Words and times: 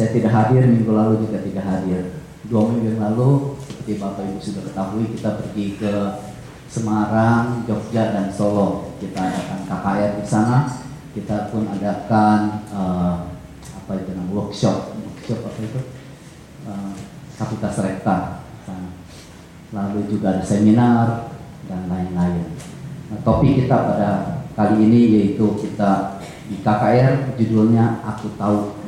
saya 0.00 0.16
tidak 0.16 0.32
hadir 0.32 0.64
minggu 0.64 0.96
lalu 0.96 1.28
juga 1.28 1.44
tidak 1.44 1.60
hadir. 1.68 2.24
Dua 2.48 2.72
minggu 2.72 2.96
yang 2.96 3.04
lalu 3.04 3.52
seperti 3.60 4.00
Bapak 4.00 4.32
Ibu 4.32 4.40
sudah 4.40 4.62
ketahui 4.72 5.04
kita 5.12 5.30
pergi 5.36 5.66
ke 5.76 5.92
Semarang, 6.72 7.68
Jogja 7.68 8.16
dan 8.16 8.32
Solo. 8.32 8.96
Kita 8.96 9.20
adakan 9.20 9.60
KKR 9.68 10.10
di 10.16 10.24
sana. 10.24 10.72
Kita 11.12 11.52
pun 11.52 11.68
adakan 11.68 12.64
uh, 12.72 13.28
apa 13.76 13.92
itu 14.00 14.16
namanya 14.16 14.40
workshop, 14.40 14.96
workshop 14.96 15.44
apa 15.44 15.60
itu? 15.68 15.80
Uh, 16.64 16.96
Kapitas 17.36 17.76
Rekta. 17.84 18.40
Lalu 19.76 20.08
juga 20.08 20.32
ada 20.32 20.42
seminar 20.42 21.28
dan 21.68 21.92
lain-lain. 21.92 22.56
Nah, 23.12 23.20
topik 23.20 23.52
kita 23.52 23.76
pada 23.76 24.10
kali 24.56 24.80
ini 24.80 25.00
yaitu 25.12 25.44
kita 25.60 26.16
di 26.48 26.56
KKR 26.64 27.36
judulnya 27.36 28.00
Aku 28.00 28.32
Tahu 28.40 28.79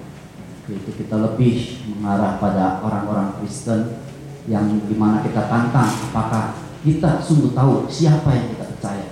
yaitu 0.70 0.90
kita 0.94 1.18
lebih 1.18 1.82
mengarah 1.90 2.38
pada 2.38 2.78
orang-orang 2.86 3.34
Kristen 3.42 3.98
yang 4.46 4.66
di 4.86 4.94
mana 4.94 5.22
kita 5.22 5.50
tantang 5.50 5.90
apakah 6.10 6.54
kita 6.82 7.18
sungguh 7.22 7.54
tahu 7.54 7.86
siapa 7.86 8.30
yang 8.34 8.46
kita 8.54 8.64
percaya. 8.74 9.06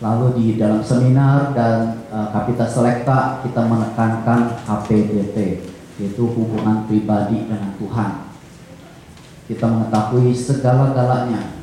Lalu 0.00 0.26
di 0.36 0.46
dalam 0.56 0.80
seminar 0.80 1.52
dan 1.52 2.08
uh, 2.08 2.32
Kapita 2.32 2.64
Selekta 2.64 3.44
kita 3.44 3.68
menekankan 3.68 4.64
HPDT 4.64 5.36
yaitu 6.00 6.24
hubungan 6.24 6.88
pribadi 6.88 7.44
dengan 7.44 7.76
Tuhan. 7.76 8.32
Kita 9.44 9.66
mengetahui 9.68 10.32
segala-galanya 10.32 11.60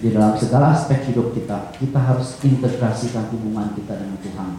di 0.00 0.12
dalam 0.12 0.36
segala 0.36 0.76
aspek 0.76 1.12
hidup 1.12 1.32
kita, 1.32 1.72
kita 1.76 1.96
harus 2.00 2.40
integrasikan 2.40 3.32
hubungan 3.32 3.72
kita 3.76 3.96
dengan 3.96 4.18
Tuhan. 4.20 4.50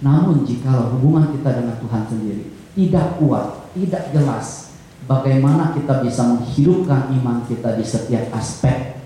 Namun 0.00 0.44
jika 0.44 0.92
hubungan 0.92 1.32
kita 1.36 1.60
dengan 1.60 1.76
Tuhan 1.80 2.04
sendiri 2.08 2.63
tidak 2.74 3.22
kuat, 3.22 3.70
tidak 3.72 4.10
jelas, 4.10 4.74
bagaimana 5.06 5.72
kita 5.74 6.02
bisa 6.02 6.22
menghidupkan 6.26 7.14
iman 7.22 7.46
kita 7.46 7.78
di 7.78 7.84
setiap 7.86 8.34
aspek 8.34 8.98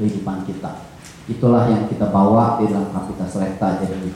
kehidupan 0.00 0.44
kita. 0.48 0.84
Itulah 1.26 1.68
yang 1.68 1.90
kita 1.90 2.08
bawa 2.08 2.62
di 2.62 2.70
dalam 2.70 2.88
Kapitas 2.94 3.34
Rekta. 3.36 3.82
Jadi 3.82 4.10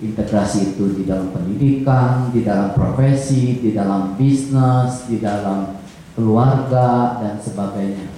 integrasi 0.00 0.76
itu 0.76 0.92
di 0.92 1.04
dalam 1.04 1.32
pendidikan, 1.32 2.32
di 2.32 2.44
dalam 2.44 2.72
profesi, 2.72 3.60
di 3.60 3.70
dalam 3.76 4.16
bisnis, 4.16 5.08
di 5.08 5.20
dalam 5.20 5.76
keluarga 6.16 7.20
dan 7.20 7.36
sebagainya. 7.40 8.08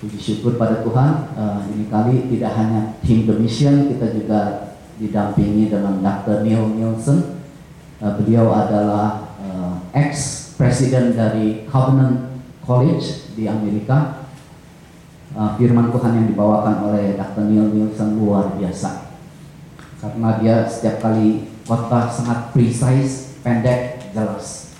Puji 0.00 0.18
syukur 0.18 0.60
pada 0.60 0.82
Tuhan, 0.82 1.10
uh, 1.38 1.60
ini 1.72 1.86
kali 1.88 2.26
tidak 2.36 2.52
hanya 2.58 2.98
tim 3.00 3.24
the 3.24 3.34
mission, 3.38 3.86
kita 3.86 4.12
juga 4.12 4.40
didampingi 4.98 5.72
dengan 5.72 6.02
Dr. 6.02 6.44
Neil 6.44 6.74
Nielsen. 6.74 7.41
Uh, 8.02 8.18
beliau 8.18 8.50
adalah 8.50 9.30
uh, 9.38 9.78
ex 9.94 10.42
presiden 10.58 11.14
dari 11.14 11.62
Covenant 11.70 12.34
College 12.66 13.30
di 13.38 13.46
Amerika. 13.46 14.26
Uh, 15.38 15.54
firman 15.54 15.94
Tuhan 15.94 16.18
yang 16.18 16.26
dibawakan 16.34 16.90
oleh 16.90 17.14
Dr. 17.14 17.46
Neil 17.46 17.70
Nielsen 17.70 18.18
luar 18.18 18.58
biasa. 18.58 19.14
Karena 20.02 20.34
dia 20.42 20.66
setiap 20.66 20.98
kali 20.98 21.46
khotbah 21.62 22.10
sangat 22.10 22.50
precise, 22.50 23.38
pendek, 23.46 24.10
jelas. 24.10 24.74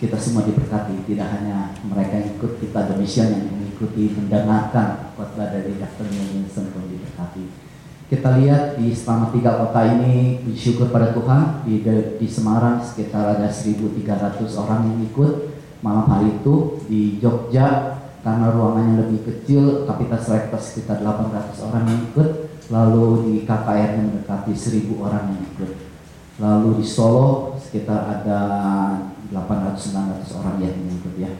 Kita 0.00 0.16
semua 0.16 0.48
diberkati, 0.48 0.96
tidak 1.04 1.28
hanya 1.36 1.76
mereka 1.84 2.16
yang 2.16 2.32
ikut 2.40 2.64
kita 2.64 2.96
demikian 2.96 3.28
yang 3.28 3.44
mengikuti 3.44 4.16
mendengarkan 4.16 5.12
khotbah 5.20 5.52
dari 5.52 5.76
Dr. 5.76 6.08
Neil 6.08 6.32
Nielsen 6.32 6.72
pun 6.72 6.88
diberkati. 6.88 7.65
Kita 8.06 8.38
lihat 8.38 8.78
di 8.78 8.94
selama 8.94 9.34
tiga 9.34 9.58
kota 9.58 9.82
ini 9.82 10.38
bersyukur 10.46 10.94
pada 10.94 11.10
Tuhan 11.10 11.66
di, 11.66 11.82
di 12.22 12.28
Semarang 12.30 12.78
sekitar 12.78 13.34
ada 13.34 13.50
1.300 13.50 14.46
orang 14.62 14.80
yang 14.86 14.98
ikut. 15.10 15.58
Malam 15.82 16.06
hari 16.06 16.38
itu 16.38 16.86
di 16.86 17.18
Jogja 17.18 17.98
karena 18.22 18.54
ruangannya 18.54 19.02
lebih 19.02 19.26
kecil 19.26 19.90
kapasitas 19.90 20.30
rektor 20.30 20.60
sekitar 20.62 21.02
800 21.02 21.66
orang 21.66 21.82
yang 21.90 22.00
ikut. 22.14 22.30
Lalu 22.70 23.06
di 23.26 23.34
KKR 23.42 23.98
mendekati 23.98 24.54
1.000 24.54 25.02
orang 25.02 25.34
yang 25.34 25.42
ikut. 25.42 25.70
Lalu 26.38 26.68
di 26.78 26.86
Solo 26.86 27.58
sekitar 27.58 28.06
ada 28.22 28.40
800-900 29.34 30.38
orang 30.38 30.56
yang 30.62 30.78
ikut 30.78 31.14
ya. 31.18 31.32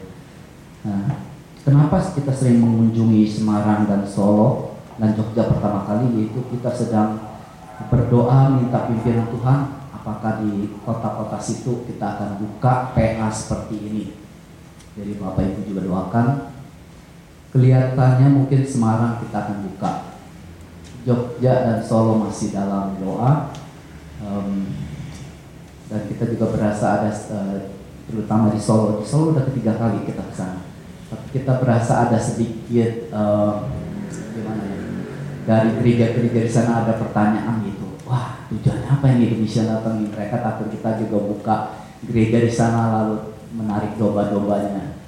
Nah, 0.83 1.15
kenapa 1.63 2.03
kita 2.11 2.35
sering 2.35 2.59
mengunjungi 2.59 3.23
Semarang 3.23 3.87
dan 3.87 4.03
Solo 4.03 4.66
dan 4.97 5.13
Jogja 5.13 5.45
pertama 5.45 5.85
kali 5.85 6.09
yaitu 6.17 6.41
kita 6.49 6.73
sedang 6.73 7.21
berdoa 7.93 8.57
minta 8.57 8.89
pimpinan 8.89 9.29
Tuhan 9.29 9.59
apakah 9.93 10.41
di 10.41 10.73
kota-kota 10.81 11.37
situ 11.37 11.85
kita 11.85 12.17
akan 12.17 12.29
buka 12.41 12.97
PA 12.97 13.29
seperti 13.29 13.75
ini. 13.77 14.05
Jadi 14.97 15.21
Bapak 15.21 15.45
Ibu 15.45 15.61
juga 15.69 15.81
doakan 15.85 16.27
kelihatannya 17.53 18.27
mungkin 18.33 18.65
Semarang 18.65 19.21
kita 19.21 19.37
akan 19.37 19.57
buka. 19.69 19.91
Jogja 21.07 21.53
dan 21.63 21.79
Solo 21.79 22.19
masih 22.19 22.51
dalam 22.51 22.97
doa. 22.99 23.55
Um, 24.17 24.73
dan 25.87 26.03
kita 26.09 26.27
juga 26.35 26.51
berasa 26.51 26.99
ada 26.99 27.11
uh, 27.31 27.71
terutama 28.09 28.51
di 28.51 28.59
Solo. 28.59 28.99
Di 28.99 29.05
Solo 29.07 29.31
udah 29.37 29.45
ketiga 29.47 29.77
kali 29.79 30.03
kita 30.03 30.25
ke 30.25 30.33
sana. 30.35 30.65
Tapi 31.07 31.25
kita 31.31 31.63
berasa 31.63 32.09
ada 32.09 32.19
sedikit 32.19 33.07
uh, 33.15 33.71
gimana 34.35 34.63
ya 34.67 34.76
dari 35.47 35.79
gereja-gereja 35.79 36.39
di 36.43 36.51
sana 36.51 36.83
ada 36.83 36.99
pertanyaan 36.99 37.63
gitu. 37.63 37.87
Wah 38.03 38.43
tujuannya 38.51 38.87
apa 38.91 39.05
yang 39.15 39.23
Indonesia 39.23 39.63
datang 39.63 40.03
mereka 40.03 40.43
takut 40.43 40.67
kita 40.67 40.99
juga 40.99 41.17
buka 41.23 41.55
gereja 42.03 42.43
di 42.43 42.51
sana 42.51 42.81
lalu 42.91 43.31
menarik 43.55 43.95
domba-dombanya. 43.95 44.99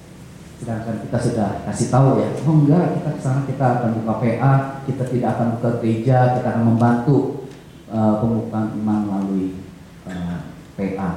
Sedangkan 0.64 1.04
kita 1.04 1.18
sudah 1.20 1.50
kasih 1.68 1.88
tahu 1.92 2.24
ya 2.24 2.32
oh 2.48 2.56
enggak 2.56 3.04
kita 3.04 3.10
ke 3.16 3.22
sana 3.22 3.44
kita 3.44 3.66
akan 3.80 3.90
buka 4.00 4.14
PA 4.24 4.54
kita 4.88 5.04
tidak 5.12 5.30
akan 5.36 5.48
buka 5.60 5.70
gereja 5.80 6.18
kita 6.40 6.48
akan 6.56 6.66
membantu 6.68 7.48
uh, 7.92 8.20
pembukaan 8.20 8.76
iman 8.80 9.00
melalui 9.08 9.60
uh, 10.08 10.52
PA 10.76 11.10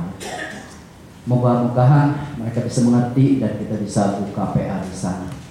Moga-mogahan 1.22 2.34
mereka 2.34 2.66
bisa 2.66 2.82
mengerti 2.82 3.38
dan 3.38 3.54
kita 3.54 3.78
bisa 3.78 4.18
buka 4.18 4.50
PA 4.50 4.82
di 4.82 4.90
sana. 4.90 5.41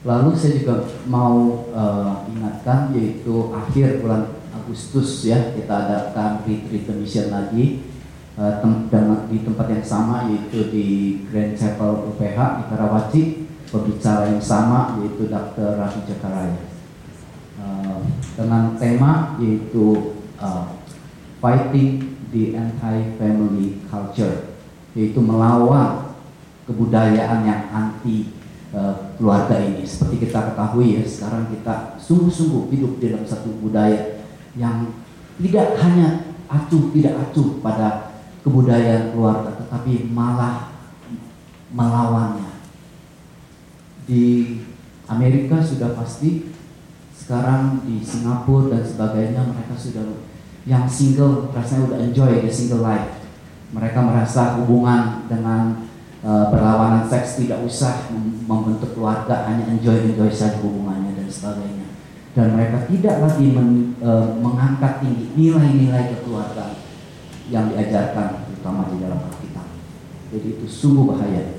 Lalu 0.00 0.32
saya 0.32 0.56
juga 0.56 0.88
mau 1.04 1.68
uh, 1.76 2.24
ingatkan 2.32 2.88
yaitu 2.96 3.52
akhir 3.52 4.00
bulan 4.00 4.32
Agustus 4.48 5.28
ya 5.28 5.52
kita 5.52 5.68
adakan 5.68 6.40
retreat 6.48 6.88
mission 6.96 7.28
lagi 7.28 7.84
uh, 8.40 8.64
di 9.28 9.38
tempat 9.44 9.66
yang 9.68 9.84
sama 9.84 10.24
yaitu 10.32 10.72
di 10.72 10.86
Grand 11.28 11.52
Chapel 11.52 12.16
UPH 12.16 12.38
di 12.56 12.62
Karawaci 12.72 13.22
pembicara 13.68 14.32
yang 14.32 14.40
sama 14.40 14.96
yaitu 15.04 15.28
Dr. 15.28 15.76
Rafi 15.76 16.00
Jakaraya 16.08 16.64
uh, 17.60 18.00
dengan 18.40 18.80
tema 18.80 19.36
yaitu 19.36 20.16
uh, 20.40 20.80
fighting 21.44 22.16
the 22.32 22.56
anti-family 22.56 23.84
culture 23.92 24.48
yaitu 24.96 25.20
melawan 25.20 26.16
kebudayaan 26.64 27.44
yang 27.44 27.68
anti 27.68 28.40
Eh, 28.70 28.94
keluarga 29.20 29.60
ini. 29.60 29.84
Seperti 29.84 30.24
kita 30.24 30.50
ketahui 30.50 30.96
ya, 30.96 31.04
sekarang 31.04 31.52
kita 31.52 32.00
sungguh-sungguh 32.00 32.72
hidup 32.72 32.96
dalam 32.96 33.22
satu 33.28 33.52
budaya 33.60 34.24
yang 34.56 34.96
tidak 35.36 35.76
hanya 35.76 36.32
acuh, 36.48 36.88
tidak 36.96 37.14
acuh 37.28 37.60
pada 37.60 38.16
kebudayaan 38.40 39.12
keluarga, 39.12 39.60
tetapi 39.60 40.08
malah 40.08 40.72
melawannya. 41.68 42.64
Di 44.08 44.56
Amerika 45.04 45.60
sudah 45.60 45.92
pasti, 45.92 46.50
sekarang 47.12 47.84
di 47.84 48.00
Singapura 48.00 48.74
dan 48.74 48.82
sebagainya 48.82 49.44
mereka 49.44 49.76
sudah 49.76 50.02
yang 50.66 50.88
single 50.88 51.52
rasanya 51.54 51.92
udah 51.92 51.98
enjoy 52.10 52.42
the 52.42 52.50
single 52.50 52.82
life. 52.82 53.22
Mereka 53.70 54.02
merasa 54.02 54.58
hubungan 54.58 55.30
dengan 55.30 55.89
Eh, 56.20 56.44
berlawanan 56.52 57.08
seks 57.08 57.40
tidak 57.40 57.64
usah 57.64 58.12
membentuk 58.44 58.92
keluarga 58.92 59.48
hanya 59.48 59.64
enjoy 59.72 60.04
enjoy 60.04 60.28
saja 60.28 60.60
hubungannya 60.60 61.16
dan 61.16 61.24
sebagainya. 61.24 61.96
Dan 62.36 62.60
mereka 62.60 62.84
tidak 62.86 63.16
lagi 63.24 63.50
men, 63.50 63.98
e, 63.98 64.10
mengangkat 64.38 65.02
tinggi 65.02 65.34
nilai-nilai 65.34 66.14
kekeluargaan 66.14 66.78
yang 67.50 67.66
diajarkan 67.74 68.46
terutama 68.46 68.86
di 68.86 69.02
dalam 69.02 69.18
Alkitab. 69.18 69.66
Jadi 70.30 70.48
itu 70.54 70.66
sungguh 70.70 71.10
bahaya. 71.10 71.58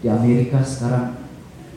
Di 0.00 0.08
Amerika 0.08 0.64
sekarang 0.64 1.20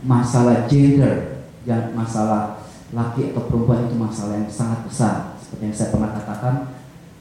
masalah 0.08 0.72
gender 0.72 1.44
dan 1.68 1.92
masalah 1.92 2.64
laki 2.96 3.36
atau 3.36 3.44
perempuan 3.52 3.92
itu 3.92 4.00
masalah 4.00 4.40
yang 4.40 4.48
sangat 4.48 4.88
besar. 4.88 5.36
Seperti 5.36 5.64
yang 5.68 5.76
saya 5.76 5.90
pernah 5.92 6.12
katakan 6.16 6.56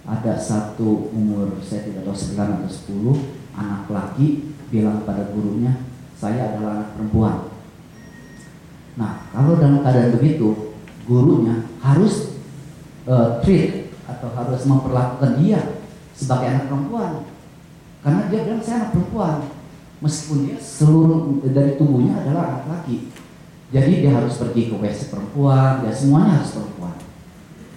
ada 0.06 0.32
satu 0.38 1.10
umur 1.10 1.58
saya 1.66 1.82
tidak 1.82 2.06
tahu 2.06 2.14
9 2.14 2.62
atau 2.62 2.70
10 2.70 3.58
anak 3.58 3.82
laki 3.90 4.47
bilang 4.68 5.04
pada 5.04 5.32
gurunya, 5.32 5.84
saya 6.18 6.54
adalah 6.54 6.82
anak 6.82 6.90
perempuan. 6.96 7.36
Nah, 8.98 9.30
kalau 9.30 9.54
dalam 9.56 9.80
keadaan 9.86 10.14
begitu, 10.18 10.74
gurunya 11.06 11.64
harus 11.78 12.36
uh, 13.06 13.38
treat 13.40 13.94
atau 14.04 14.28
harus 14.34 14.66
memperlakukan 14.66 15.38
dia 15.38 15.80
sebagai 16.12 16.46
anak 16.50 16.64
perempuan. 16.66 17.12
Karena 18.02 18.26
dia 18.26 18.40
bilang 18.44 18.62
saya 18.62 18.76
anak 18.82 18.92
perempuan. 18.94 19.36
Meskipun 19.98 20.38
dia 20.46 20.58
seluruh 20.62 21.42
dari 21.42 21.74
tubuhnya 21.74 22.22
adalah 22.22 22.54
anak 22.54 22.64
laki. 22.70 23.10
Jadi 23.68 24.00
dia 24.00 24.14
harus 24.14 24.38
pergi 24.38 24.70
ke 24.70 24.74
WC 24.78 25.10
perempuan, 25.12 25.84
ya 25.84 25.92
semuanya 25.92 26.40
harus 26.40 26.54
perempuan. 26.54 26.96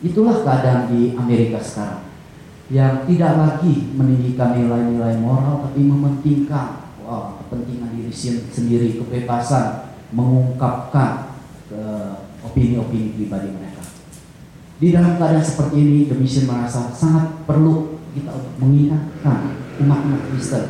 Itulah 0.01 0.37
keadaan 0.41 0.81
di 0.93 1.13
Amerika 1.13 1.59
sekarang. 1.59 2.10
Yang 2.71 3.11
tidak 3.11 3.33
lagi 3.35 3.91
meninggikan 3.99 4.55
nilai-nilai 4.55 5.19
moral, 5.19 5.67
tapi 5.67 5.83
mementingkan 5.83 6.87
wow, 7.03 7.35
kepentingan 7.43 7.91
diri 7.99 8.13
sendiri, 8.47 8.95
kebebasan, 8.95 9.91
mengungkapkan 10.15 11.35
opini-opini 12.47 13.11
pribadi 13.19 13.51
mereka. 13.51 13.83
Di 14.79 14.95
dalam 14.95 15.19
keadaan 15.19 15.43
seperti 15.43 15.75
ini, 15.83 15.99
The 16.07 16.15
Mission 16.15 16.47
merasa 16.47 16.89
sangat 16.95 17.43
perlu 17.43 17.99
kita 18.15 18.31
untuk 18.31 18.55
mengingatkan 18.59 19.59
umat-umat 19.83 20.21
Kristen 20.31 20.65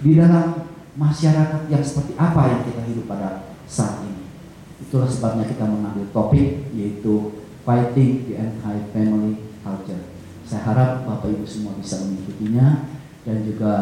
di 0.00 0.16
dalam 0.16 0.64
masyarakat 0.96 1.68
yang 1.68 1.84
seperti 1.84 2.16
apa 2.16 2.50
yang 2.50 2.60
kita 2.64 2.82
hidup 2.88 3.04
pada 3.04 3.52
saat 3.68 4.00
ini. 4.06 4.26
Itulah 4.80 5.06
sebabnya 5.06 5.44
kita 5.44 5.68
mengambil 5.68 6.08
topik 6.10 6.72
yaitu 6.72 7.36
fighting 7.62 8.26
the 8.26 8.34
anti-family 8.40 9.49
culture. 9.62 10.02
Saya 10.44 10.66
harap 10.66 10.90
Bapak 11.06 11.30
Ibu 11.30 11.46
semua 11.46 11.78
bisa 11.78 12.02
mengikutinya 12.02 12.90
dan 13.22 13.36
juga 13.46 13.74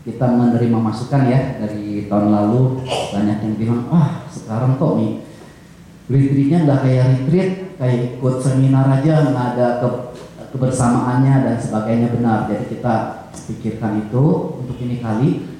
kita 0.00 0.26
menerima 0.32 0.78
masukan 0.80 1.28
ya 1.28 1.60
dari 1.60 2.08
tahun 2.08 2.28
lalu. 2.32 2.80
Banyak 3.12 3.38
yang 3.44 3.54
bilang 3.60 3.82
ah 3.92 4.24
sekarang 4.32 4.80
kok 4.80 4.96
nih 4.96 5.20
retreatnya 6.08 6.58
nggak 6.64 6.80
kayak 6.80 7.06
retreat 7.12 7.50
kayak 7.76 7.98
ikut 8.16 8.34
seminar 8.40 8.88
aja 8.88 9.30
nggak 9.30 9.46
ada 9.56 9.68
ke, 9.84 9.88
kebersamaannya 10.56 11.34
dan 11.44 11.56
sebagainya. 11.60 12.08
Benar. 12.16 12.48
Jadi 12.48 12.64
kita 12.72 12.94
pikirkan 13.50 14.08
itu. 14.08 14.24
Untuk 14.64 14.76
ini 14.80 15.04
kali 15.04 15.50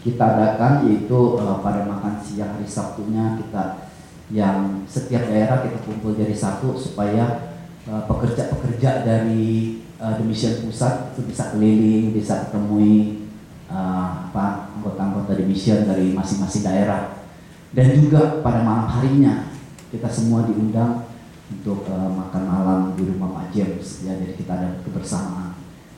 kita 0.00 0.24
adakan 0.24 0.88
yaitu 0.88 1.36
uh, 1.36 1.58
pada 1.60 1.84
makan 1.84 2.16
siang 2.22 2.56
hari 2.56 2.64
Sabtunya 2.64 3.36
kita 3.36 3.90
yang 4.32 4.84
setiap 4.84 5.28
daerah 5.28 5.64
kita 5.64 5.80
kumpul 5.84 6.12
jadi 6.12 6.36
satu 6.36 6.76
supaya 6.76 7.56
pekerja-pekerja 7.88 8.90
uh, 8.90 9.02
dari 9.04 9.80
uh, 9.96 10.20
Mission 10.20 10.60
Pusat 10.64 11.16
itu 11.16 11.20
bisa 11.32 11.56
keliling, 11.56 12.12
bisa 12.12 12.48
ketemui 12.48 13.26
uh, 13.72 14.28
apa 14.28 14.76
anggota-anggota 14.76 15.40
Mission 15.48 15.88
dari 15.88 16.12
masing-masing 16.12 16.62
daerah 16.68 17.24
dan 17.72 17.92
juga 17.96 18.40
pada 18.44 18.64
malam 18.64 18.88
harinya 18.88 19.52
kita 19.88 20.08
semua 20.08 20.44
diundang 20.44 21.08
untuk 21.48 21.88
uh, 21.88 22.12
makan 22.12 22.42
malam 22.44 22.80
di 22.96 23.08
rumah 23.08 23.40
Pak 23.40 23.56
James 23.56 24.04
ya 24.04 24.12
jadi 24.16 24.36
kita 24.36 24.52
ada 24.52 24.68
kebersamaan 24.84 25.48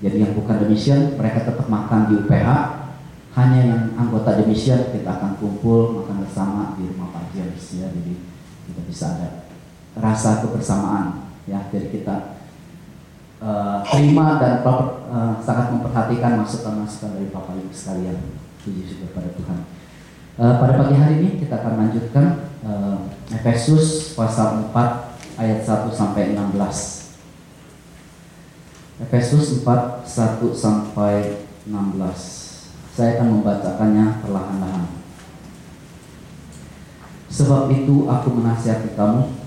jadi 0.01 0.17
yang 0.25 0.33
bukan 0.33 0.57
demikian 0.65 1.21
mereka 1.21 1.45
tetap 1.45 1.69
makan 1.69 2.09
di 2.09 2.15
UPH. 2.25 2.49
Hanya 3.31 3.61
yang 3.63 3.83
anggota 3.95 4.43
demikian 4.43 4.91
kita 4.91 5.07
akan 5.07 5.39
kumpul 5.39 6.03
makan 6.03 6.27
bersama 6.27 6.75
di 6.75 6.89
rumah 6.91 7.15
Pak 7.15 7.31
James 7.37 7.63
ya. 7.79 7.87
Jadi 7.93 8.17
kita 8.67 8.81
bisa 8.89 9.07
ada 9.15 9.29
rasa 10.01 10.43
kebersamaan 10.43 11.30
ya. 11.49 11.61
Jadi 11.73 12.01
kita 12.01 12.41
uh, 13.41 13.81
terima 13.85 14.37
dan 14.37 14.61
uh, 14.65 15.35
sangat 15.41 15.73
memperhatikan 15.73 16.41
masukan-masukan 16.41 17.17
dari 17.17 17.29
Bapak 17.33 17.57
Ibu 17.57 17.73
sekalian. 17.73 18.19
Puji 18.61 18.85
syukur 18.85 19.17
pada 19.17 19.33
Tuhan. 19.33 19.59
Uh, 20.41 20.55
pada 20.61 20.73
pagi 20.77 20.97
hari 20.97 21.15
ini 21.25 21.31
kita 21.41 21.65
akan 21.65 21.75
lanjutkan 21.81 22.27
uh, 22.65 23.09
Efesus 23.33 24.13
pasal 24.13 24.69
4 24.69 25.37
ayat 25.41 25.61
1 25.65 25.89
sampai 25.93 26.37
16. 26.37 27.01
Efesus 29.01 29.65
4 29.65 30.05
1 30.05 30.45
sampai 30.53 31.45
16. 31.65 32.93
Saya 32.93 33.17
akan 33.17 33.41
membacakannya 33.41 34.21
perlahan-lahan. 34.21 35.01
Sebab 37.31 37.73
itu 37.73 38.11
aku 38.11 38.29
menasihati 38.37 38.93
kamu, 38.99 39.40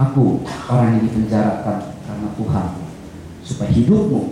aku 0.00 0.40
orang 0.72 0.96
yang 0.96 1.02
dipenjarakan 1.04 1.78
karena 2.00 2.28
Tuhan, 2.32 2.66
supaya 3.44 3.70
hidupmu 3.70 4.22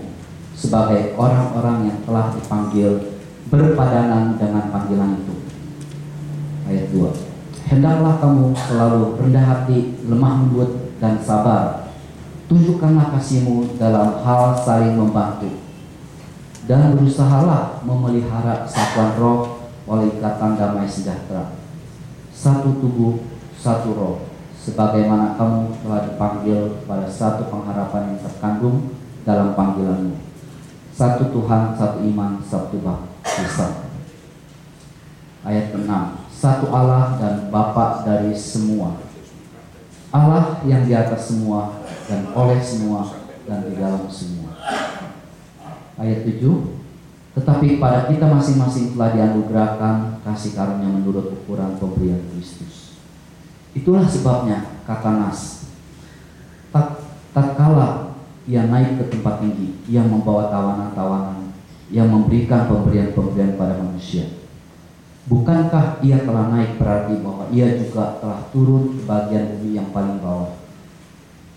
sebagai 0.56 1.12
orang-orang 1.20 1.92
yang 1.92 1.98
telah 2.08 2.32
dipanggil 2.32 3.20
berpadanan 3.52 4.40
dengan 4.40 4.72
panggilan 4.72 5.20
itu. 5.20 5.34
Ayat 6.64 6.88
2. 6.92 7.68
Hendaklah 7.68 8.16
kamu 8.16 8.56
selalu 8.56 9.20
rendah 9.20 9.44
hati, 9.44 10.00
lemah 10.08 10.40
lembut, 10.40 10.96
dan 10.98 11.20
sabar 11.20 11.88
Tunjukkanlah 12.48 13.12
kasihmu 13.12 13.76
dalam 13.76 14.24
hal 14.24 14.56
saling 14.56 14.96
membantu 14.96 15.52
dan 16.64 16.96
berusahalah 16.96 17.84
memelihara 17.84 18.64
kesatuan 18.64 19.20
roh 19.20 19.68
oleh 19.84 20.08
ikatan 20.16 20.56
damai 20.56 20.88
sejahtera. 20.88 21.52
Satu 22.32 22.80
tubuh, 22.80 23.20
satu 23.52 23.92
roh, 23.92 24.16
sebagaimana 24.68 25.32
kamu 25.40 25.80
telah 25.80 26.00
dipanggil 26.04 26.84
pada 26.84 27.08
satu 27.08 27.48
pengharapan 27.48 28.12
yang 28.12 28.20
terkandung 28.20 28.92
dalam 29.24 29.56
panggilanmu. 29.56 30.20
Satu 30.92 31.32
Tuhan, 31.32 31.72
satu 31.72 32.04
iman, 32.04 32.36
satu 32.44 32.76
baptisan. 32.84 33.88
Ayat 35.40 35.72
6. 35.72 35.88
Satu 36.28 36.68
Allah 36.68 37.16
dan 37.16 37.48
Bapa 37.48 38.04
dari 38.04 38.36
semua. 38.36 39.00
Allah 40.12 40.60
yang 40.68 40.84
di 40.84 40.92
atas 40.92 41.32
semua 41.32 41.80
dan 42.04 42.28
oleh 42.36 42.60
semua 42.60 43.16
dan 43.48 43.64
di 43.64 43.72
dalam 43.76 44.04
semua. 44.08 44.52
Ayat 45.96 46.24
7 46.24 46.76
Tetapi 47.38 47.78
pada 47.78 48.10
kita 48.10 48.26
masing-masing 48.26 48.98
telah 48.98 49.14
dianugerahkan 49.14 50.18
kasih 50.26 50.58
karunia 50.58 50.90
menurut 50.90 51.30
ukuran 51.38 51.78
pemberian 51.78 52.18
Kristus. 52.34 52.77
Itulah 53.76 54.08
sebabnya 54.08 54.80
kata 54.88 55.10
Nas 55.20 55.68
tak 56.72 57.04
tatkala 57.32 58.08
ia 58.48 58.64
naik 58.64 58.96
ke 58.96 59.04
tempat 59.12 59.44
tinggi, 59.44 59.76
ia 59.92 60.00
membawa 60.00 60.48
tawanan-tawanan, 60.48 61.52
yang 61.92 62.08
memberikan 62.08 62.64
pemberian-pemberian 62.64 63.60
pada 63.60 63.76
manusia. 63.76 64.40
Bukankah 65.28 66.00
ia 66.00 66.24
telah 66.24 66.48
naik 66.48 66.80
berarti 66.80 67.20
bahwa 67.20 67.52
ia 67.52 67.76
juga 67.76 68.16
telah 68.16 68.48
turun 68.48 68.96
ke 68.96 69.04
bagian 69.04 69.60
bumi 69.60 69.76
yang 69.76 69.92
paling 69.92 70.16
bawah? 70.24 70.56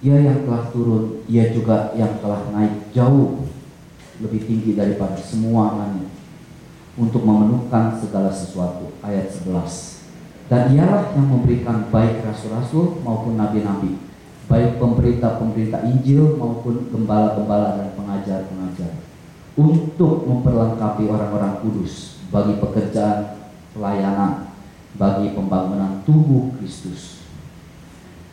Ia 0.04 0.20
yang 0.20 0.44
telah 0.44 0.68
turun, 0.76 1.24
ia 1.32 1.56
juga 1.56 1.96
yang 1.96 2.20
telah 2.20 2.52
naik 2.52 2.92
jauh 2.92 3.48
lebih 4.20 4.44
tinggi 4.44 4.76
daripada 4.76 5.16
semua 5.16 5.80
langit 5.80 6.12
untuk 7.00 7.24
memenuhkan 7.24 7.96
segala 7.96 8.28
sesuatu. 8.28 8.92
Ayat 9.00 9.32
11. 9.32 10.01
Dan 10.52 10.76
ialah 10.76 11.16
yang 11.16 11.32
memberikan 11.32 11.88
baik 11.88 12.28
rasul-rasul 12.28 13.00
maupun 13.08 13.40
nabi-nabi, 13.40 14.04
baik 14.52 14.84
pemberita-pemberita 14.84 15.88
Injil 15.88 16.36
maupun 16.36 16.92
gembala-gembala 16.92 17.80
dan 17.80 17.96
pengajar-pengajar, 17.96 19.00
untuk 19.56 20.28
memperlengkapi 20.28 21.08
orang-orang 21.08 21.64
kudus 21.64 22.20
bagi 22.36 22.60
pekerjaan 22.60 23.48
pelayanan, 23.72 24.52
bagi 25.00 25.32
pembangunan 25.32 26.04
tubuh 26.04 26.52
Kristus. 26.60 27.24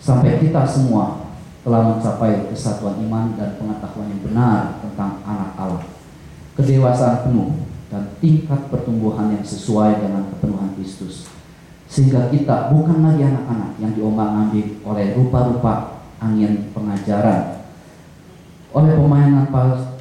Sampai 0.03 0.43
kita 0.43 0.67
semua 0.67 1.31
telah 1.63 1.87
mencapai 1.87 2.51
kesatuan 2.51 2.99
iman 2.99 3.39
dan 3.39 3.55
pengetahuan 3.63 4.11
yang 4.11 4.27
benar 4.27 4.83
tentang 4.83 5.23
anak 5.23 5.55
Allah, 5.55 5.87
kedewasaan 6.59 7.31
penuh 7.31 7.63
dan 7.95 8.11
tingkat 8.19 8.67
pertumbuhan 8.75 9.31
yang 9.31 9.47
sesuai 9.47 10.03
dengan 10.03 10.27
kepenuhan 10.35 10.75
Kristus. 10.75 11.38
Sehingga 11.89 12.29
kita 12.29 12.69
bukan 12.69 13.01
lagi 13.01 13.25
anak-anak 13.25 13.81
yang 13.81 13.93
diombang-ambing 13.97 14.85
oleh 14.85 15.17
rupa-rupa 15.17 16.05
angin 16.21 16.69
pengajaran, 16.77 17.65
oleh 18.77 18.93
pemainan 18.93 19.49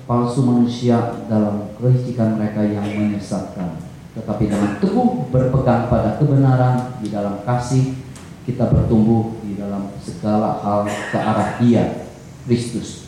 palsu 0.04 0.44
manusia 0.44 1.24
dalam 1.32 1.72
kelicikan 1.80 2.36
mereka 2.36 2.68
yang 2.68 2.84
menyesatkan, 2.84 3.80
tetapi 4.20 4.52
dengan 4.52 4.76
teguh 4.84 5.32
berpegang 5.32 5.88
pada 5.88 6.20
kebenaran 6.20 7.00
di 7.00 7.08
dalam 7.08 7.40
kasih 7.48 7.96
kita 8.44 8.68
bertumbuh 8.72 9.40
di 9.44 9.56
dalam 9.56 9.92
segala 10.00 10.60
hal 10.64 10.88
ke 10.88 11.20
arah 11.20 11.60
Dia, 11.60 12.08
Kristus 12.48 13.08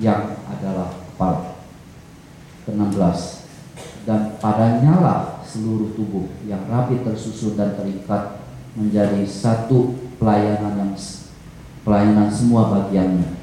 yang 0.00 0.36
adalah 0.48 0.92
kepala. 1.12 1.56
Ke-16 2.68 3.48
dan 4.04 4.36
padanya 4.40 4.94
lah 5.00 5.20
seluruh 5.58 5.90
tubuh 5.98 6.30
yang 6.46 6.62
rapi 6.70 7.02
tersusun 7.02 7.58
dan 7.58 7.74
terikat 7.74 8.38
menjadi 8.78 9.26
satu 9.26 9.98
pelayanan 10.22 10.78
yang 10.78 10.94
pelayanan 11.82 12.30
semua 12.30 12.70
bagiannya 12.70 13.34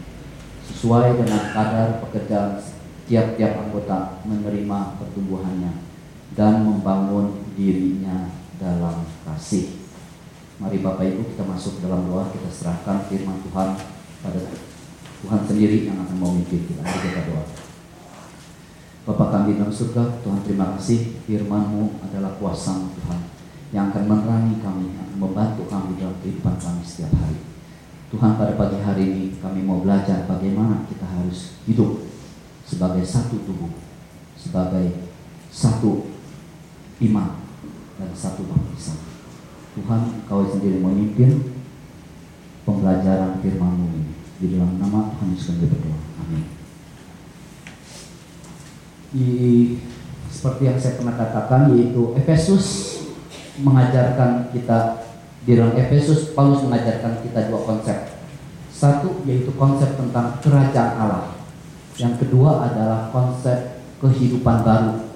sesuai 0.71 1.19
dengan 1.19 1.51
kadar 1.51 1.99
pekerjaan 2.07 2.63
tiap-tiap 3.03 3.67
anggota 3.67 4.23
menerima 4.23 4.95
pertumbuhannya 4.95 5.83
dan 6.39 6.63
membangun 6.63 7.43
dirinya 7.59 8.31
dalam 8.55 9.03
kasih. 9.27 9.83
Mari 10.55 10.79
Bapak 10.79 11.03
Ibu 11.03 11.35
kita 11.35 11.43
masuk 11.43 11.83
dalam 11.83 12.07
doa, 12.07 12.31
kita 12.31 12.47
serahkan 12.47 13.11
firman 13.11 13.43
Tuhan 13.43 13.75
pada 14.23 14.41
Tuhan 15.19 15.41
sendiri 15.43 15.83
yang 15.83 15.99
akan 15.99 16.15
memimpin 16.15 16.63
kita. 16.63 16.79
Mari 16.79 16.99
kita 17.11 17.21
doa. 17.27 17.64
Bapa 19.05 19.29
kami 19.29 19.61
dalam 19.61 19.69
surga, 19.69 20.17
Tuhan 20.25 20.41
terima 20.41 20.73
kasih 20.73 21.21
firman-Mu 21.29 22.01
adalah 22.09 22.41
kuasa 22.41 22.89
Tuhan 22.89 23.21
yang 23.69 23.93
akan 23.93 24.09
menerangi 24.09 24.57
kami, 24.65 24.97
yang 24.97 25.09
membantu 25.21 25.69
kami 25.69 25.93
dalam 26.01 26.17
kehidupan 26.25 26.57
kami 26.57 26.81
setiap 26.81 27.13
hari. 27.21 27.37
Tuhan 28.09 28.33
pada 28.33 28.57
pagi 28.57 28.81
hari 28.81 29.03
ini 29.13 29.23
kami 29.37 29.61
mau 29.61 29.85
belajar 29.85 30.25
bagaimana 30.25 30.89
kita 30.89 31.05
harus 31.05 31.53
hidup 31.69 32.01
sebagai 32.65 33.05
satu 33.05 33.45
tubuh, 33.45 33.77
sebagai 34.33 35.05
satu 35.53 36.09
iman 37.05 37.45
dan 38.01 38.09
satu 38.09 38.41
bangsa. 38.49 38.97
Tuhan 39.77 40.25
Kau 40.25 40.49
sendiri 40.49 40.81
memimpin 40.81 41.61
pembelajaran 42.65 43.37
firman-Mu 43.37 43.85
ini. 44.01 44.13
Di 44.41 44.57
dalam 44.57 44.81
nama 44.81 45.13
Tuhan 45.13 45.29
Yesus 45.37 45.53
kami 45.53 45.69
berdoa. 45.69 45.99
Amin 46.25 46.54
di 49.15 49.31
seperti 50.27 50.67
yang 50.67 50.75
saya 50.75 50.99
pernah 50.99 51.15
katakan 51.15 51.71
yaitu 51.71 52.11
Efesus 52.19 52.65
mengajarkan 53.63 54.51
kita 54.51 55.07
di 55.47 55.55
dalam 55.55 55.71
Efesus 55.79 56.35
Paulus 56.35 56.67
mengajarkan 56.67 57.23
kita 57.23 57.47
dua 57.47 57.63
konsep. 57.63 58.19
Satu 58.75 59.23
yaitu 59.23 59.55
konsep 59.55 59.95
tentang 59.95 60.35
kerajaan 60.43 60.99
Allah. 60.99 61.31
Yang 61.95 62.27
kedua 62.27 62.67
adalah 62.67 63.07
konsep 63.15 63.79
kehidupan 64.03 64.67
baru 64.67 65.07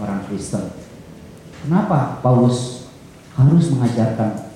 orang 0.00 0.24
Kristen. 0.24 0.72
Kenapa 1.60 2.24
Paulus 2.24 2.88
harus 3.36 3.68
mengajarkan 3.68 4.48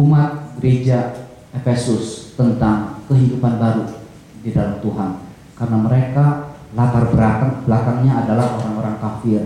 umat 0.00 0.56
gereja 0.56 1.28
Efesus 1.52 2.32
tentang 2.34 3.04
kehidupan 3.06 3.60
baru 3.60 3.84
di 4.40 4.50
dalam 4.50 4.80
Tuhan? 4.80 5.10
Karena 5.54 5.78
mereka 5.78 6.43
latar 6.74 7.06
belakang 7.14 7.62
belakangnya 7.64 8.26
adalah 8.26 8.58
orang-orang 8.58 8.98
kafir 8.98 9.42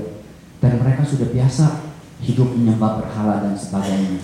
dan 0.59 0.81
mereka 0.81 1.05
sudah 1.05 1.29
biasa 1.29 1.93
hidup 2.25 2.51
menyembah 2.57 2.99
berhala 2.99 3.45
dan 3.47 3.55
sebagainya. 3.55 4.19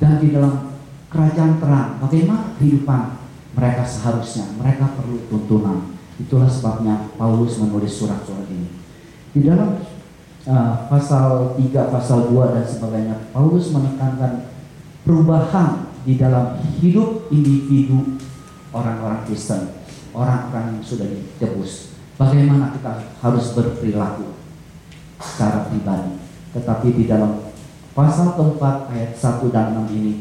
Dan 0.00 0.22
di 0.22 0.32
dalam 0.32 0.80
kerajaan 1.12 1.60
terang, 1.60 2.00
bagaimana 2.00 2.56
kehidupan 2.56 3.20
mereka 3.54 3.84
seharusnya? 3.84 4.48
Mereka 4.58 4.96
perlu 4.96 5.28
tuntunan. 5.28 5.92
Itulah 6.16 6.48
sebabnya 6.48 7.10
Paulus 7.20 7.60
menulis 7.60 7.92
surat-surat 7.92 8.48
ini. 8.48 8.70
Di 9.34 9.44
dalam 9.44 9.82
uh, 10.46 10.72
pasal 10.88 11.58
3, 11.58 11.94
pasal 11.94 12.32
2 12.32 12.54
dan 12.54 12.64
sebagainya, 12.64 13.16
Paulus 13.34 13.74
menekankan 13.74 14.48
perubahan 15.04 15.90
di 16.06 16.16
dalam 16.16 16.58
hidup 16.80 17.28
individu 17.28 18.16
orang-orang 18.72 19.26
Kristen, 19.26 19.74
orang-orang 20.16 20.78
yang 20.78 20.84
sudah 20.86 21.06
ditebus 21.06 21.93
bagaimana 22.18 22.74
kita 22.74 22.92
harus 23.22 23.46
berperilaku 23.54 24.34
secara 25.18 25.66
pribadi. 25.70 26.20
Tetapi 26.54 26.88
di 26.94 27.04
dalam 27.10 27.50
pasal 27.94 28.38
keempat 28.38 28.90
ayat 28.90 29.12
1 29.18 29.54
dan 29.54 29.66
6 29.86 29.96
ini 29.98 30.12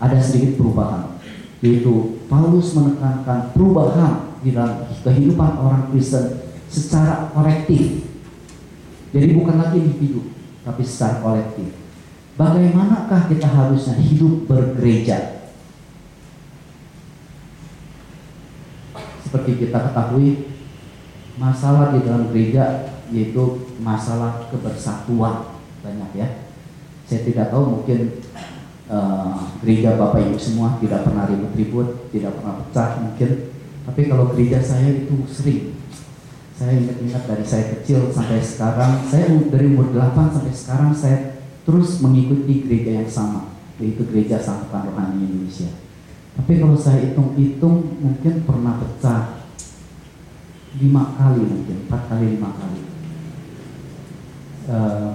ada 0.00 0.16
sedikit 0.20 0.60
perubahan. 0.60 1.16
Yaitu 1.60 2.24
Paulus 2.28 2.72
menekankan 2.72 3.52
perubahan 3.52 4.40
di 4.40 4.56
dalam 4.56 4.88
kehidupan 5.04 5.60
orang 5.60 5.92
Kristen 5.92 6.40
secara 6.72 7.28
kolektif. 7.36 8.08
Jadi 9.10 9.34
bukan 9.36 9.60
lagi 9.60 9.76
individu, 9.82 10.32
tapi 10.64 10.80
secara 10.86 11.20
kolektif. 11.20 11.76
Bagaimanakah 12.38 13.28
kita 13.28 13.44
harusnya 13.44 14.00
hidup 14.00 14.48
bergereja? 14.48 15.44
Seperti 19.20 19.60
kita 19.60 19.90
ketahui, 19.90 20.48
masalah 21.40 21.96
di 21.96 22.04
dalam 22.04 22.28
gereja 22.28 22.92
yaitu 23.08 23.72
masalah 23.80 24.46
kebersatuan 24.52 25.56
banyak 25.80 26.10
ya. 26.14 26.28
Saya 27.08 27.26
tidak 27.26 27.50
tahu 27.50 27.80
mungkin 27.80 28.22
uh, 28.92 29.56
gereja 29.64 29.96
Bapak 29.96 30.20
Ibu 30.30 30.38
semua 30.38 30.76
tidak 30.78 31.08
pernah 31.08 31.26
ribut-ribut, 31.26 32.12
tidak 32.12 32.38
pernah 32.38 32.54
pecah 32.60 32.88
mungkin. 33.02 33.30
Tapi 33.88 34.00
kalau 34.06 34.30
gereja 34.36 34.60
saya 34.60 34.92
itu 34.92 35.24
sering. 35.26 35.74
Saya 36.54 36.76
ingat-ingat 36.76 37.24
dari 37.24 37.40
saya 37.40 37.72
kecil 37.72 38.12
sampai 38.12 38.36
sekarang, 38.44 39.00
saya 39.08 39.32
dari 39.48 39.72
umur 39.72 39.96
8 39.96 40.12
sampai 40.28 40.52
sekarang 40.52 40.92
saya 40.92 41.40
terus 41.64 42.04
mengikuti 42.04 42.68
gereja 42.68 43.00
yang 43.00 43.08
sama, 43.08 43.56
yaitu 43.80 44.04
gereja 44.04 44.36
Sangkutan 44.36 44.92
Rohani 44.92 45.24
Indonesia. 45.24 45.72
Tapi 46.36 46.60
kalau 46.60 46.76
saya 46.76 47.00
hitung-hitung 47.00 47.96
mungkin 48.04 48.44
pernah 48.44 48.76
pecah 48.76 49.39
lima 50.78 51.02
kali 51.18 51.42
mungkin 51.42 51.76
empat 51.88 52.02
kali 52.06 52.38
lima 52.38 52.50
kali. 52.54 52.80
Uh, 54.70 55.10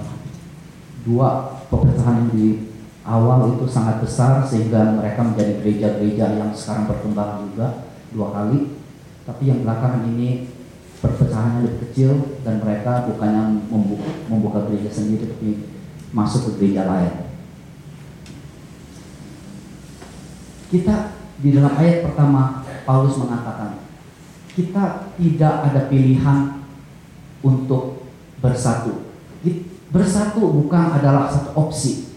dua 1.06 1.56
pepecahan 1.72 2.28
di 2.34 2.76
awal 3.06 3.56
itu 3.56 3.64
sangat 3.64 4.02
besar 4.04 4.44
sehingga 4.44 4.98
mereka 4.98 5.22
menjadi 5.22 5.62
gereja-gereja 5.62 6.36
yang 6.36 6.50
sekarang 6.52 6.90
berkembang 6.90 7.48
juga 7.48 7.88
dua 8.12 8.28
kali. 8.34 8.76
Tapi 9.24 9.42
yang 9.48 9.64
belakangan 9.64 10.04
ini 10.12 10.50
perpecahannya 11.00 11.64
lebih 11.64 11.80
kecil 11.88 12.10
dan 12.42 12.60
mereka 12.60 13.08
bukannya 13.08 13.64
membuka, 13.70 14.10
membuka 14.28 14.58
gereja 14.68 14.90
sendiri 14.92 15.30
tapi 15.30 15.50
masuk 16.12 16.50
ke 16.50 16.50
gereja 16.60 16.84
lain. 16.84 17.14
Kita 20.66 21.14
di 21.38 21.48
dalam 21.54 21.72
ayat 21.78 22.02
pertama 22.02 22.66
Paulus 22.82 23.14
mengatakan 23.22 23.85
kita 24.56 25.12
tidak 25.20 25.54
ada 25.68 25.80
pilihan 25.92 26.64
untuk 27.44 28.08
bersatu. 28.40 29.12
Bersatu 29.92 30.42
bukan 30.64 30.96
adalah 30.96 31.28
satu 31.28 31.52
opsi. 31.54 32.16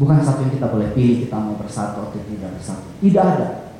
Bukan 0.00 0.24
satu 0.24 0.48
yang 0.48 0.56
kita 0.56 0.72
boleh 0.72 0.96
pilih 0.96 1.28
kita 1.28 1.36
mau 1.36 1.60
bersatu 1.60 2.00
atau 2.08 2.16
tidak 2.16 2.56
bersatu. 2.56 2.88
Tidak 3.04 3.20
ada. 3.20 3.76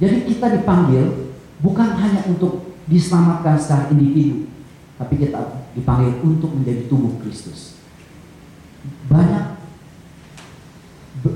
Jadi 0.00 0.24
kita 0.24 0.56
dipanggil 0.56 1.36
bukan 1.60 1.92
hanya 2.00 2.24
untuk 2.26 2.72
diselamatkan 2.88 3.54
secara 3.60 3.92
individu, 3.92 4.50
tapi 4.96 5.20
kita 5.20 5.62
dipanggil 5.76 6.18
untuk 6.24 6.50
menjadi 6.50 6.90
tubuh 6.90 7.20
Kristus. 7.22 7.78
Banyak 9.06 9.62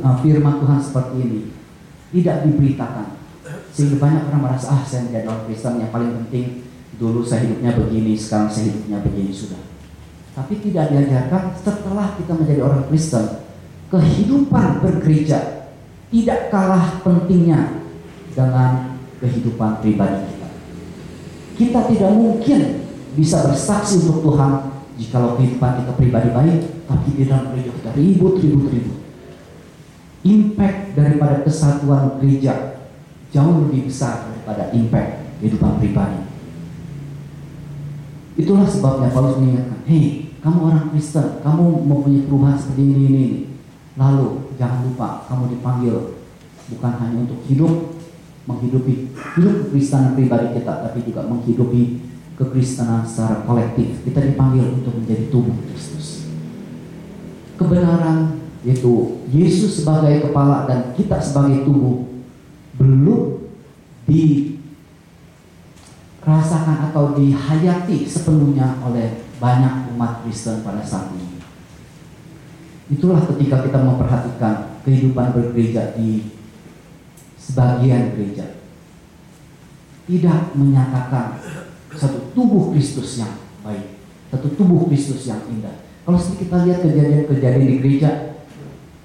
uh, 0.03 0.17
firman 0.25 0.59
Tuhan 0.59 0.81
seperti 0.83 1.17
ini 1.23 1.41
tidak 2.11 2.49
diberitakan 2.49 3.16
sehingga 3.77 4.01
banyak 4.01 4.33
orang 4.33 4.43
merasa, 4.49 4.73
ah 4.73 4.81
saya 4.89 5.05
menjadi 5.05 5.29
orang 5.29 5.45
Kristen 5.53 5.85
yang 5.85 5.93
paling 5.93 6.17
penting 6.25 6.65
dulu 6.97 7.21
saya 7.21 7.45
hidupnya 7.45 7.77
begini, 7.77 8.17
sekarang 8.17 8.49
saya 8.49 8.73
hidupnya 8.73 9.05
begini 9.05 9.29
sudah. 9.29 9.61
Tapi 10.33 10.65
tidak 10.65 10.97
diajarkan 10.97 11.53
setelah 11.53 12.17
kita 12.17 12.33
menjadi 12.41 12.61
orang 12.65 12.89
Kristen, 12.89 13.45
kehidupan 13.93 14.81
bergereja 14.81 15.69
tidak 16.09 16.49
kalah 16.49 17.05
pentingnya 17.05 17.85
dengan 18.33 18.97
kehidupan 19.21 19.85
pribadi 19.85 20.25
kita. 20.25 20.49
Kita 21.61 21.81
tidak 21.93 22.13
mungkin 22.17 22.61
bisa 23.13 23.45
bersaksi 23.45 24.09
untuk 24.09 24.25
Tuhan 24.25 24.73
jikalau 24.97 25.37
kehidupan 25.37 25.85
kita 25.85 25.93
pribadi 26.01 26.29
baik, 26.33 26.89
tapi 26.89 27.09
di 27.13 27.29
dalam 27.29 27.53
gereja 27.53 27.77
kita 27.77 27.91
ribut, 27.93 28.41
ribut, 28.41 28.73
ribut. 28.73 28.99
Impact 30.25 30.97
daripada 30.97 31.45
kesatuan 31.45 32.17
gereja 32.25 32.76
jauh 33.37 33.69
lebih 33.69 33.93
besar 33.93 34.33
daripada 34.33 34.73
impact 34.73 35.37
kehidupan 35.45 35.77
pribadi. 35.77 36.25
Itulah 38.41 38.65
sebabnya 38.65 39.13
Paulus 39.13 39.37
mengingatkan, 39.37 39.85
hei 39.85 40.33
kamu 40.41 40.59
orang 40.73 40.85
Kristen, 40.93 41.45
kamu 41.45 41.65
mempunyai 41.85 42.25
perubahan 42.25 42.57
seperti 42.57 42.81
ini, 42.81 42.95
ini, 42.97 43.09
ini. 43.13 43.27
Lalu 43.97 44.57
jangan 44.57 44.89
lupa 44.89 45.29
kamu 45.29 45.57
dipanggil 45.57 45.97
bukan 46.73 46.93
hanya 47.01 47.19
untuk 47.29 47.41
hidup 47.49 47.97
menghidupi 48.47 49.11
hidup 49.13 49.55
kekristenan 49.69 50.15
pribadi 50.15 50.57
kita, 50.57 50.87
tapi 50.87 51.03
juga 51.05 51.27
menghidupi 51.27 51.99
kekristenan 52.39 53.03
secara 53.05 53.45
kolektif. 53.45 54.01
Kita 54.07 54.23
dipanggil 54.23 54.81
untuk 54.81 54.97
menjadi 54.97 55.29
tubuh 55.29 55.57
Kristus. 55.69 56.31
Kebenaran 57.57 58.39
yaitu 58.63 59.23
Yesus 59.31 59.83
sebagai 59.83 60.31
kepala 60.31 60.67
dan 60.69 60.91
kita 60.95 61.23
sebagai 61.23 61.63
tubuh 61.63 62.16
belum 62.77 63.49
dirasakan 66.23 66.93
atau 66.93 67.17
dihayati 67.17 68.05
sepenuhnya 68.07 68.79
oleh 68.85 69.27
banyak 69.41 69.93
umat 69.97 70.23
Kristen 70.25 70.63
pada 70.63 70.85
saat 70.85 71.13
ini. 71.17 71.41
Itulah 72.87 73.27
ketika 73.27 73.67
kita 73.67 73.83
memperhatikan 73.83 74.79
kehidupan 74.87 75.35
bergereja 75.35 75.99
di 75.99 76.31
sebagian 77.35 78.15
gereja. 78.15 78.63
Tidak 80.07 80.55
menyatakan 80.55 81.43
satu 81.91 82.31
tubuh 82.31 82.71
Kristus 82.71 83.19
yang 83.19 83.35
baik, 83.67 83.99
satu 84.31 84.55
tubuh 84.55 84.87
Kristus 84.87 85.27
yang 85.27 85.43
indah. 85.51 85.83
Kalau 86.07 86.15
kita 86.15 86.63
lihat 86.63 86.87
kejadian-kejadian 86.87 87.67
di 87.67 87.83
gereja, 87.83 88.39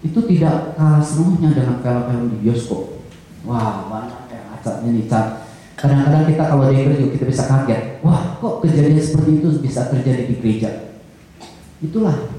itu 0.06 0.20
tidak 0.30 0.78
kalah 0.78 1.02
seluruhnya 1.02 1.58
dengan 1.58 1.82
film-film 1.82 2.30
di 2.30 2.38
bioskop 2.46 3.01
Wah 3.46 3.90
banyak 3.90 4.30
yang 4.30 4.46
acatnya 4.54 4.90
nih 4.94 5.06
Kadang-kadang 5.82 6.30
kita 6.30 6.44
kalau 6.46 6.70
dengar 6.70 6.94
juga 6.94 7.10
kita 7.18 7.26
bisa 7.26 7.44
kaget. 7.50 7.82
Wah, 8.06 8.38
kok 8.38 8.62
kejadian 8.62 9.02
seperti 9.02 9.42
itu 9.42 9.50
bisa 9.66 9.90
terjadi 9.90 10.30
di 10.30 10.38
gereja? 10.38 10.94
Itulah. 11.82 12.30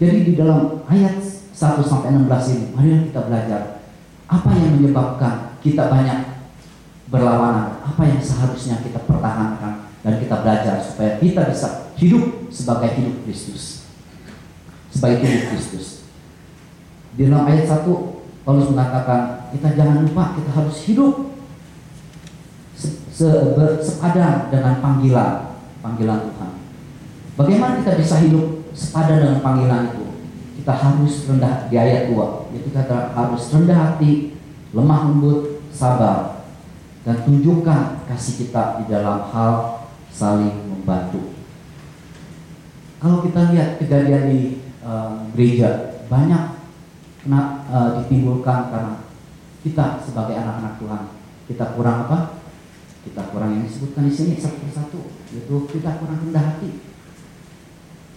Jadi 0.00 0.24
di 0.24 0.32
dalam 0.32 0.80
ayat 0.88 1.20
1 1.20 1.84
sampai 1.84 2.16
16 2.16 2.52
ini, 2.56 2.64
mari 2.72 2.88
kita 3.12 3.20
belajar 3.28 3.84
apa 4.24 4.48
yang 4.56 4.80
menyebabkan 4.80 5.60
kita 5.60 5.92
banyak 5.92 6.40
berlawanan, 7.12 7.84
apa 7.84 8.02
yang 8.08 8.16
seharusnya 8.16 8.80
kita 8.80 9.04
pertahankan 9.04 9.92
dan 10.00 10.14
kita 10.16 10.40
belajar 10.40 10.80
supaya 10.80 11.20
kita 11.20 11.52
bisa 11.52 11.92
hidup 12.00 12.48
sebagai 12.48 12.96
hidup 12.96 13.14
Kristus. 13.28 13.84
Sebagai 14.88 15.20
hidup 15.20 15.52
Kristus. 15.52 16.08
Di 17.12 17.28
dalam 17.28 17.44
ayat 17.44 17.68
1 17.68 17.84
Paulus 18.46 18.70
mengatakan 18.70 19.50
kita 19.50 19.74
jangan 19.74 20.06
lupa 20.06 20.38
kita 20.38 20.50
harus 20.54 20.86
hidup 20.86 21.34
sepadan 23.82 24.54
dengan 24.54 24.78
panggilan 24.78 25.58
panggilan 25.82 26.30
Tuhan. 26.30 26.52
Bagaimana 27.34 27.82
kita 27.82 27.98
bisa 27.98 28.22
hidup 28.22 28.70
sepadan 28.70 29.18
dengan 29.26 29.38
panggilan 29.42 29.82
itu? 29.90 30.06
Kita 30.62 30.72
harus 30.78 31.26
rendah 31.26 31.66
di 31.66 31.74
ayat 31.74 32.14
2, 32.14 32.54
yaitu 32.54 32.70
kita 32.70 33.14
harus 33.14 33.42
rendah 33.50 33.76
hati, 33.76 34.38
lemah 34.70 35.10
lembut, 35.10 35.62
sabar, 35.74 36.48
dan 37.06 37.22
tunjukkan 37.22 38.08
kasih 38.10 38.46
kita 38.46 38.82
di 38.82 38.84
dalam 38.90 39.26
hal 39.30 39.84
saling 40.10 40.70
membantu. 40.70 41.34
Kalau 42.98 43.20
kita 43.26 43.52
lihat 43.52 43.78
kejadian 43.78 44.22
di 44.32 44.40
uh, 44.80 45.28
gereja, 45.36 46.02
banyak 46.08 46.55
kena, 47.26 47.66
uh, 47.66 47.90
ditimbulkan 48.00 48.70
karena 48.70 48.94
kita 49.66 49.98
sebagai 49.98 50.38
anak-anak 50.38 50.78
Tuhan. 50.78 51.02
Kita 51.50 51.74
kurang 51.74 52.06
apa? 52.06 52.46
kita 53.06 53.22
kurang 53.30 53.54
yang 53.54 53.62
disebutkan 53.62 54.10
di 54.10 54.12
sini 54.12 54.34
satu 54.34 54.66
persatu 54.66 55.00
yaitu 55.30 55.54
kita 55.70 56.02
kurang 56.02 56.26
rendah 56.26 56.42
hati. 56.42 56.82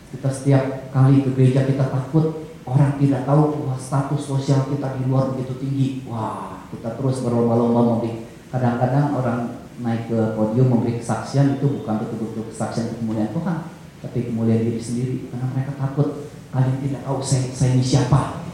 Kita 0.09 0.29
setiap 0.33 0.89
kali 0.89 1.21
ke 1.21 1.29
gereja 1.37 1.69
kita 1.69 1.93
takut 1.93 2.49
orang 2.65 2.97
tidak 2.97 3.29
tahu 3.29 3.53
bahwa 3.53 3.77
status 3.77 4.21
sosial 4.25 4.65
kita 4.65 4.97
di 4.97 5.05
luar 5.05 5.37
begitu 5.37 5.61
tinggi. 5.61 5.87
Wah 6.09 6.65
kita 6.73 6.97
terus 6.97 7.21
berlomba-lomba 7.21 7.81
memberi. 7.85 8.25
Kadang-kadang 8.49 9.13
orang 9.13 9.39
naik 9.77 10.09
ke 10.09 10.33
podium 10.33 10.73
memberi 10.73 10.97
kesaksian 10.97 11.61
itu 11.61 11.69
bukan 11.69 12.01
betul-betul 12.01 12.49
kesaksian 12.49 12.97
kemuliaan 12.97 13.29
Tuhan 13.29 13.57
tapi 14.01 14.19
kemuliaan 14.25 14.65
diri 14.65 14.81
sendiri. 14.81 15.29
Karena 15.29 15.45
mereka 15.53 15.77
takut. 15.77 16.33
Kalian 16.49 16.81
tidak 16.81 17.05
tahu 17.05 17.21
saya, 17.21 17.45
saya 17.53 17.77
ini 17.77 17.85
siapa 17.85 18.48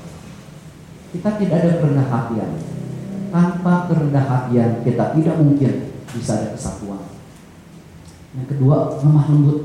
kita 1.15 1.39
tidak 1.39 1.57
ada 1.63 1.71
kerendah 1.79 2.07
hatian 2.11 2.51
tanpa 3.31 3.87
kerendah 3.87 4.25
hatian 4.27 4.83
kita 4.83 5.15
tidak 5.15 5.35
mungkin 5.39 5.95
bisa 6.11 6.31
ada 6.39 6.47
kesatuan. 6.55 7.03
Yang 8.35 8.47
kedua, 8.55 8.99
lemah 8.99 9.25
lembut. 9.31 9.59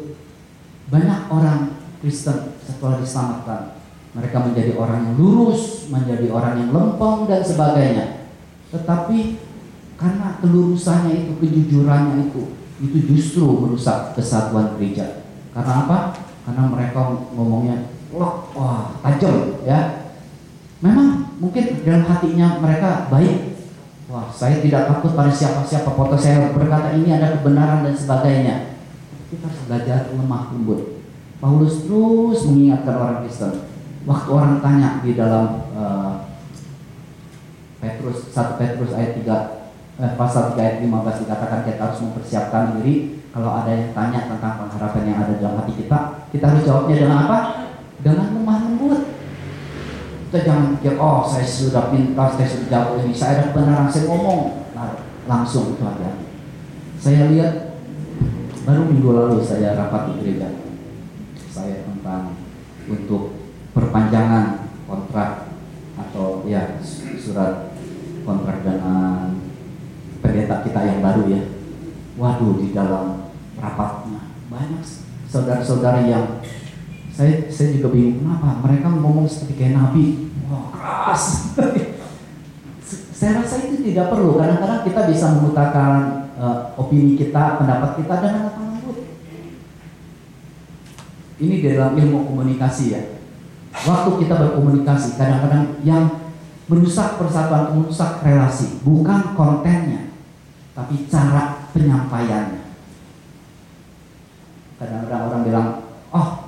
Banyak 0.90 1.20
orang 1.30 1.78
Kristen 2.02 2.58
setelah 2.62 3.02
diselamatkan, 3.02 3.78
mereka 4.14 4.42
menjadi 4.42 4.74
orang 4.74 5.10
yang 5.10 5.14
lurus, 5.18 5.86
menjadi 5.90 6.26
orang 6.30 6.54
yang 6.58 6.70
lempeng 6.74 7.30
dan 7.30 7.42
sebagainya. 7.42 8.06
Tetapi 8.74 9.18
karena 9.94 10.38
kelurusannya 10.42 11.26
itu, 11.26 11.32
kejujurannya 11.38 12.30
itu, 12.30 12.42
itu 12.82 12.98
justru 13.10 13.46
merusak 13.46 14.18
kesatuan 14.18 14.74
gereja. 14.78 15.26
Karena 15.54 15.86
apa? 15.86 15.98
Karena 16.46 16.62
mereka 16.66 17.22
ngomongnya, 17.34 17.90
wah, 18.10 18.98
tajam 19.02 19.62
ya. 19.66 20.10
Memang 20.80 21.19
mungkin 21.40 21.64
dalam 21.82 22.04
hatinya 22.04 22.60
mereka 22.60 23.08
baik, 23.08 23.50
Wah, 24.10 24.26
saya 24.26 24.58
tidak 24.58 24.90
takut 24.90 25.14
pada 25.14 25.30
siapa-siapa. 25.30 25.94
Foto 25.94 26.18
saya 26.18 26.50
berkata 26.50 26.98
ini 26.98 27.14
ada 27.14 27.38
kebenaran 27.38 27.86
dan 27.86 27.94
sebagainya. 27.94 28.74
Kita 29.30 29.46
harus 29.46 29.62
belajar 29.70 30.10
lemah 30.10 30.50
lembut. 30.50 30.98
Paulus 31.38 31.86
terus 31.86 32.42
mengingatkan 32.50 32.98
orang 32.98 33.22
Kristen. 33.22 33.70
Waktu 34.02 34.28
orang 34.34 34.58
tanya 34.58 34.98
di 35.06 35.14
dalam 35.14 35.70
uh, 35.78 36.26
Petrus 37.78 38.34
1 38.34 38.58
Petrus 38.58 38.90
ayat 38.98 39.22
3 39.22 40.02
eh, 40.02 40.12
pasal 40.18 40.52
3 40.52 40.58
ayat 40.58 40.76
15 40.82 41.22
dikatakan 41.22 41.60
kita 41.62 41.80
harus 41.80 42.00
mempersiapkan 42.02 42.64
diri 42.82 43.22
kalau 43.30 43.62
ada 43.62 43.70
yang 43.70 43.94
tanya 43.94 44.26
tentang 44.26 44.66
pengharapan 44.66 45.06
yang 45.06 45.18
ada 45.22 45.38
dalam 45.38 45.62
hati 45.62 45.86
kita, 45.86 46.26
kita 46.34 46.44
harus 46.50 46.66
jawabnya 46.66 46.96
dengan 46.98 47.18
apa? 47.30 47.38
Dengan 48.02 48.26
lemah 48.34 48.58
lembut. 48.66 49.00
Kita 50.30 50.46
jangan 50.46 50.78
pikir, 50.78 50.94
oh 50.94 51.26
saya 51.26 51.42
sudah 51.42 51.90
pintar, 51.90 52.30
saya 52.38 52.46
sudah 52.46 52.70
jago 52.70 53.02
ini, 53.02 53.10
saya 53.10 53.34
ada 53.34 53.42
kebenaran, 53.50 53.90
saya 53.90 54.06
ngomong. 54.06 54.62
Nah, 54.78 55.02
langsung 55.26 55.74
itu 55.74 55.82
hati-hati. 55.82 56.26
Saya 57.02 57.34
lihat, 57.34 57.82
baru 58.62 58.86
minggu 58.86 59.10
lalu 59.10 59.42
saya 59.42 59.74
rapat 59.74 60.14
di 60.14 60.22
gereja. 60.22 60.54
Saya 61.50 61.82
tentang 61.82 62.38
untuk 62.86 63.42
perpanjangan 63.74 64.70
kontrak 64.86 65.50
atau 65.98 66.46
ya 66.46 66.78
surat 67.18 67.74
kontrak 68.22 68.62
dengan 68.62 69.34
pendeta 70.22 70.62
kita 70.62 70.80
yang 70.86 71.02
baru 71.02 71.26
ya. 71.26 71.42
Waduh 72.14 72.54
di 72.54 72.70
dalam 72.70 73.34
rapatnya 73.58 74.30
banyak 74.46 74.82
saudara-saudara 75.26 76.06
yang 76.06 76.38
saya 77.20 77.52
saya 77.52 77.76
juga 77.76 77.92
bingung 77.92 78.24
kenapa? 78.24 78.64
Mereka 78.64 78.96
ngomong 78.96 79.28
seperti 79.28 79.60
kayak 79.60 79.76
nabi. 79.76 80.32
Wah 80.48 80.72
keras. 80.72 81.24
Saya 83.20 83.44
rasa 83.44 83.68
itu 83.68 83.84
tidak 83.84 84.08
perlu. 84.08 84.40
Kadang-kadang 84.40 84.80
kita 84.88 85.04
bisa 85.04 85.36
mengutarakan 85.36 86.32
uh, 86.40 86.72
opini 86.80 87.20
kita 87.20 87.60
pendapat 87.60 88.00
kita 88.00 88.14
dengan 88.24 88.48
lemah 88.48 88.80
lembut. 88.80 88.98
Ini 91.36 91.54
dalam 91.60 92.00
ilmu 92.00 92.32
komunikasi 92.32 92.96
ya. 92.96 93.20
Waktu 93.84 94.24
kita 94.24 94.40
berkomunikasi 94.40 95.20
kadang-kadang 95.20 95.84
yang 95.84 96.32
merusak 96.72 97.20
persatuan 97.20 97.76
merusak 97.76 98.24
relasi 98.24 98.80
bukan 98.80 99.36
kontennya 99.36 100.08
tapi 100.72 101.04
cara 101.04 101.68
penyampaiannya. 101.76 102.64
Kadang-kadang 104.80 105.22
orang 105.28 105.42
bilang 105.44 105.68
oh 106.16 106.39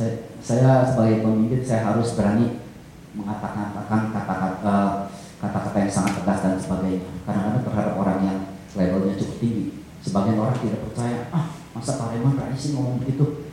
saya, 0.00 0.14
saya 0.40 0.72
sebagai 0.88 1.20
pemimpin 1.20 1.60
saya 1.60 1.92
harus 1.92 2.16
berani 2.16 2.64
mengatakan 3.12 3.76
kata-kata 4.16 4.56
eh, 4.64 4.92
kata-kata 5.40 5.76
yang 5.76 5.92
sangat 5.92 6.12
tegas 6.20 6.40
dan 6.40 6.56
sebagainya. 6.56 7.04
Kadang-kadang 7.28 7.64
terhadap 7.68 7.94
orang 8.00 8.18
yang 8.24 8.38
levelnya 8.76 9.20
cukup 9.20 9.36
tinggi. 9.40 9.64
Sebagian 10.00 10.40
orang 10.40 10.56
tidak 10.56 10.80
percaya, 10.88 11.28
ah 11.28 11.52
masa 11.76 12.00
Pak 12.00 12.16
Raymond 12.16 12.40
berani 12.40 12.56
sih 12.56 12.72
ngomong 12.72 13.04
begitu? 13.04 13.52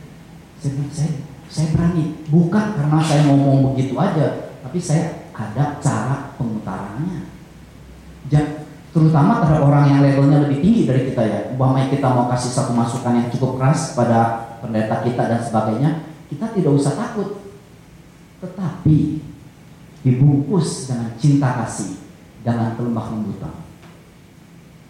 Saya 0.56 0.72
saya, 0.88 1.12
saya 1.52 1.66
berani. 1.76 2.24
Bukan 2.32 2.64
karena 2.80 2.98
saya 3.04 3.28
ngomong 3.28 3.72
begitu 3.72 3.92
aja, 4.00 4.56
tapi 4.64 4.80
saya 4.80 5.28
ada 5.36 5.76
cara 5.84 6.32
pemutarannya. 6.40 7.28
Jangan, 8.32 8.64
terutama 8.96 9.44
terhadap 9.44 9.64
orang 9.68 9.84
yang 9.92 10.00
levelnya 10.00 10.48
lebih 10.48 10.64
tinggi 10.64 10.82
dari 10.88 11.02
kita 11.12 11.22
ya. 11.24 11.40
Umpamanya 11.52 11.92
kita 11.92 12.08
mau 12.08 12.32
kasih 12.32 12.52
satu 12.56 12.72
masukan 12.72 13.12
yang 13.20 13.28
cukup 13.28 13.60
keras 13.60 13.92
pada 13.92 14.48
pendeta 14.64 15.04
kita 15.04 15.22
dan 15.28 15.40
sebagainya, 15.44 16.07
kita 16.28 16.46
tidak 16.54 16.72
usah 16.76 16.94
takut. 16.94 17.42
Tetapi 18.38 19.18
dibungkus 20.06 20.86
dengan 20.86 21.10
cinta 21.18 21.58
kasih, 21.64 21.98
dengan 22.46 22.78
kelemah 22.78 23.10
lembutan. 23.10 23.66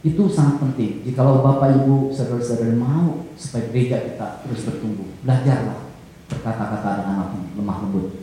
Itu 0.05 0.31
sangat 0.31 0.63
penting. 0.63 1.03
Jikalau 1.03 1.43
Bapak 1.43 1.75
Ibu 1.83 2.15
saudara-saudara 2.15 2.77
mau 2.77 3.27
supaya 3.35 3.67
gereja 3.73 4.05
kita 4.05 4.45
terus 4.47 4.63
bertumbuh, 4.69 5.09
belajarlah 5.27 5.91
berkata-kata 6.29 6.91
dengan 7.03 7.35
lemah 7.57 7.79
lembut. 7.83 8.15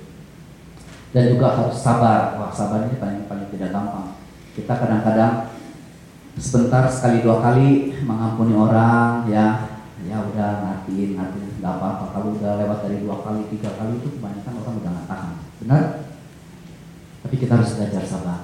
Dan 1.12 1.36
juga 1.36 1.56
harus 1.58 1.76
sabar. 1.80 2.38
Wah, 2.38 2.52
sabar 2.52 2.88
ini 2.88 3.00
paling 3.02 3.28
paling 3.28 3.48
tidak 3.52 3.74
gampang. 3.74 4.20
Kita 4.56 4.72
kadang-kadang 4.72 5.52
sebentar 6.36 6.88
sekali 6.92 7.24
dua 7.24 7.40
kali 7.40 7.96
mengampuni 8.04 8.56
orang 8.56 9.24
ya 9.32 9.72
ya 10.04 10.20
udah 10.20 10.52
ngertiin 10.64 11.16
ngertiin 11.16 11.45
nggak 11.66 11.82
apa-apa. 11.82 12.06
Kalau 12.14 12.38
udah 12.38 12.62
lewat 12.62 12.80
dari 12.86 13.02
dua 13.02 13.18
kali 13.26 13.50
tiga 13.50 13.74
kali 13.74 13.98
itu 13.98 14.14
kebanyakan 14.14 14.54
orang 14.62 14.76
udah 14.78 14.92
nggak 14.94 15.08
tahan. 15.10 15.34
Benar? 15.66 15.84
Tapi 17.26 17.36
kita 17.42 17.58
harus 17.58 17.72
belajar 17.74 18.04
sabar. 18.06 18.40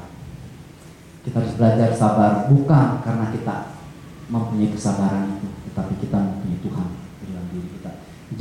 Kita 1.22 1.36
harus 1.38 1.54
belajar 1.54 1.90
sabar 1.94 2.50
bukan 2.50 2.88
karena 3.06 3.26
kita 3.30 3.78
mempunyai 4.26 4.74
kesabaran 4.74 5.38
itu 5.38 5.48
tetapi 5.70 5.94
kita 6.02 6.18
mempunyai 6.18 6.60
Tuhan 6.66 6.88
dalam 7.30 7.46
diri 7.54 7.70
kita. 7.78 7.92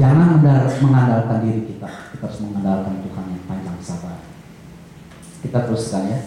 Jangan 0.01 0.41
mengandalkan 0.81 1.39
diri 1.45 1.63
kita. 1.69 1.91
Kita 2.17 2.23
harus 2.25 2.41
mengandalkan 2.41 3.05
Tuhan 3.05 3.25
yang 3.37 3.45
panjang 3.45 3.77
sabar. 3.85 4.25
Kita 5.45 5.69
teruskan 5.69 6.09
ya. 6.09 6.21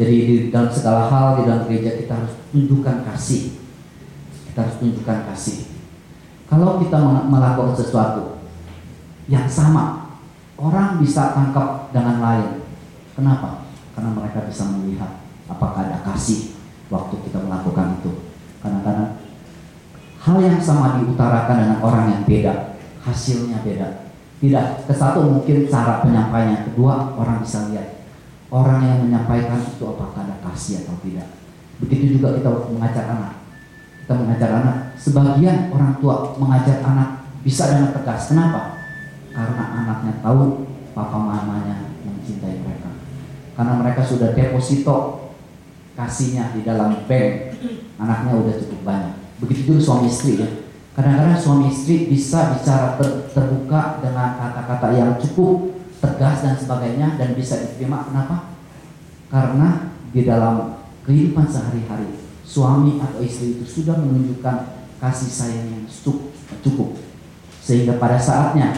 Jadi 0.00 0.16
di 0.16 0.34
dalam 0.48 0.72
segala 0.72 1.12
hal 1.12 1.26
di 1.36 1.42
dalam 1.44 1.68
gereja 1.68 2.00
kita 2.00 2.12
harus 2.24 2.32
tunjukkan 2.56 3.04
kasih. 3.04 3.60
Kita 4.48 4.64
harus 4.64 4.76
tunjukkan 4.80 5.28
kasih 5.28 5.77
kalau 6.48 6.80
kita 6.80 6.96
melakukan 7.28 7.76
sesuatu 7.76 8.40
yang 9.28 9.44
sama, 9.44 10.16
orang 10.56 10.96
bisa 10.96 11.36
tangkap 11.36 11.92
dengan 11.92 12.24
lain. 12.24 12.64
Kenapa? 13.12 13.68
Karena 13.92 14.10
mereka 14.16 14.48
bisa 14.48 14.64
melihat 14.72 15.20
apakah 15.44 15.84
ada 15.84 16.00
kasih 16.08 16.56
waktu 16.88 17.20
kita 17.28 17.44
melakukan 17.44 18.00
itu. 18.00 18.32
Kadang-kadang 18.64 19.20
hal 20.24 20.36
yang 20.40 20.58
sama 20.58 20.98
diutarakan 20.98 21.56
dengan 21.60 21.78
orang 21.84 22.06
yang 22.16 22.22
beda, 22.24 22.80
hasilnya 23.04 23.60
beda. 23.60 24.08
Tidak, 24.38 24.86
ke 24.86 24.94
satu 24.94 25.26
mungkin 25.26 25.66
cara 25.66 26.00
penyampaiannya, 26.00 26.70
kedua 26.70 27.12
orang 27.18 27.42
bisa 27.42 27.68
lihat 27.74 27.98
orang 28.48 28.80
yang 28.80 28.98
menyampaikan 29.04 29.60
itu 29.60 29.84
apakah 29.84 30.24
ada 30.24 30.36
kasih 30.48 30.84
atau 30.84 30.96
tidak. 31.04 31.28
Begitu 31.84 32.18
juga 32.18 32.34
kita 32.38 32.48
mengajar 32.72 33.04
anak. 33.12 33.34
Kita 34.02 34.12
mengajar 34.16 34.50
anak, 34.64 34.76
sebagian 34.98 35.70
orang 35.70 35.96
tua 36.02 36.34
mengajar 36.36 36.82
anak 36.82 37.30
bisa 37.46 37.70
dengan 37.70 37.94
tegas. 37.94 38.28
Kenapa? 38.34 38.82
Karena 39.30 39.64
anaknya 39.86 40.12
tahu 40.20 40.66
papa 40.92 41.18
mamanya 41.18 41.94
mencintai 42.02 42.58
mereka. 42.66 42.90
Karena 43.54 43.72
mereka 43.78 44.02
sudah 44.02 44.34
deposito 44.34 45.30
kasihnya 45.94 46.54
di 46.54 46.66
dalam 46.66 47.06
bank, 47.06 47.58
anaknya 47.98 48.32
udah 48.34 48.54
cukup 48.58 48.80
banyak. 48.82 49.14
Begitu 49.38 49.74
juga 49.74 49.80
suami 49.82 50.10
istri 50.10 50.42
ya. 50.42 50.48
Kadang-kadang 50.98 51.38
suami 51.38 51.70
istri 51.70 52.10
bisa 52.10 52.58
bicara 52.58 52.98
ter 52.98 53.30
terbuka 53.30 54.02
dengan 54.02 54.34
kata-kata 54.34 54.98
yang 54.98 55.14
cukup 55.22 55.78
tegas 56.02 56.42
dan 56.42 56.54
sebagainya 56.58 57.14
dan 57.14 57.38
bisa 57.38 57.54
diterima. 57.62 58.02
Kenapa? 58.10 58.58
Karena 59.30 59.94
di 60.10 60.26
dalam 60.26 60.82
kehidupan 61.06 61.46
sehari-hari 61.46 62.18
suami 62.42 62.98
atau 62.98 63.22
istri 63.22 63.58
itu 63.60 63.64
sudah 63.66 63.94
menunjukkan 64.00 64.77
kasih 64.98 65.30
sayang 65.30 65.66
yang 65.70 65.84
cukup 66.62 66.98
sehingga 67.68 68.00
pada 68.00 68.16
saatnya 68.16 68.72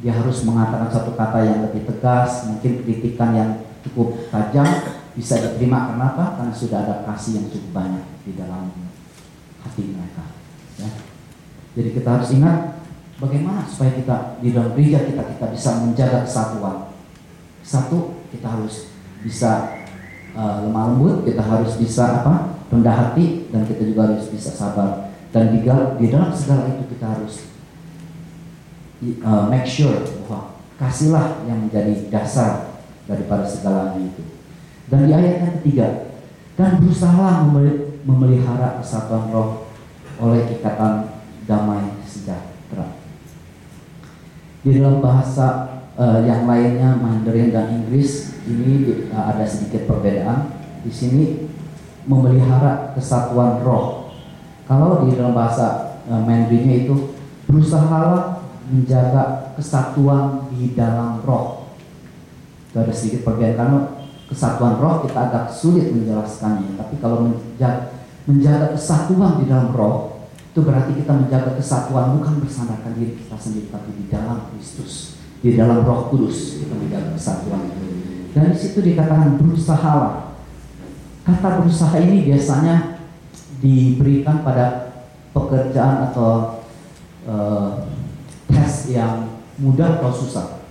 dia 0.00 0.16
harus 0.16 0.40
mengatakan 0.48 0.88
satu 0.88 1.12
kata 1.12 1.44
yang 1.44 1.68
lebih 1.68 1.84
tegas, 1.84 2.48
mungkin 2.48 2.80
kritikan 2.80 3.36
yang 3.36 3.50
cukup 3.84 4.16
tajam 4.32 4.64
bisa 5.12 5.36
diterima 5.36 5.92
kenapa? 5.92 6.40
Karena 6.40 6.54
sudah 6.56 6.80
ada 6.80 6.94
kasih 7.04 7.36
yang 7.36 7.46
cukup 7.52 7.70
banyak 7.76 8.04
di 8.24 8.32
dalam 8.32 8.72
hati 9.60 9.84
mereka. 9.92 10.24
Ya. 10.80 10.88
Jadi 11.76 11.88
kita 11.92 12.08
harus 12.08 12.32
ingat 12.32 12.80
bagaimana 13.20 13.68
supaya 13.68 13.92
kita 14.00 14.40
di 14.40 14.56
dalam 14.56 14.72
gereja 14.72 15.04
kita 15.04 15.22
kita 15.36 15.46
bisa 15.52 15.70
menjaga 15.84 16.24
kesatuan. 16.24 16.88
Satu, 17.60 18.26
kita 18.32 18.48
harus 18.48 18.90
bisa 19.20 19.76
uh, 20.32 20.64
lemah 20.64 20.96
lembut, 20.96 21.28
kita 21.28 21.44
harus 21.44 21.76
bisa 21.76 22.24
apa? 22.24 22.58
rendah 22.72 22.96
hati 22.96 23.52
dan 23.52 23.68
kita 23.68 23.84
juga 23.84 24.08
harus 24.08 24.32
bisa 24.32 24.48
sabar. 24.48 25.11
Dan 25.32 25.56
di, 25.56 25.64
dalam 26.12 26.30
segala 26.36 26.76
itu 26.76 26.92
kita 26.92 27.06
harus 27.08 27.48
uh, 29.24 29.48
make 29.48 29.64
sure 29.64 29.96
bahwa 30.22 30.60
kasihlah 30.76 31.42
yang 31.48 31.66
menjadi 31.66 32.12
dasar 32.12 32.84
daripada 33.08 33.48
segalanya 33.48 34.12
itu. 34.12 34.22
Dan 34.92 35.08
di 35.08 35.12
ayat 35.16 35.40
yang 35.40 35.54
ketiga, 35.60 35.88
dan 36.52 36.84
berusaha 36.84 37.48
memelihara 38.04 38.76
kesatuan 38.84 39.32
roh 39.32 39.72
oleh 40.20 40.44
ikatan 40.52 41.08
damai 41.48 41.96
sejahtera. 42.04 43.00
Di 44.62 44.78
dalam 44.78 45.00
bahasa 45.02 45.80
uh, 45.96 46.20
yang 46.22 46.46
lainnya 46.46 46.94
Mandarin 47.00 47.50
dan 47.50 47.82
Inggris 47.82 48.36
ini 48.46 49.08
uh, 49.10 49.32
ada 49.32 49.48
sedikit 49.48 49.88
perbedaan. 49.88 50.60
Di 50.82 50.90
sini 50.90 51.48
memelihara 52.06 52.94
kesatuan 52.94 53.62
roh. 53.62 54.01
Kalau 54.72 55.04
di 55.04 55.12
dalam 55.12 55.36
bahasa 55.36 56.00
uh, 56.08 56.24
Mandarinnya 56.24 56.88
itu 56.88 57.12
berusaha 57.44 57.92
menjaga 58.72 59.52
kesatuan 59.52 60.48
di 60.48 60.72
dalam 60.72 61.20
roh. 61.20 61.76
Itu 62.72 62.80
ada 62.80 62.88
sedikit 62.88 63.28
perbedaan 63.28 63.52
karena 63.52 63.78
kesatuan 64.32 64.80
roh 64.80 65.04
kita 65.04 65.28
agak 65.28 65.52
sulit 65.52 65.92
menjelaskannya. 65.92 66.80
Tapi 66.80 66.96
kalau 67.04 67.28
menjaga, 67.28 67.92
menjaga 68.24 68.72
kesatuan 68.72 69.44
di 69.44 69.52
dalam 69.52 69.76
roh 69.76 70.24
itu 70.52 70.60
berarti 70.64 70.92
kita 71.00 71.12
menjaga 71.16 71.56
kesatuan 71.56 72.16
bukan 72.16 72.44
bersandarkan 72.44 72.92
diri 72.96 73.16
kita 73.16 73.36
sendiri 73.40 73.72
tapi 73.72 73.92
di 73.96 74.04
dalam 74.12 74.52
Kristus, 74.52 75.16
di 75.40 75.56
dalam 75.56 75.80
Roh 75.80 76.12
Kudus 76.12 76.60
kita 76.60 76.76
menjaga 76.76 77.16
kesatuan 77.16 77.72
itu. 77.72 77.84
Dan 78.36 78.52
di 78.52 78.56
situ 78.56 78.80
dikatakan 78.80 79.36
berusaha. 79.36 80.28
Kata 81.22 81.48
berusaha 81.60 81.96
ini 82.04 82.28
biasanya 82.28 82.91
diberikan 83.62 84.42
pada 84.42 84.90
pekerjaan 85.30 86.10
atau 86.10 86.60
uh, 87.30 87.86
tes 88.50 88.90
yang 88.90 89.38
mudah 89.62 90.02
atau 90.02 90.10
susah. 90.10 90.66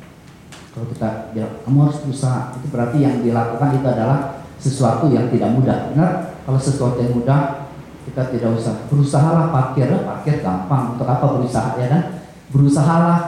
Kalau 0.72 0.88
kita 0.92 1.32
bilang 1.32 1.64
kamu 1.64 1.78
harus 1.88 2.00
berusaha, 2.04 2.56
itu 2.60 2.68
berarti 2.68 2.98
yang 3.00 3.24
dilakukan 3.24 3.80
itu 3.80 3.88
adalah 3.88 4.20
sesuatu 4.60 5.08
yang 5.08 5.32
tidak 5.32 5.56
mudah. 5.56 5.96
Benar? 5.96 6.12
Kalau 6.44 6.60
sesuatu 6.60 7.00
yang 7.00 7.16
mudah 7.16 7.72
kita 8.08 8.28
tidak 8.28 8.60
usah. 8.60 8.76
Berusahalah 8.92 9.52
parkir 9.56 9.88
parkir 10.04 10.44
gampang. 10.44 10.96
Untuk 10.96 11.08
apa 11.08 11.26
berusaha 11.40 11.80
ya 11.80 11.88
kan? 11.88 12.04
Berusahalah. 12.52 13.20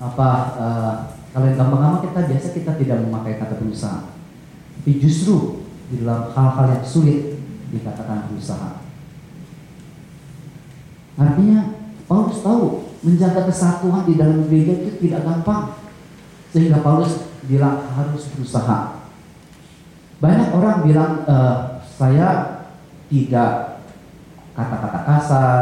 Apa 0.00 0.28
uh, 0.56 0.94
kalau 1.30 1.46
yang 1.46 1.58
gampang-gampang 1.60 2.08
kita 2.08 2.20
biasa 2.30 2.46
kita 2.56 2.72
tidak 2.78 2.96
memakai 3.04 3.36
kata 3.36 3.58
berusaha. 3.58 4.16
Tapi 4.80 4.90
justru 4.96 5.66
di 5.92 6.02
dalam 6.02 6.32
hal-hal 6.32 6.66
yang 6.78 6.84
sulit 6.86 7.36
dikatakan 7.70 8.30
berusaha 8.32 8.79
artinya 11.20 11.76
Paulus 12.08 12.40
tahu 12.40 12.88
menjaga 13.04 13.44
kesatuan 13.44 14.08
di 14.08 14.16
dalam 14.16 14.48
gereja 14.48 14.72
itu 14.80 15.04
tidak 15.04 15.28
gampang 15.28 15.76
sehingga 16.48 16.80
Paulus 16.80 17.28
bilang 17.44 17.84
harus 17.92 18.24
berusaha 18.32 19.00
banyak 20.20 20.48
orang 20.52 20.84
bilang 20.84 21.12
e, 21.24 21.36
saya 21.96 22.60
tidak 23.08 23.80
kata-kata 24.52 25.00
kasar, 25.08 25.60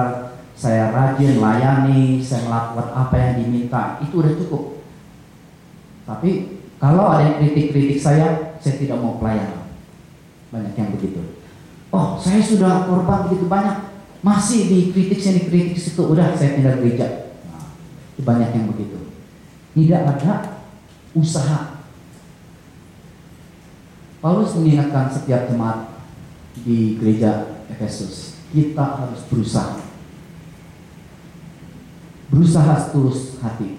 saya 0.59 0.91
rajin 0.91 1.39
layani, 1.39 2.19
saya 2.19 2.51
melakukan 2.51 2.91
apa 2.91 3.15
yang 3.15 3.33
diminta, 3.39 4.03
itu 4.03 4.19
udah 4.19 4.35
cukup. 4.35 4.83
Tapi 6.03 6.59
kalau 6.83 7.07
ada 7.07 7.23
yang 7.23 7.37
kritik-kritik 7.39 8.03
saya, 8.03 8.59
saya 8.59 8.75
tidak 8.75 8.99
mau 8.99 9.23
pelayanan. 9.23 9.71
Banyak 10.51 10.75
yang 10.75 10.91
begitu. 10.91 11.39
Oh, 11.95 12.19
saya 12.19 12.43
sudah 12.43 12.91
korban 12.91 13.31
begitu 13.31 13.47
banyak, 13.47 13.88
masih 14.21 14.67
dikritik 14.67 15.19
saya 15.23 15.39
dikritik 15.43 15.79
situ, 15.79 16.03
udah 16.03 16.35
saya 16.35 16.59
pindah 16.59 16.79
gereja. 16.83 17.37
Nah, 17.49 17.75
banyak 18.23 18.51
yang 18.55 18.67
begitu. 18.75 18.99
Tidak 19.79 20.03
ada 20.05 20.63
usaha. 21.15 21.79
Paulus 24.19 24.59
mengingatkan 24.59 25.07
setiap 25.15 25.47
jemaat 25.47 25.95
di 26.67 26.99
gereja 26.99 27.63
Efesus 27.71 28.35
kita 28.51 28.99
harus 28.99 29.23
berusaha. 29.31 29.79
Berusaha 32.29 32.75
setulus 32.83 33.39
hati. 33.39 33.79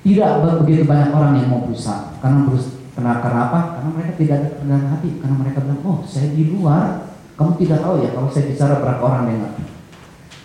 Tidak 0.00 0.30
begitu 0.64 0.86
banyak 0.86 1.10
orang 1.12 1.42
yang 1.42 1.50
mau 1.50 1.66
berusaha 1.66 2.16
karena 2.22 2.48
berus 2.48 2.80
karena, 3.00 3.16
karena 3.24 3.40
apa? 3.48 3.60
Karena 3.78 3.90
mereka 3.96 4.12
tidak 4.20 4.36
ada 4.60 4.76
hati. 4.96 5.10
Karena 5.24 5.36
mereka 5.40 5.58
bilang, 5.64 5.80
oh 5.88 5.98
saya 6.04 6.28
di 6.36 6.52
luar, 6.52 7.09
kamu 7.40 7.56
tidak 7.56 7.80
tahu 7.80 8.04
ya 8.04 8.12
kalau 8.12 8.28
saya 8.28 8.52
bicara 8.52 8.84
berapa 8.84 9.00
orang 9.00 9.24
dengar. 9.32 9.52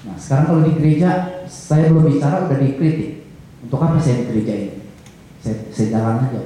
Nah 0.08 0.16
sekarang 0.16 0.46
kalau 0.48 0.62
di 0.64 0.72
gereja 0.80 1.10
saya 1.44 1.92
belum 1.92 2.08
bicara 2.08 2.48
udah 2.48 2.56
dikritik. 2.56 3.28
Untuk 3.68 3.84
apa 3.84 4.00
saya 4.00 4.24
di 4.24 4.32
gereja 4.32 4.54
ini? 4.56 4.74
Saya, 5.44 5.68
saya 5.76 5.88
jalan 5.92 6.24
aja. 6.24 6.42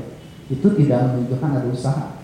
Itu 0.50 0.74
tidak 0.74 1.14
menunjukkan 1.14 1.50
ada 1.54 1.70
usaha. 1.70 2.18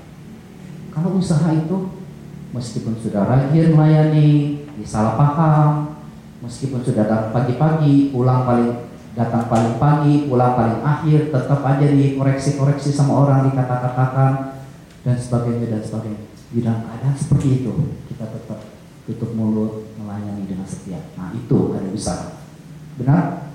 Kalau 0.89 1.21
usaha 1.21 1.53
itu 1.53 2.01
meskipun 2.49 2.97
sudah 2.97 3.29
rajin 3.29 3.77
melayani, 3.77 4.63
salah 4.81 5.13
paham, 5.13 5.93
meskipun 6.41 6.81
sudah 6.81 7.05
datang 7.05 7.29
pagi-pagi, 7.29 8.09
pulang 8.09 8.41
paling 8.41 8.89
datang 9.13 9.45
paling 9.45 9.77
pagi, 9.77 10.25
pulang 10.25 10.57
paling 10.57 10.81
akhir, 10.81 11.29
tetap 11.29 11.61
aja 11.61 11.87
dikoreksi-koreksi 11.93 12.89
sama 12.89 13.21
orang, 13.21 13.53
dikata-katakan 13.53 14.57
dan 15.05 15.13
sebagainya 15.13 15.77
dan 15.77 15.83
sebagainya. 15.85 16.34
Dalam 16.55 16.87
keadaan 16.87 17.15
seperti 17.19 17.47
itu, 17.59 17.99
kita 18.07 18.31
tetap 18.31 18.59
tutup 19.03 19.35
mulut, 19.35 19.91
melayani 19.99 20.47
dengan 20.47 20.63
setia. 20.63 21.03
Nah 21.19 21.35
itu 21.35 21.75
ada 21.75 21.89
usaha. 21.91 22.39
Benar? 22.95 23.51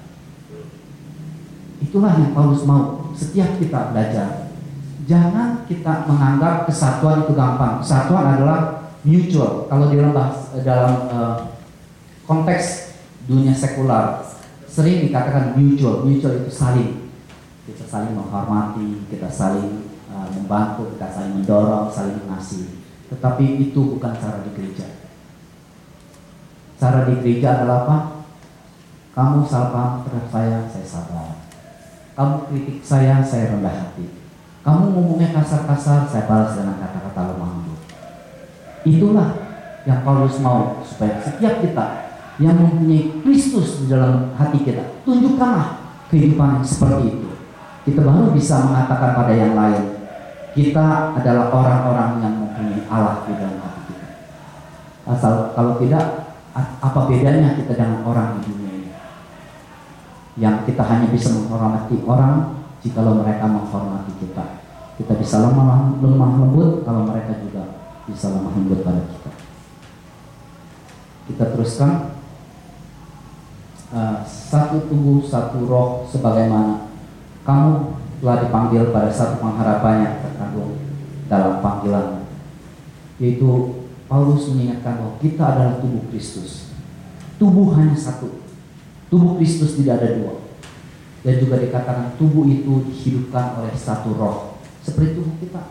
Itulah 1.80 2.12
yang 2.20 2.36
Paulus 2.36 2.68
mau. 2.68 3.00
Setiap 3.16 3.56
kita 3.56 3.90
belajar, 3.90 4.52
jangan 5.08 5.64
kita 5.64 6.06
menganggap 6.06 6.68
kesatuan 6.68 7.24
itu 7.24 7.32
gampang. 7.32 7.80
Kesatuan 7.80 8.36
adalah 8.36 8.92
mutual. 9.00 9.64
Kalau 9.66 9.88
di 9.88 9.96
dalam 9.96 10.14
dalam 10.60 10.94
uh, 11.08 11.36
konteks 12.28 12.94
dunia 13.24 13.56
sekular 13.56 14.22
sering 14.68 15.08
dikatakan 15.08 15.56
mutual. 15.56 16.04
Mutual 16.04 16.44
itu 16.44 16.52
saling. 16.52 17.10
Kita 17.64 17.84
saling 17.88 18.12
menghormati, 18.12 19.08
kita 19.08 19.26
saling 19.32 19.88
uh, 20.12 20.28
membantu, 20.36 20.94
kita 20.94 21.08
saling 21.10 21.32
mendorong, 21.42 21.88
saling 21.88 22.20
mengasihi. 22.24 22.79
Tetapi 23.10 23.44
itu 23.58 23.98
bukan 23.98 24.14
cara 24.14 24.40
di 24.46 24.50
gereja. 24.54 24.86
Cara 26.78 27.04
di 27.10 27.14
gereja 27.18 27.60
adalah 27.60 27.84
apa? 27.84 27.96
Kamu 29.10 29.42
salah 29.44 30.00
terhadap 30.06 30.30
saya, 30.30 30.58
saya 30.70 30.86
sabar. 30.86 31.34
Kamu 32.14 32.46
kritik 32.46 32.78
saya, 32.80 33.18
saya 33.20 33.52
rendah 33.52 33.74
hati. 33.74 34.06
Kamu 34.62 34.94
ngomongnya 34.94 35.34
kasar-kasar, 35.34 36.06
saya 36.06 36.30
balas 36.30 36.54
dengan 36.54 36.78
kata-kata 36.78 37.34
lemah 37.34 37.66
Itulah 38.80 39.50
yang 39.84 40.00
Paulus 40.04 40.40
mau 40.40 40.80
supaya 40.84 41.20
setiap 41.20 41.60
kita 41.64 41.86
yang 42.40 42.56
mempunyai 42.56 43.20
Kristus 43.20 43.84
di 43.84 43.86
dalam 43.92 44.32
hati 44.36 44.64
kita 44.64 45.04
tunjukkanlah 45.04 46.00
kehidupan 46.08 46.64
seperti 46.64 47.16
itu 47.16 47.28
kita 47.88 48.00
baru 48.04 48.32
bisa 48.32 48.64
mengatakan 48.64 49.16
pada 49.16 49.32
yang 49.36 49.52
lain 49.56 50.00
kita 50.56 51.16
adalah 51.16 51.52
orang-orang 51.52 52.10
yang 52.24 52.34
mempunyai 52.60 52.84
Allah 52.92 53.24
di 53.24 53.32
dalam 53.40 53.56
hati 53.56 53.80
kita 53.88 54.08
asal 55.08 55.56
kalau 55.56 55.80
tidak 55.80 56.30
apa 56.56 57.00
bedanya 57.06 57.54
kita 57.54 57.78
dengan 57.78 58.02
orang 58.02 58.42
di 58.42 58.50
dunia 58.50 58.72
ini? 58.74 58.92
Yang 60.38 60.72
kita 60.72 60.82
hanya 60.82 61.06
bisa 61.10 61.30
menghormati 61.30 62.02
orang 62.02 62.58
jikalau 62.82 63.22
mereka 63.22 63.46
menghormati 63.46 64.12
kita. 64.18 64.60
Kita 64.98 65.16
bisa 65.16 65.40
lemah 65.40 65.96
lemah 66.02 66.30
lembut 66.42 66.84
kalau 66.84 67.06
mereka 67.08 67.38
juga 67.40 67.80
bisa 68.04 68.34
lemah 68.34 68.52
lembut 68.52 68.82
pada 68.82 69.02
kita. 69.06 69.32
Kita 71.30 71.44
teruskan. 71.54 71.92
Uh, 73.90 74.22
satu 74.22 74.86
tubuh 74.86 75.18
satu 75.18 75.66
roh 75.66 76.06
sebagaimana 76.06 76.86
kamu 77.42 77.98
telah 78.22 78.38
dipanggil 78.46 78.94
pada 78.94 79.10
satu 79.10 79.42
pengharapan 79.42 80.06
yang 80.06 80.16
terkandung 80.22 80.78
dalam 81.26 81.58
panggilan 81.58 82.19
yaitu 83.20 83.85
Paulus 84.11 84.50
mengingatkan 84.50 84.98
bahwa 84.98 85.14
kita 85.22 85.44
adalah 85.44 85.78
tubuh 85.78 86.02
Kristus. 86.11 86.74
Tubuh 87.38 87.78
hanya 87.78 87.94
satu. 87.94 88.42
Tubuh 89.06 89.38
Kristus 89.38 89.78
tidak 89.78 90.02
ada 90.02 90.18
dua. 90.18 90.35
Dan 91.20 91.38
juga 91.38 91.61
dikatakan 91.61 92.16
tubuh 92.16 92.48
itu 92.48 92.90
dihidupkan 92.90 93.61
oleh 93.61 93.76
satu 93.76 94.16
roh 94.16 94.59
seperti 94.80 95.20
tubuh 95.20 95.37
kita. 95.38 95.62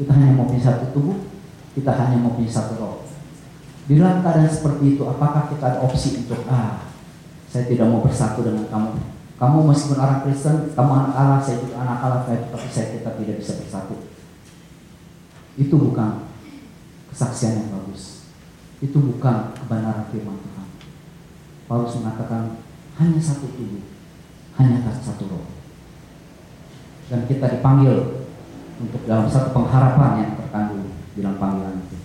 Kita 0.00 0.16
hanya 0.16 0.32
mau 0.32 0.48
punya 0.48 0.62
satu 0.72 0.94
tubuh, 0.96 1.28
kita 1.76 1.90
hanya 1.92 2.16
mau 2.16 2.32
punya 2.32 2.48
satu 2.48 2.78
roh. 2.80 3.04
Di 3.84 3.98
dalam 3.98 4.22
keadaan 4.22 4.48
seperti 4.48 4.96
itu, 4.96 5.02
apakah 5.04 5.50
kita 5.50 5.64
ada 5.66 5.78
opsi 5.82 6.22
untuk 6.22 6.46
ah, 6.46 6.88
saya 7.50 7.66
tidak 7.66 7.90
mau 7.90 8.00
bersatu 8.00 8.46
dengan 8.46 8.70
kamu. 8.70 8.96
Kamu 9.36 9.58
meskipun 9.66 9.98
orang 9.98 10.22
Kristen, 10.22 10.70
kamu 10.72 10.90
anak 10.94 11.14
Allah, 11.18 11.40
saya 11.42 11.56
juga 11.58 11.74
anak 11.82 11.98
Allah, 12.00 12.20
tapi 12.24 12.68
saya 12.70 12.94
kita 12.94 13.10
tidak 13.18 13.36
bisa 13.42 13.52
bersatu. 13.58 13.98
Itu 15.58 15.74
bukan 15.76 16.29
kesaksian 17.20 17.60
yang 17.60 17.68
bagus. 17.76 18.24
Itu 18.80 18.96
bukan 18.96 19.52
kebenaran 19.52 20.08
firman 20.08 20.40
Tuhan. 20.40 20.68
Paulus 21.68 22.00
mengatakan 22.00 22.64
hanya 22.96 23.20
satu 23.20 23.44
tubuh, 23.52 23.84
hanya 24.56 24.80
satu 24.88 25.28
roh. 25.28 25.44
Dan 27.12 27.28
kita 27.28 27.60
dipanggil 27.60 28.24
untuk 28.80 29.04
dalam 29.04 29.28
satu 29.28 29.52
pengharapan 29.52 30.24
yang 30.24 30.32
terkandung 30.40 30.96
dalam 31.12 31.36
panggilan 31.36 31.84
itu. 31.84 31.98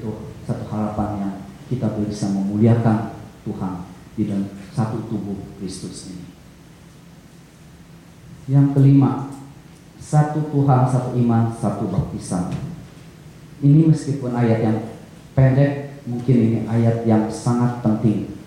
Itu 0.00 0.32
satu 0.48 0.64
harapan 0.72 1.08
yang 1.20 1.34
kita 1.68 2.00
bisa 2.00 2.32
memuliakan 2.32 3.20
Tuhan 3.44 3.84
di 4.16 4.32
dalam 4.32 4.48
satu 4.72 5.12
tubuh 5.12 5.60
Kristus 5.60 6.08
ini. 6.16 6.24
Yang 8.48 8.72
kelima, 8.72 9.28
satu 10.00 10.48
Tuhan, 10.48 10.88
satu 10.88 11.12
iman, 11.20 11.52
satu 11.52 11.84
baptisan. 11.92 12.67
Ini 13.58 13.90
meskipun 13.90 14.34
ayat 14.34 14.58
yang 14.62 14.78
pendek, 15.34 16.02
mungkin 16.06 16.36
ini 16.36 16.58
ayat 16.66 17.02
yang 17.08 17.26
sangat 17.26 17.82
penting. 17.82 18.38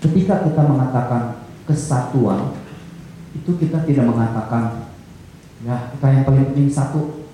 Ketika 0.00 0.44
kita 0.44 0.62
mengatakan 0.64 1.44
kesatuan, 1.68 2.56
itu 3.36 3.52
kita 3.60 3.84
tidak 3.84 4.06
mengatakan 4.08 4.86
Ya, 5.64 5.88
kita 5.88 6.06
yang 6.12 6.24
paling 6.28 6.44
penting 6.52 6.68
satu. 6.68 7.24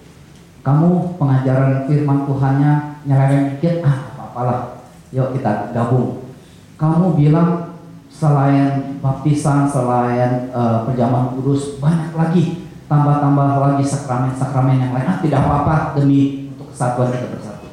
Kamu 0.63 1.19
pengajaran 1.19 1.91
firman 1.91 2.23
Tuhannya 2.23 3.03
nyeleweng 3.03 3.59
dikit, 3.59 3.83
ah 3.83 4.15
apa-apalah. 4.15 4.63
Yuk 5.11 5.35
kita 5.35 5.75
gabung. 5.75 6.31
Kamu 6.79 7.19
bilang 7.19 7.83
selain 8.07 9.03
baptisan, 9.03 9.67
selain 9.67 10.55
uh, 10.55 10.87
perjamuan 10.87 11.35
kudus, 11.35 11.83
banyak 11.83 12.15
lagi 12.15 12.62
tambah-tambah 12.93 13.49
lagi 13.57 13.85
sakramen-sakramen 13.89 14.77
yang 14.77 14.93
lain. 14.93 15.09
Ah, 15.09 15.19
tidak 15.25 15.41
apa-apa 15.49 15.97
demi 15.97 16.53
untuk 16.53 16.69
kesatuan 16.77 17.09
kita 17.09 17.33
bersatu. 17.33 17.69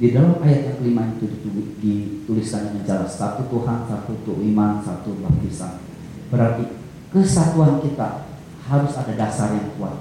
Di 0.00 0.16
dalam 0.16 0.40
ayat 0.40 0.60
yang 0.72 0.76
kelima 0.80 1.02
itu 1.12 1.28
dituliskan 1.84 2.72
jelas 2.80 3.12
satu 3.12 3.44
Tuhan, 3.52 3.84
satu 3.84 4.16
iman, 4.40 4.80
satu 4.80 5.20
baptisan. 5.20 5.84
Berarti 6.32 6.64
kesatuan 7.12 7.84
kita 7.84 8.24
harus 8.64 8.92
ada 8.96 9.12
dasar 9.12 9.52
yang 9.52 9.68
kuat. 9.76 10.00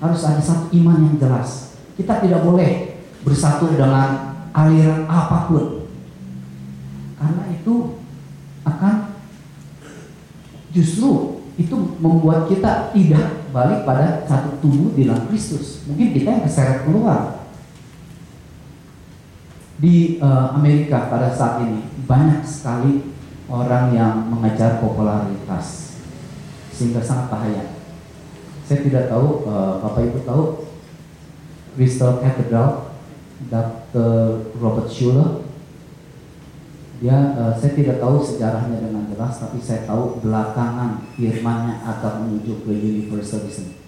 Harus 0.00 0.24
ada 0.24 0.40
satu 0.40 0.72
iman 0.72 1.04
yang 1.04 1.16
jelas. 1.20 1.76
Kita 2.00 2.24
tidak 2.24 2.40
boleh 2.40 2.96
bersatu 3.20 3.68
dengan 3.76 4.40
aliran 4.56 5.04
apa 5.04 5.52
pun. 5.52 5.84
Karena 7.20 7.44
itu 7.52 8.00
akan 8.64 9.12
justru 10.72 11.44
itu 11.58 11.76
membuat 11.98 12.46
kita 12.46 12.94
tidak 12.94 13.37
balik 13.50 13.84
pada 13.88 14.24
satu 14.28 14.60
tubuh 14.60 14.92
di 14.94 15.08
dalam 15.08 15.28
Kristus. 15.28 15.84
Mungkin 15.88 16.14
kita 16.14 16.28
yang 16.28 16.44
keseret 16.44 16.84
keluar. 16.84 17.48
Di 19.78 20.18
uh, 20.18 20.58
Amerika 20.58 21.06
pada 21.06 21.30
saat 21.30 21.62
ini 21.62 21.86
banyak 22.02 22.42
sekali 22.42 23.14
orang 23.46 23.94
yang 23.94 24.26
mengejar 24.26 24.82
popularitas 24.82 25.96
sehingga 26.74 26.98
sangat 26.98 27.30
bahaya 27.30 27.78
saya 28.68 28.84
tidak 28.84 29.08
tahu 29.08 29.48
uh, 29.48 29.80
Bapak 29.80 30.12
Ibu 30.12 30.28
tahu 30.28 30.42
Crystal 31.72 32.20
Cathedral 32.20 32.92
Dr. 33.48 34.44
Robert 34.60 34.92
Schuller 34.92 35.47
dia 36.98 37.14
uh, 37.38 37.54
saya 37.54 37.72
tidak 37.78 38.02
tahu 38.02 38.18
sejarahnya 38.18 38.82
dengan 38.82 39.06
jelas 39.06 39.38
tapi 39.38 39.62
saya 39.62 39.86
tahu 39.86 40.18
belakangan 40.18 41.06
firmannya 41.14 41.78
akan 41.86 42.12
menuju 42.26 42.66
ke 42.66 42.70
universalism 42.74 43.78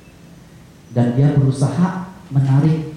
dan 0.94 1.18
dia 1.18 1.34
berusaha 1.34 2.14
menarik 2.30 2.94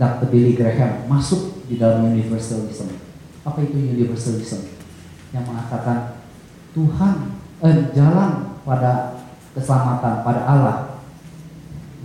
Dr. 0.00 0.26
Billy 0.32 0.56
Graham 0.56 1.04
masuk 1.10 1.64
di 1.68 1.76
dalam 1.76 2.08
universalism 2.08 2.88
apa 3.44 3.58
itu 3.64 3.76
universalism 3.76 4.64
yang 5.32 5.44
mengatakan 5.44 6.24
Tuhan 6.72 7.36
eh, 7.64 7.92
jalan 7.92 8.60
pada 8.64 9.20
keselamatan 9.52 10.24
pada 10.24 10.42
Allah 10.44 10.78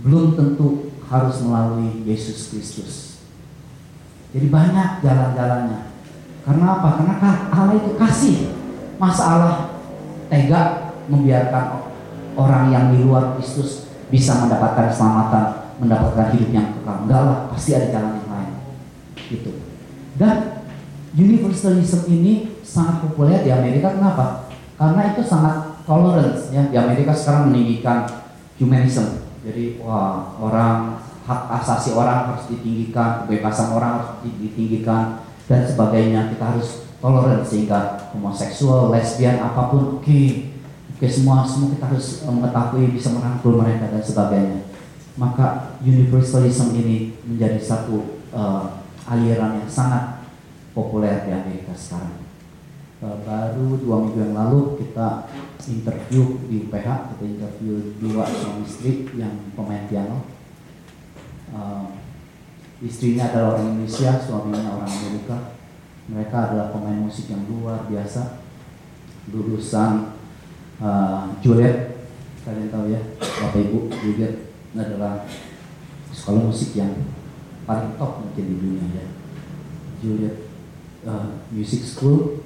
belum 0.04 0.36
tentu 0.36 0.92
harus 1.08 1.40
melalui 1.40 2.04
Yesus 2.04 2.52
Kristus. 2.52 2.92
Jadi 4.34 4.50
banyak 4.50 5.00
jalan-jalannya. 5.00 5.93
Karena 6.44 6.66
apa? 6.78 6.88
Karena 7.00 7.14
Allah 7.50 7.74
itu 7.76 7.96
kasih. 7.96 8.36
Masa 9.00 9.22
Allah 9.36 9.56
tega 10.30 10.92
membiarkan 11.10 11.90
orang 12.38 12.70
yang 12.70 12.84
di 12.94 13.04
luar 13.04 13.36
Kristus 13.36 13.90
bisa 14.08 14.44
mendapatkan 14.44 14.92
keselamatan, 14.92 15.74
mendapatkan 15.82 16.30
hidup 16.36 16.50
yang 16.54 16.68
kekal. 16.78 16.96
Enggak 17.08 17.20
lah, 17.24 17.38
pasti 17.50 17.70
ada 17.74 17.90
jalan 17.90 18.20
yang 18.22 18.30
lain. 18.30 18.52
Gitu. 19.18 19.50
Dan 20.14 20.62
universalism 21.18 22.06
ini 22.06 22.54
sangat 22.62 23.02
populer 23.02 23.42
di 23.42 23.50
Amerika. 23.50 23.96
Kenapa? 23.96 24.46
Karena 24.78 25.16
itu 25.16 25.22
sangat 25.26 25.82
tolerance 25.82 26.54
ya. 26.54 26.70
Di 26.70 26.76
Amerika 26.78 27.10
sekarang 27.10 27.50
meninggikan 27.50 28.06
humanism 28.60 29.24
jadi 29.44 29.76
wah 29.84 30.32
orang 30.40 30.96
hak 31.28 31.42
asasi 31.60 31.92
orang 31.92 32.32
harus 32.32 32.48
ditinggikan, 32.48 33.24
kebebasan 33.24 33.76
orang 33.76 34.00
harus 34.00 34.10
ditinggikan 34.24 35.20
dan 35.48 35.62
sebagainya. 35.68 36.32
Kita 36.34 36.44
harus 36.56 36.84
toleran 36.98 37.44
sehingga 37.44 38.10
homoseksual, 38.16 38.92
lesbian 38.92 39.40
apa 39.40 39.68
pun 39.68 40.00
oke. 40.00 40.04
Okay. 40.04 40.54
Oke 40.94 41.10
okay, 41.10 41.10
semua 41.10 41.42
semua 41.42 41.74
kita 41.74 41.90
harus 41.90 42.22
mengetahui 42.22 42.94
bisa 42.94 43.10
merangkul 43.10 43.58
mereka 43.58 43.90
dan 43.90 43.98
sebagainya. 43.98 44.62
Maka 45.18 45.74
universalism 45.82 46.70
ini 46.70 47.18
menjadi 47.26 47.58
satu 47.58 48.22
uh, 48.30 48.78
aliran 49.10 49.58
yang 49.58 49.66
sangat 49.66 50.22
populer 50.70 51.26
di 51.26 51.34
Amerika 51.34 51.74
sekarang. 51.74 52.22
Uh, 53.02 53.18
baru 53.26 53.74
dua 53.82 54.06
minggu 54.06 54.18
yang 54.22 54.34
lalu 54.38 54.78
kita 54.86 55.26
interview 55.66 56.38
di 56.46 56.62
UPH 56.62 56.88
kita 57.10 57.24
interview 57.26 57.74
dua 57.98 58.22
suami 58.22 58.62
istri 58.62 59.10
yang 59.18 59.34
pemain 59.58 59.84
piano 59.90 60.24
uh, 61.52 61.90
istrinya 62.82 63.30
adalah 63.30 63.54
orang 63.54 63.78
Indonesia 63.78 64.18
suaminya 64.18 64.80
orang 64.80 64.90
Amerika. 64.90 65.36
Mereka 66.10 66.36
adalah 66.36 66.74
pemain 66.74 66.98
musik 66.98 67.30
yang 67.30 67.46
luar 67.46 67.86
biasa. 67.86 68.42
Lulusan 69.30 70.18
uh, 70.82 71.30
Juliet. 71.38 71.94
Kalian 72.44 72.68
tahu 72.68 72.92
ya 72.92 73.00
bapak 73.16 73.56
ibu 73.56 73.88
Juliet 73.88 74.52
adalah 74.76 75.24
sekolah 76.12 76.44
musik 76.44 76.76
yang 76.76 76.92
paling 77.64 77.96
top 77.96 78.20
mungkin 78.20 78.44
di 78.44 78.56
dunia 78.58 78.84
ya. 78.92 79.06
Juliet 80.02 80.36
uh, 81.06 81.40
Music 81.54 81.86
School. 81.86 82.42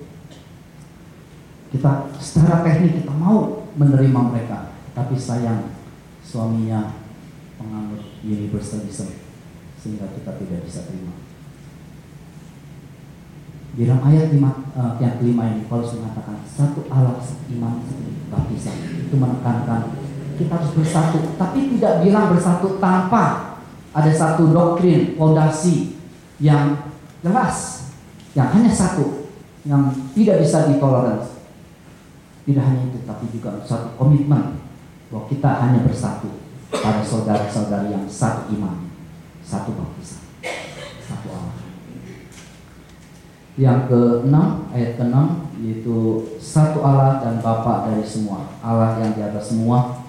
Kita 1.68 2.08
secara 2.16 2.64
teknik 2.64 3.04
kita 3.04 3.12
mau 3.12 3.68
menerima 3.76 4.20
mereka, 4.32 4.72
tapi 4.96 5.20
sayang 5.20 5.76
suaminya 6.24 6.96
penganut 7.60 8.00
universalism 8.24 9.27
sehingga 9.78 10.10
kita 10.14 10.30
tidak 10.38 10.60
bisa 10.66 10.86
terima. 10.86 11.14
Di 13.78 13.86
dalam 13.86 14.02
ayat 14.02 14.34
lima, 14.34 14.50
uh, 14.74 14.98
yang 14.98 15.22
kelima 15.22 15.54
ini 15.54 15.62
Paulus 15.70 15.94
mengatakan 15.94 16.42
satu 16.50 16.90
Allah 16.90 17.22
iman 17.54 17.78
baptisan 18.26 18.74
itu 19.06 19.14
menekankan 19.14 19.94
kita 20.38 20.54
harus 20.54 20.70
bersatu, 20.74 21.18
tapi 21.34 21.74
tidak 21.74 22.06
bilang 22.06 22.30
bersatu 22.30 22.78
tanpa 22.78 23.58
ada 23.90 24.12
satu 24.14 24.54
doktrin, 24.54 25.18
fondasi 25.18 25.98
yang 26.38 26.78
jelas, 27.26 27.90
yang 28.38 28.46
hanya 28.54 28.70
satu, 28.70 29.26
yang 29.66 29.90
tidak 30.14 30.38
bisa 30.46 30.70
ditoleransi. 30.70 31.42
Tidak 32.46 32.64
hanya 32.64 32.82
itu, 32.88 32.98
tapi 33.04 33.28
juga 33.34 33.60
satu 33.66 33.98
komitmen 33.98 34.62
bahwa 35.10 35.22
kita 35.28 35.50
hanya 35.60 35.84
bersatu 35.84 36.30
pada 36.70 37.02
saudara-saudari 37.02 37.92
yang 37.92 38.06
satu 38.08 38.48
iman, 38.56 38.87
satu 39.48 39.72
baptisan, 39.72 40.28
satu 41.00 41.26
Allah. 41.32 41.56
Yang 43.56 43.80
keenam, 43.88 44.68
ayat 44.76 45.00
keenam 45.00 45.48
yaitu 45.58 46.22
satu 46.38 46.84
Allah 46.84 47.18
dan 47.24 47.40
Bapa 47.42 47.90
dari 47.90 48.04
semua, 48.04 48.54
Allah 48.60 49.00
yang 49.00 49.16
di 49.16 49.22
atas 49.24 49.50
semua, 49.50 50.04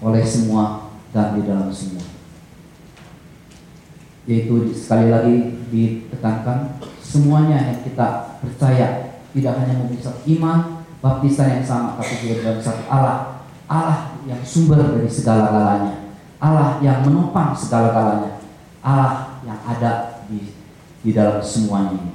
oleh 0.00 0.24
semua 0.24 0.94
dan 1.12 1.36
di 1.36 1.42
dalam 1.44 1.68
semua. 1.68 2.06
Yaitu 4.24 4.72
sekali 4.72 5.12
lagi 5.12 5.60
ditekankan 5.68 6.80
semuanya 7.04 7.74
yang 7.74 7.80
kita 7.84 8.40
percaya 8.40 9.20
tidak 9.34 9.54
hanya 9.60 9.84
memisah 9.84 10.16
iman, 10.38 10.86
baptisan 11.04 11.60
yang 11.60 11.66
sama, 11.66 12.00
tapi 12.00 12.22
juga 12.22 12.34
dalam 12.40 12.60
satu 12.62 12.88
Allah, 12.88 13.44
Allah 13.68 14.16
yang 14.24 14.40
sumber 14.40 14.80
dari 14.96 15.10
segala-galanya, 15.10 16.16
Allah 16.40 16.80
yang 16.80 17.04
menopang 17.04 17.52
segala-galanya, 17.52 18.40
Allah 18.84 19.40
yang 19.48 19.60
ada 19.64 20.20
di 20.28 20.52
di 21.00 21.10
dalam 21.16 21.40
semuanya 21.40 21.96
ini. 21.96 22.12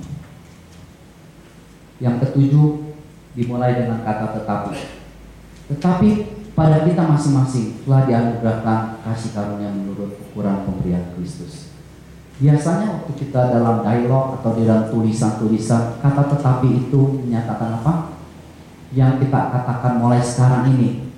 Yang 1.98 2.16
ketujuh 2.30 2.94
dimulai 3.34 3.74
dengan 3.74 4.06
kata 4.06 4.38
tetapi. 4.38 4.74
Tetapi 5.74 6.10
pada 6.54 6.86
kita 6.86 7.04
masing-masing 7.06 7.82
telah 7.86 8.06
dianugerahkan 8.06 9.02
kasih 9.02 9.32
karunia 9.34 9.74
menurut 9.74 10.18
ukuran 10.30 10.66
pemberian 10.66 11.10
Kristus. 11.18 11.74
Biasanya 12.40 12.96
waktu 12.96 13.12
kita 13.20 13.52
dalam 13.52 13.84
dialog 13.84 14.40
atau 14.40 14.56
di 14.56 14.64
dalam 14.64 14.88
tulisan-tulisan 14.88 16.00
kata 16.00 16.24
tetapi 16.38 16.88
itu 16.88 17.02
menyatakan 17.28 17.84
apa? 17.84 18.16
Yang 18.96 19.28
kita 19.28 19.40
katakan 19.52 20.00
mulai 20.00 20.24
sekarang 20.24 20.72
ini 20.72 21.10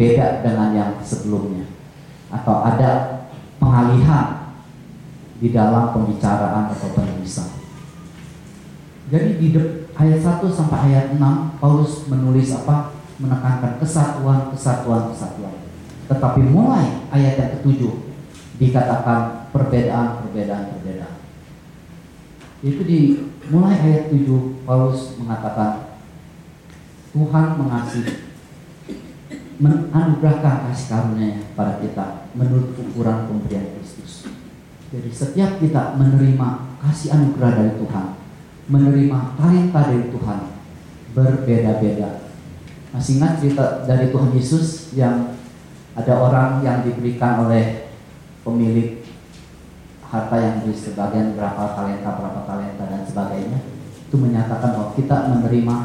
beda 0.00 0.40
dengan 0.40 0.72
yang 0.72 0.92
sebelumnya 1.04 1.68
atau 2.32 2.64
ada 2.64 3.19
pengalihan 3.60 4.56
di 5.36 5.52
dalam 5.52 5.92
pembicaraan 5.92 6.72
atau 6.72 6.88
penulisan. 6.96 7.60
Jadi 9.12 9.36
di 9.36 9.48
ayat 9.94 10.20
1 10.22 10.48
sampai 10.48 10.78
ayat 10.90 11.06
6 11.14 11.60
Paulus 11.60 12.08
menulis 12.08 12.48
apa? 12.56 12.96
Menekankan 13.20 13.76
kesatuan, 13.76 14.48
kesatuan, 14.48 15.12
kesatuan. 15.12 15.54
Tetapi 16.08 16.40
mulai 16.48 17.04
ayat 17.12 17.36
yang 17.36 17.50
ketujuh 17.60 18.08
dikatakan 18.56 19.52
perbedaan, 19.52 20.24
perbedaan, 20.24 20.72
perbedaan. 20.72 21.16
Itu 22.64 22.80
di 22.84 23.28
mulai 23.52 23.76
ayat 23.76 24.08
7 24.08 24.64
Paulus 24.64 25.20
mengatakan 25.20 26.00
Tuhan 27.10 27.46
mengasihi 27.58 28.29
menganugerahkan 29.60 30.72
kasih 30.72 30.86
karunia 30.88 31.44
pada 31.52 31.76
kita 31.84 32.32
menurut 32.32 32.72
ukuran 32.80 33.28
pemberian 33.28 33.76
Kristus. 33.76 34.24
Jadi 34.88 35.12
setiap 35.12 35.60
kita 35.60 36.00
menerima 36.00 36.80
kasih 36.80 37.12
anugerah 37.12 37.52
dari 37.60 37.72
Tuhan, 37.76 38.06
menerima 38.72 39.18
talenta 39.36 39.80
dari 39.86 40.08
Tuhan 40.08 40.40
berbeda-beda. 41.12 42.10
Masih 42.90 43.20
ingat 43.20 43.38
cerita 43.38 43.84
dari 43.86 44.10
Tuhan 44.10 44.34
Yesus 44.34 44.96
yang 44.96 45.36
ada 45.94 46.14
orang 46.16 46.64
yang 46.64 46.82
diberikan 46.82 47.46
oleh 47.46 47.92
pemilik 48.42 49.04
harta 50.10 50.36
yang 50.42 50.66
beri 50.66 50.74
sebagian 50.74 51.38
berapa 51.38 51.76
talenta, 51.76 52.18
berapa 52.18 52.40
talenta 52.48 52.84
dan 52.90 53.02
sebagainya 53.06 53.58
itu 54.10 54.16
menyatakan 54.18 54.74
bahwa 54.74 54.90
kita 54.98 55.16
menerima 55.30 55.76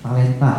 talenta 0.00 0.52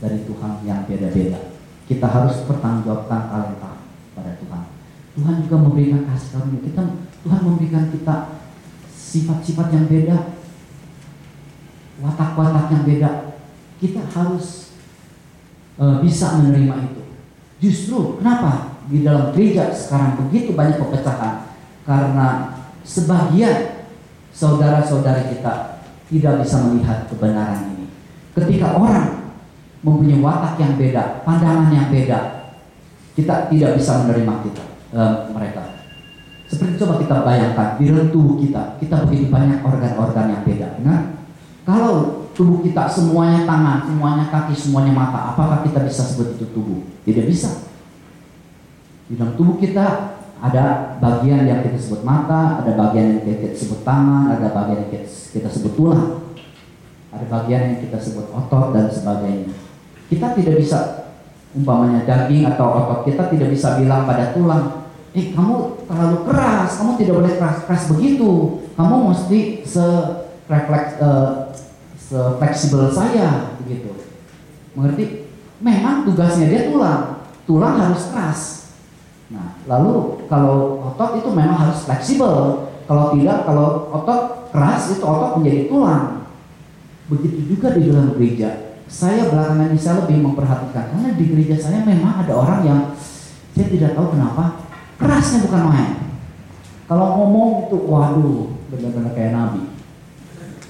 dari 0.00 0.24
Tuhan 0.24 0.52
yang 0.64 0.88
beda-beda. 0.88 1.47
Kita 1.88 2.04
harus 2.04 2.44
pertanggungjawabkan 2.44 3.32
talenta 3.32 3.80
pada 4.12 4.36
Tuhan. 4.36 4.64
Tuhan 5.16 5.36
juga 5.48 5.56
memberikan 5.56 6.04
kasih 6.04 6.28
karunia 6.36 6.60
kita. 6.60 6.82
Tuhan 7.24 7.40
memberikan 7.42 7.88
kita 7.88 8.16
sifat-sifat 8.92 9.72
yang 9.72 9.86
beda, 9.88 10.36
watak-watak 12.04 12.66
yang 12.70 12.84
beda, 12.84 13.10
kita 13.80 14.04
harus 14.04 14.76
e, 15.80 15.84
bisa 16.04 16.38
menerima 16.38 16.92
itu. 16.92 17.02
Justru 17.58 18.20
kenapa 18.20 18.78
di 18.86 19.02
dalam 19.02 19.32
gereja 19.32 19.72
sekarang 19.72 20.20
begitu 20.28 20.52
banyak 20.52 20.76
pepecahan? 20.78 21.50
Karena 21.88 22.60
sebagian 22.84 23.88
saudara-saudari 24.30 25.34
kita 25.34 25.82
tidak 26.12 26.34
bisa 26.44 26.56
melihat 26.68 27.10
kebenaran 27.10 27.74
ini. 27.74 27.86
Ketika 28.36 28.78
orang 28.78 29.17
mempunyai 29.82 30.18
watak 30.18 30.58
yang 30.58 30.74
beda, 30.74 31.22
pandangan 31.22 31.70
yang 31.70 31.88
beda, 31.90 32.18
kita 33.14 33.50
tidak 33.50 33.70
bisa 33.78 34.06
menerima 34.06 34.34
kita 34.46 34.64
e, 34.94 35.00
mereka. 35.34 35.62
Seperti 36.48 36.80
coba 36.80 36.96
kita 37.02 37.16
bayangkan 37.22 37.68
di 37.76 37.84
dalam 37.92 38.08
tubuh 38.08 38.40
kita, 38.40 38.80
kita 38.80 39.04
begitu 39.04 39.28
banyak 39.28 39.60
organ-organ 39.60 40.26
yang 40.32 40.42
beda. 40.42 40.68
Nah, 40.80 40.98
kalau 41.68 42.24
tubuh 42.32 42.64
kita 42.64 42.88
semuanya 42.88 43.44
tangan, 43.44 43.84
semuanya 43.84 44.24
kaki, 44.32 44.54
semuanya 44.56 44.94
mata, 44.96 45.36
apakah 45.36 45.60
kita 45.66 45.84
bisa 45.84 46.02
sebut 46.08 46.38
itu 46.38 46.46
tubuh? 46.56 46.80
Tidak 47.04 47.28
bisa. 47.28 47.68
Di 49.10 49.18
dalam 49.18 49.36
tubuh 49.36 49.60
kita 49.60 50.16
ada 50.38 50.94
bagian 51.02 51.44
yang 51.44 51.60
kita 51.66 51.76
sebut 51.76 52.06
mata, 52.06 52.62
ada 52.64 52.72
bagian 52.72 53.18
yang 53.18 53.22
kita 53.26 53.58
sebut 53.58 53.82
tangan, 53.82 54.32
ada 54.32 54.48
bagian 54.54 54.86
yang 54.86 54.90
kita 55.34 55.48
sebut 55.50 55.72
tulang, 55.74 56.22
ada 57.12 57.26
bagian 57.26 57.62
yang 57.74 57.78
kita 57.82 57.98
sebut 58.00 58.30
otot 58.30 58.72
dan 58.72 58.86
sebagainya. 58.88 59.67
Kita 60.08 60.32
tidak 60.32 60.56
bisa 60.60 61.08
umpamanya 61.52 62.04
daging 62.04 62.44
atau 62.48 62.66
otot 62.84 63.00
kita 63.08 63.28
tidak 63.32 63.48
bisa 63.52 63.80
bilang 63.80 64.04
pada 64.04 64.32
tulang, 64.36 64.88
eh 65.16 65.32
kamu 65.32 65.84
terlalu 65.88 66.18
keras, 66.28 66.70
kamu 66.80 66.92
tidak 67.00 67.14
boleh 67.20 67.32
keras 67.40 67.58
keras 67.64 67.84
begitu, 67.92 68.30
kamu 68.76 68.96
mesti 69.12 69.40
se 69.64 69.86
refleks 70.48 70.96
uh, 71.00 71.52
fleksibel 72.40 72.88
saya 72.92 73.56
begitu. 73.64 73.92
Mengerti? 74.72 75.28
Memang 75.58 76.06
tugasnya 76.06 76.46
dia 76.48 76.70
tulang, 76.70 77.26
tulang 77.44 77.76
harus 77.76 78.08
keras. 78.14 78.40
Nah, 79.28 79.60
lalu 79.68 80.24
kalau 80.30 80.80
otot 80.92 81.20
itu 81.20 81.28
memang 81.34 81.68
harus 81.68 81.84
fleksibel. 81.84 82.70
Kalau 82.88 83.12
tidak, 83.12 83.44
kalau 83.44 83.92
otot 83.92 84.48
keras 84.48 84.88
itu 84.88 85.04
otot 85.04 85.36
menjadi 85.36 85.68
tulang. 85.68 86.24
Begitu 87.12 87.56
juga 87.56 87.76
di 87.76 87.88
dalam 87.88 88.16
gereja. 88.16 88.67
Saya 88.88 89.28
belakangan 89.28 89.68
bisa 89.70 90.00
lebih 90.00 90.24
memperhatikan 90.24 90.84
karena 90.96 91.12
di 91.12 91.24
gereja 91.28 91.56
saya 91.60 91.84
memang 91.84 92.24
ada 92.24 92.32
orang 92.32 92.60
yang 92.64 92.80
saya 93.52 93.68
tidak 93.68 93.92
tahu 93.92 94.16
kenapa 94.16 94.64
kerasnya 94.96 95.44
bukan 95.44 95.62
main. 95.68 95.92
Kalau 96.88 97.06
ngomong 97.20 97.68
itu 97.68 97.76
waduh 97.84 98.48
benar-benar 98.72 99.12
kayak 99.12 99.32
nabi 99.36 99.62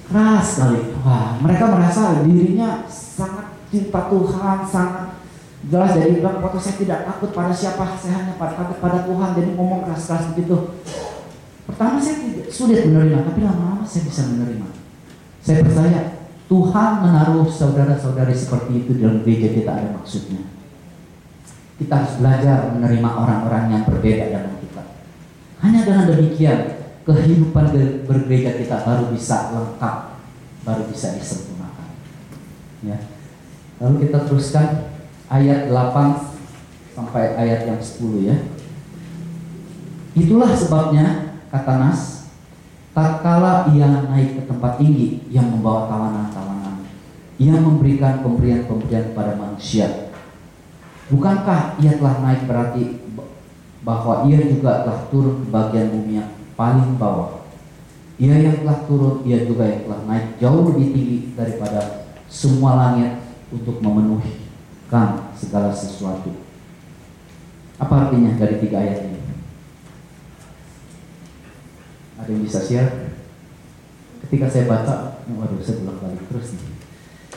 keras 0.09 0.45
sekali. 0.57 0.81
Wah, 1.05 1.37
mereka 1.39 1.69
merasa 1.69 2.25
dirinya 2.25 2.83
sangat 2.89 3.55
cinta 3.69 4.09
Tuhan, 4.09 4.57
sangat 4.65 5.21
jelas 5.69 5.91
dari 5.93 6.17
bilang 6.17 6.41
waktu 6.41 6.57
saya 6.57 6.75
tidak 6.81 6.99
takut 7.05 7.29
pada 7.31 7.53
siapa, 7.53 7.93
saya 7.95 8.13
hanya 8.25 8.33
pada 8.35 8.57
takut 8.57 8.77
pada 8.81 9.05
Tuhan. 9.05 9.29
Jadi 9.37 9.49
ngomong 9.53 9.85
keras-keras 9.85 10.33
begitu. 10.33 10.81
Pertama 11.69 12.01
saya 12.01 12.17
tidak 12.25 12.49
sulit 12.49 12.89
menerima, 12.89 13.29
tapi 13.29 13.39
lama-lama 13.45 13.85
saya 13.85 14.03
bisa 14.09 14.21
menerima. 14.33 14.67
Saya 15.39 15.61
percaya 15.61 16.18
Tuhan 16.49 16.91
menaruh 17.05 17.45
saudara-saudari 17.45 18.33
seperti 18.33 18.81
itu 18.81 18.97
dalam 18.97 19.21
gereja 19.21 19.53
kita 19.53 19.69
ada 19.69 19.89
maksudnya. 19.93 20.49
Kita 21.77 21.93
harus 21.93 22.17
belajar 22.17 22.73
menerima 22.73 23.05
orang-orang 23.05 23.63
yang 23.69 23.83
berbeda 23.85 24.33
dengan 24.33 24.57
kita. 24.57 24.83
Hanya 25.61 25.85
dengan 25.85 26.09
demikian 26.09 26.59
kehidupan 27.05 27.65
bergereja 28.09 28.57
kita 28.57 28.81
baru 28.81 29.13
bisa 29.13 29.53
lengkap, 29.53 29.95
baru 30.65 30.83
bisa 30.89 31.13
disempurnakan. 31.13 31.89
Ya. 32.81 32.97
Lalu 33.77 34.09
kita 34.09 34.25
teruskan 34.25 34.89
ayat 35.29 35.69
8 35.69 36.97
sampai 36.97 37.37
ayat 37.37 37.69
yang 37.69 37.79
10 37.79 38.25
ya. 38.25 38.37
Itulah 40.17 40.51
sebabnya 40.57 41.37
kata 41.53 41.73
Nas, 41.77 42.27
tatkala 42.91 43.71
ia 43.71 43.87
naik 43.87 44.35
ke 44.35 44.41
tempat 44.49 44.75
tinggi 44.81 45.23
yang 45.31 45.47
membawa 45.47 45.87
tawanan-tawanan, 45.87 46.38
ia 47.39 47.55
memberikan 47.55 48.19
pemberian-pemberian 48.19 49.15
kepada 49.15 49.39
manusia. 49.39 50.11
Bukankah 51.07 51.79
ia 51.79 51.95
telah 51.95 52.19
naik 52.21 52.45
berarti 52.45 52.99
bahwa 53.81 54.27
ia 54.27 54.43
juga 54.43 54.83
telah 54.83 55.07
turun 55.07 55.41
ke 55.41 55.47
bagian 55.47 55.87
bumi 55.95 56.19
yang 56.19 56.31
paling 56.59 56.99
bawah. 56.99 57.47
Ia 58.19 58.35
yang 58.35 58.61
telah 58.61 58.83
turun, 58.83 59.23
ia 59.23 59.47
juga 59.47 59.63
yang 59.63 59.87
telah 59.87 60.01
naik 60.03 60.35
jauh 60.43 60.67
lebih 60.67 60.91
tinggi 60.91 61.19
daripada 61.33 62.11
semua 62.27 62.75
langit 62.75 63.23
untuk 63.49 63.79
memenuhi 63.79 64.51
kan 64.91 65.31
segala 65.33 65.71
sesuatu. 65.71 66.35
Apa 67.79 68.11
artinya 68.11 68.35
dari 68.35 68.59
tiga 68.59 68.83
ayat 68.83 69.07
ini? 69.07 69.21
Ada 72.19 72.29
yang 72.35 72.43
bisa 72.43 72.59
share? 72.59 73.15
Ketika 74.27 74.51
saya 74.51 74.67
baca, 74.67 75.23
waduh 75.31 75.63
saya 75.63 75.79
bolak 75.79 76.03
balik 76.03 76.27
terus 76.27 76.51
nih. 76.59 76.68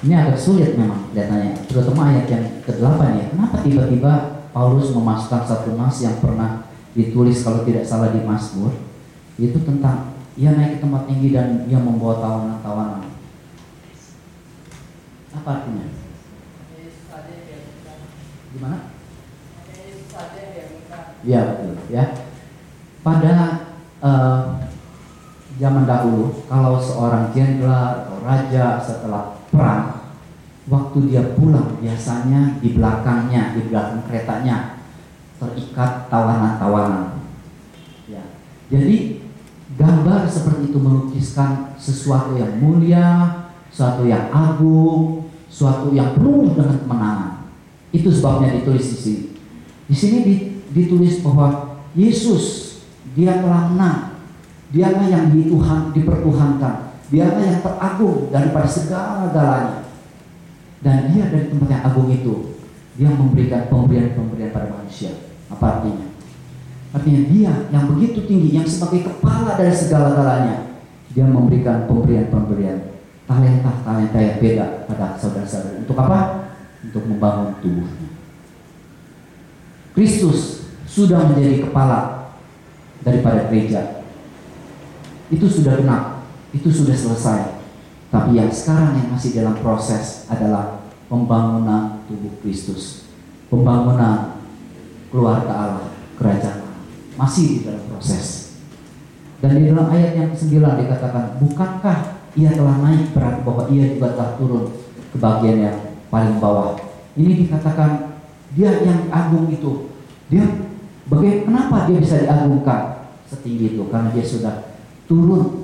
Ini 0.02 0.14
agak 0.18 0.34
sulit 0.34 0.74
memang 0.74 1.14
kelihatannya, 1.14 1.62
terutama 1.70 2.10
ayat 2.10 2.26
yang 2.26 2.44
ke-8 2.66 3.00
ya. 3.22 3.24
Kenapa 3.30 3.56
tiba-tiba 3.62 4.12
Paulus 4.50 4.90
memasukkan 4.90 5.46
satu 5.46 5.78
nas 5.78 6.02
yang 6.02 6.18
pernah 6.18 6.66
ditulis 6.92 7.40
kalau 7.46 7.62
tidak 7.62 7.86
salah 7.86 8.10
di 8.10 8.20
Mazmur 8.20 8.74
itu 9.40 9.56
tentang 9.64 10.12
ia 10.36 10.52
naik 10.52 10.76
ke 10.76 10.78
tempat 10.84 11.08
tinggi 11.08 11.32
dan 11.32 11.64
ia 11.70 11.80
membawa 11.80 12.20
tawanan-tawanan. 12.20 13.14
Apa 15.32 15.48
artinya? 15.48 15.86
Gimana? 18.52 18.78
Ya 21.22 21.40
betul 21.46 21.78
ya. 21.88 22.04
Pada 23.00 23.34
uh, 24.02 24.42
zaman 25.56 25.84
dahulu 25.86 26.44
kalau 26.50 26.76
seorang 26.76 27.30
jenderal 27.30 28.04
atau 28.04 28.16
raja 28.26 28.82
setelah 28.82 29.41
perang 29.52 30.16
waktu 30.66 31.12
dia 31.12 31.36
pulang 31.36 31.76
biasanya 31.78 32.56
di 32.64 32.72
belakangnya 32.72 33.52
di 33.52 33.68
belakang 33.68 34.00
keretanya 34.08 34.80
terikat 35.36 36.08
tawanan-tawanan. 36.08 37.20
Ya. 38.08 38.22
Jadi 38.72 39.26
gambar 39.74 40.24
seperti 40.30 40.70
itu 40.70 40.78
melukiskan 40.78 41.74
sesuatu 41.76 42.38
yang 42.38 42.62
mulia, 42.62 43.42
sesuatu 43.68 44.06
yang 44.06 44.30
agung, 44.30 45.28
sesuatu 45.50 45.90
yang 45.92 46.14
penuh 46.14 46.54
dengan 46.54 46.78
kemenangan. 46.80 47.32
Itu 47.92 48.08
sebabnya 48.08 48.56
ditulis 48.56 48.86
di 48.88 48.98
sini. 48.98 49.24
Di 49.90 49.96
sini 49.96 50.18
ditulis 50.72 51.20
bahwa 51.20 51.76
Yesus 51.92 52.78
dia 53.12 53.42
telah 53.42 53.68
menang. 53.74 54.00
Dialah 54.72 55.04
yang 55.04 55.26
di 55.36 55.52
Tuhan 55.52 55.92
dipertuhankan. 55.92 56.91
Dialah 57.12 57.44
yang 57.44 57.60
teragung 57.60 58.32
daripada 58.32 58.64
segala-galanya. 58.64 59.84
Dan 60.82 61.12
dia 61.12 61.28
dari 61.28 61.46
tempat 61.52 61.68
yang 61.70 61.84
agung 61.84 62.08
itu 62.10 62.58
dia 62.96 63.08
memberikan 63.08 63.68
pemberian-pemberian 63.68 64.50
pada 64.52 64.68
manusia. 64.68 65.12
Apa 65.52 65.78
artinya? 65.78 66.08
Artinya 66.92 67.22
dia 67.28 67.52
yang 67.72 67.84
begitu 67.88 68.24
tinggi, 68.28 68.52
yang 68.52 68.68
sebagai 68.68 69.08
kepala 69.08 69.56
dari 69.56 69.72
segala-galanya, 69.72 70.76
dia 71.12 71.24
memberikan 71.24 71.88
pemberian-pemberian 71.88 72.92
talenta-talenta 73.24 74.18
yang 74.20 74.36
beda 74.40 74.66
pada 74.88 75.16
saudara-saudara. 75.16 75.80
Untuk 75.80 75.96
apa? 75.96 76.20
Untuk 76.84 77.04
membangun 77.08 77.56
tubuhnya. 77.64 78.08
Kristus 79.92 80.68
sudah 80.88 81.32
menjadi 81.32 81.68
kepala 81.68 82.32
daripada 83.04 83.48
gereja. 83.48 84.04
Itu 85.32 85.48
sudah 85.48 85.80
benar, 85.80 86.21
itu 86.52 86.68
sudah 86.68 86.96
selesai. 86.96 87.40
Tapi 88.12 88.36
yang 88.36 88.52
sekarang 88.52 89.00
yang 89.00 89.08
masih 89.08 89.32
dalam 89.32 89.56
proses 89.64 90.28
adalah 90.28 90.84
pembangunan 91.08 92.04
tubuh 92.04 92.32
Kristus. 92.44 93.08
Pembangunan 93.48 94.36
keluarga 95.08 95.52
Allah, 95.52 95.88
kerajaan. 96.20 96.60
Masih 97.16 97.44
di 97.44 97.58
dalam 97.64 97.84
proses. 97.88 98.56
Dan 99.40 99.58
di 99.58 99.72
dalam 99.72 99.88
ayat 99.90 100.12
yang 100.14 100.28
ke-9 100.32 100.60
dikatakan, 100.60 101.40
bukankah 101.40 101.98
ia 102.32 102.48
telah 102.52 102.80
naik 102.80 103.12
berarti 103.12 103.40
bahwa 103.44 103.62
ia 103.68 103.84
juga 103.92 104.16
telah 104.16 104.30
turun 104.40 104.64
ke 105.12 105.16
bagian 105.20 105.58
yang 105.60 105.78
paling 106.08 106.40
bawah. 106.40 106.76
Ini 107.12 107.44
dikatakan 107.44 108.16
dia 108.56 108.80
yang 108.80 109.08
agung 109.12 109.48
itu. 109.52 109.92
Dia 110.32 110.48
bagaimana 111.08 111.44
kenapa 111.44 111.76
dia 111.88 111.98
bisa 112.00 112.24
diagungkan 112.24 113.12
setinggi 113.28 113.76
itu? 113.76 113.84
Karena 113.92 114.08
dia 114.16 114.24
sudah 114.24 114.54
turun 115.04 115.61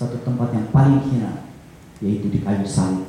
satu 0.00 0.16
tempat 0.24 0.56
yang 0.56 0.72
paling 0.72 1.04
hina 1.12 1.44
yaitu 2.00 2.32
di 2.32 2.40
kayu 2.40 2.64
salib. 2.64 3.04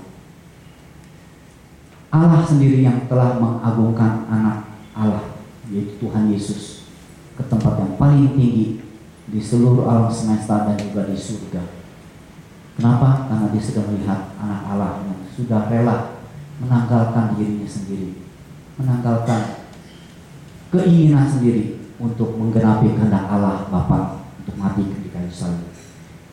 Allah 2.12 2.44
sendiri 2.44 2.84
yang 2.84 3.08
telah 3.08 3.40
mengagungkan 3.40 4.28
anak 4.28 4.68
Allah 4.92 5.40
yaitu 5.72 5.96
Tuhan 6.04 6.28
Yesus 6.28 6.92
ke 7.40 7.48
tempat 7.48 7.80
yang 7.80 7.96
paling 7.96 8.36
tinggi 8.36 8.84
di 9.32 9.40
seluruh 9.40 9.88
alam 9.88 10.12
semesta 10.12 10.68
dan 10.68 10.76
juga 10.76 11.08
di 11.08 11.16
surga. 11.16 11.64
Kenapa? 12.76 13.32
Karena 13.32 13.48
dia 13.56 13.64
sudah 13.64 13.84
melihat 13.88 14.36
anak 14.36 14.62
Allah 14.76 14.92
yang 15.08 15.24
sudah 15.32 15.72
rela 15.72 16.20
menanggalkan 16.60 17.40
dirinya 17.40 17.68
sendiri, 17.72 18.20
menanggalkan 18.76 19.64
keinginan 20.76 21.24
sendiri 21.24 21.80
untuk 22.04 22.36
menggenapi 22.36 22.92
kehendak 23.00 23.32
Allah 23.32 23.64
Bapa 23.72 24.28
untuk 24.44 24.60
mati 24.60 24.84
di 24.84 25.08
kayu 25.08 25.32
salib. 25.32 25.71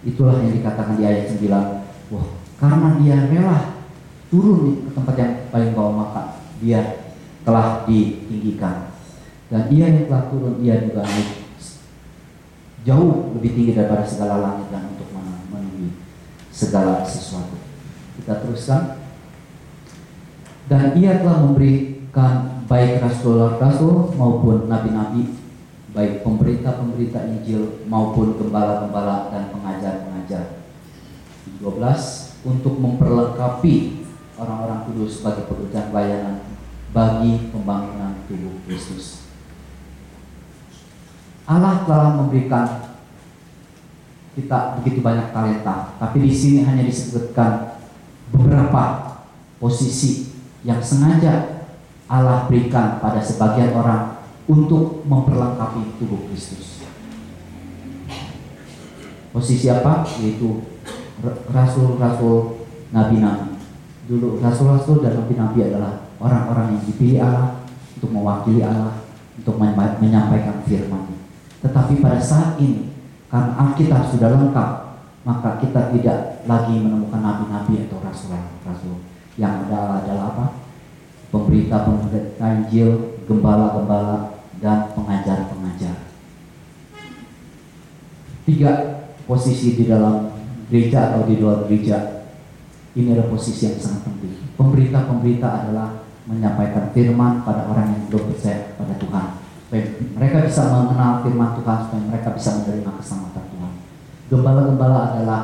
Itulah 0.06 0.38
yang 0.42 0.54
dikatakan 0.54 0.94
di 0.98 1.04
ayat 1.06 1.32
9. 1.34 2.14
Wah, 2.14 2.26
karena 2.58 2.88
dia 3.02 3.16
rela 3.26 3.58
turun 4.28 4.86
ke 4.86 4.90
tempat 4.92 5.14
yang 5.16 5.32
paling 5.48 5.72
bawah 5.72 5.94
maka 6.04 6.22
dia 6.60 7.10
telah 7.42 7.88
ditinggikan 7.88 8.88
dan 9.48 9.72
ia 9.72 9.88
yang 9.88 10.04
telah 10.04 10.28
turun, 10.28 10.60
ia 10.60 10.76
juga 10.84 11.08
naik 11.08 11.48
jauh 12.84 13.32
lebih 13.36 13.50
tinggi 13.56 13.72
daripada 13.72 14.04
segala 14.04 14.44
langit 14.44 14.68
dan 14.68 14.92
untuk 14.92 15.08
memenuhi 15.08 15.96
segala 16.52 17.00
sesuatu. 17.00 17.56
Kita 18.20 18.44
teruskan. 18.44 19.00
Dan 20.68 20.92
ia 21.00 21.24
telah 21.24 21.48
memberikan 21.48 22.60
baik 22.68 23.00
rasul-rasul 23.00 24.12
maupun 24.20 24.68
nabi-nabi, 24.68 25.32
baik 25.96 26.20
pemberita-pemberita 26.20 27.24
Injil 27.32 27.84
maupun 27.88 28.36
gembala-gembala 28.36 29.32
dan 29.32 29.48
pengajar-pengajar. 29.52 30.60
12 31.58 32.44
untuk 32.44 32.74
memperlengkapi 32.78 34.06
orang-orang 34.38 34.86
kudus 34.86 35.18
sebagai 35.18 35.48
pekerjaan 35.50 35.90
pelayanan 35.90 36.36
bagi 36.92 37.50
pembangunan 37.50 38.24
tubuh 38.30 38.62
Kristus. 38.64 39.26
Allah 41.48 41.82
telah 41.88 42.12
memberikan 42.14 42.92
kita 44.36 44.78
begitu 44.78 45.02
banyak 45.02 45.34
talenta, 45.34 45.96
tapi 45.98 46.22
di 46.22 46.30
sini 46.30 46.62
hanya 46.62 46.84
disebutkan 46.86 47.80
beberapa 48.30 49.16
posisi 49.58 50.30
yang 50.62 50.78
sengaja 50.78 51.64
Allah 52.06 52.46
berikan 52.46 53.02
pada 53.02 53.18
sebagian 53.18 53.74
orang 53.74 54.17
untuk 54.48 55.04
memperlengkapi 55.04 56.00
tubuh 56.00 56.24
Kristus. 56.32 56.80
Posisi 59.28 59.68
apa? 59.68 60.08
Yaitu 60.24 60.64
rasul-rasul 61.52 62.64
nabi-nabi. 62.88 63.60
Dulu 64.08 64.40
rasul-rasul 64.40 65.04
dan 65.04 65.20
nabi-nabi 65.20 65.68
adalah 65.68 66.08
orang-orang 66.16 66.80
yang 66.80 66.82
dipilih 66.88 67.20
Allah 67.20 67.60
untuk 68.00 68.08
mewakili 68.08 68.64
Allah, 68.64 69.04
untuk 69.36 69.60
menyampaikan 70.00 70.64
firman. 70.64 71.12
Tetapi 71.60 72.00
pada 72.00 72.16
saat 72.16 72.56
ini, 72.56 72.88
karena 73.28 73.52
Alkitab 73.52 74.08
sudah 74.08 74.32
lengkap, 74.32 74.70
maka 75.28 75.60
kita 75.60 75.92
tidak 75.92 76.40
lagi 76.48 76.80
menemukan 76.80 77.20
nabi-nabi 77.20 77.84
atau 77.84 78.00
rasul-rasul. 78.00 79.04
Yang 79.36 79.68
ada 79.68 80.00
adalah 80.00 80.24
apa? 80.32 80.46
Pemberita-pemberita 81.28 82.46
Injil, 82.64 83.20
gembala-gembala, 83.28 84.37
dan 84.58 84.92
pengajar-pengajar. 84.94 86.10
Tiga 88.48 88.72
posisi 89.28 89.76
di 89.76 89.84
dalam 89.84 90.32
gereja 90.72 91.12
atau 91.12 91.28
di 91.28 91.36
luar 91.36 91.68
gereja 91.68 92.26
ini 92.96 93.12
adalah 93.12 93.28
posisi 93.30 93.68
yang 93.68 93.76
sangat 93.76 94.08
penting. 94.08 94.34
Pemberita-pemberita 94.56 95.48
adalah 95.64 96.06
menyampaikan 96.24 96.90
firman 96.92 97.44
pada 97.44 97.68
orang 97.68 97.92
yang 97.92 98.02
belum 98.08 98.32
percaya 98.32 98.72
pada 98.76 98.96
Tuhan 98.96 99.48
mereka 99.68 100.48
bisa 100.48 100.72
mengenal 100.72 101.20
firman 101.20 101.52
Tuhan 101.60 101.78
supaya 101.84 102.02
mereka 102.08 102.28
bisa 102.32 102.50
menerima 102.64 102.90
keselamatan 102.96 103.44
Tuhan. 103.52 103.72
Gembala-gembala 104.32 105.00
adalah 105.12 105.40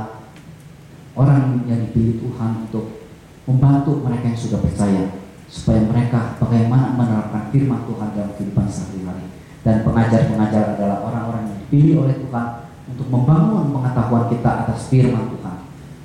orang 1.13 1.61
yang 1.69 1.85
dipilih 1.85 2.25
Tuhan 2.25 2.65
untuk 2.65 3.05
membantu 3.45 4.01
mereka 4.01 4.33
yang 4.33 4.41
sudah 4.41 4.65
percaya 4.65 5.24
supaya 5.55 5.87
mereka 5.87 6.35
bagaimana 6.43 6.99
menerapkan 6.99 7.55
firman 7.55 7.87
Tuhan 7.87 8.11
dalam 8.11 8.31
kehidupan 8.35 8.67
sehari-hari. 8.67 9.31
Dan 9.63 9.87
pengajar-pengajar 9.87 10.75
adalah 10.75 10.99
orang-orang 11.07 11.47
yang 11.47 11.59
dipilih 11.63 11.95
oleh 12.05 12.19
Tuhan 12.19 12.47
untuk 12.91 13.07
membangun 13.07 13.71
pengetahuan 13.71 14.27
kita 14.29 14.51
atas 14.67 14.91
firman 14.91 15.31
Tuhan. 15.31 15.57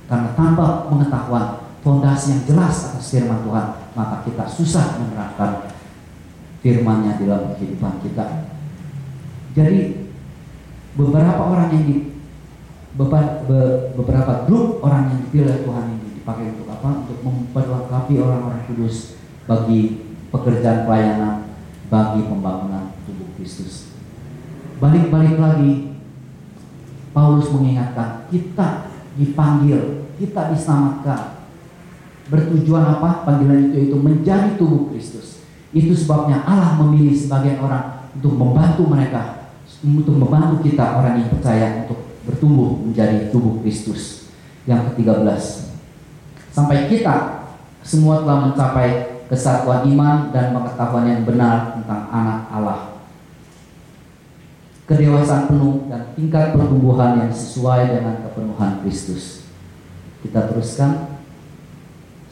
Karena 0.06 0.30
tanpa 0.38 0.86
pengetahuan 0.86 1.66
fondasi 1.82 2.38
yang 2.38 2.44
jelas 2.46 2.94
atas 2.94 3.10
firman 3.10 3.42
Tuhan, 3.42 3.68
maka 3.98 4.22
kita 4.24 4.46
susah 4.46 5.02
menerapkan 5.02 5.74
firmannya 6.62 7.18
dalam 7.18 7.58
kehidupan 7.58 8.06
kita. 8.06 8.54
Jadi 9.58 10.08
beberapa 10.94 11.42
orang 11.42 11.74
yang 11.74 12.14
beberapa 13.98 14.46
grup 14.46 14.80
orang 14.86 15.10
yang 15.10 15.20
dipilih 15.26 15.66
Tuhan 15.66 15.86
ini 16.00 16.22
dipakai 16.22 16.54
untuk 16.54 16.70
apa? 16.70 16.90
Untuk 17.04 17.18
memperlengkapi 17.26 18.14
orang-orang 18.22 18.64
kudus 18.72 19.19
bagi 19.50 20.06
pekerjaan 20.30 20.86
pelayanan, 20.86 21.50
bagi 21.90 22.22
pembangunan 22.30 22.94
tubuh 23.10 23.34
Kristus. 23.34 23.90
Balik-balik 24.78 25.42
lagi, 25.42 25.98
Paulus 27.10 27.50
mengingatkan 27.50 28.30
kita 28.30 28.94
dipanggil, 29.18 30.06
kita 30.22 30.54
diselamatkan. 30.54 31.42
Bertujuan 32.30 32.86
apa? 32.86 33.26
Panggilan 33.26 33.74
itu 33.74 33.90
itu 33.90 33.98
menjadi 33.98 34.54
tubuh 34.54 34.94
Kristus. 34.94 35.42
Itu 35.74 35.98
sebabnya 35.98 36.46
Allah 36.46 36.78
memilih 36.86 37.18
sebagian 37.18 37.58
orang 37.58 38.06
untuk 38.14 38.38
membantu 38.38 38.86
mereka, 38.86 39.50
untuk 39.82 40.14
membantu 40.14 40.62
kita 40.62 40.94
orang 40.94 41.26
yang 41.26 41.30
percaya 41.34 41.90
untuk 41.90 42.06
bertumbuh 42.30 42.86
menjadi 42.86 43.34
tubuh 43.34 43.66
Kristus. 43.66 44.30
Yang 44.70 44.94
ke-13. 44.94 45.42
Sampai 46.54 46.86
kita 46.86 47.50
semua 47.82 48.22
telah 48.22 48.54
mencapai 48.54 49.09
kesatuan 49.30 49.86
iman 49.94 50.34
dan 50.34 50.58
pengetahuan 50.58 51.06
yang 51.06 51.22
benar 51.24 51.78
tentang 51.78 52.10
anak 52.10 52.50
Allah. 52.50 52.80
Kedewasaan 54.90 55.46
penuh 55.46 55.86
dan 55.86 56.18
tingkat 56.18 56.58
pertumbuhan 56.58 57.22
yang 57.22 57.30
sesuai 57.30 57.94
dengan 57.94 58.26
kepenuhan 58.26 58.82
Kristus. 58.82 59.46
Kita 60.26 60.50
teruskan 60.50 61.22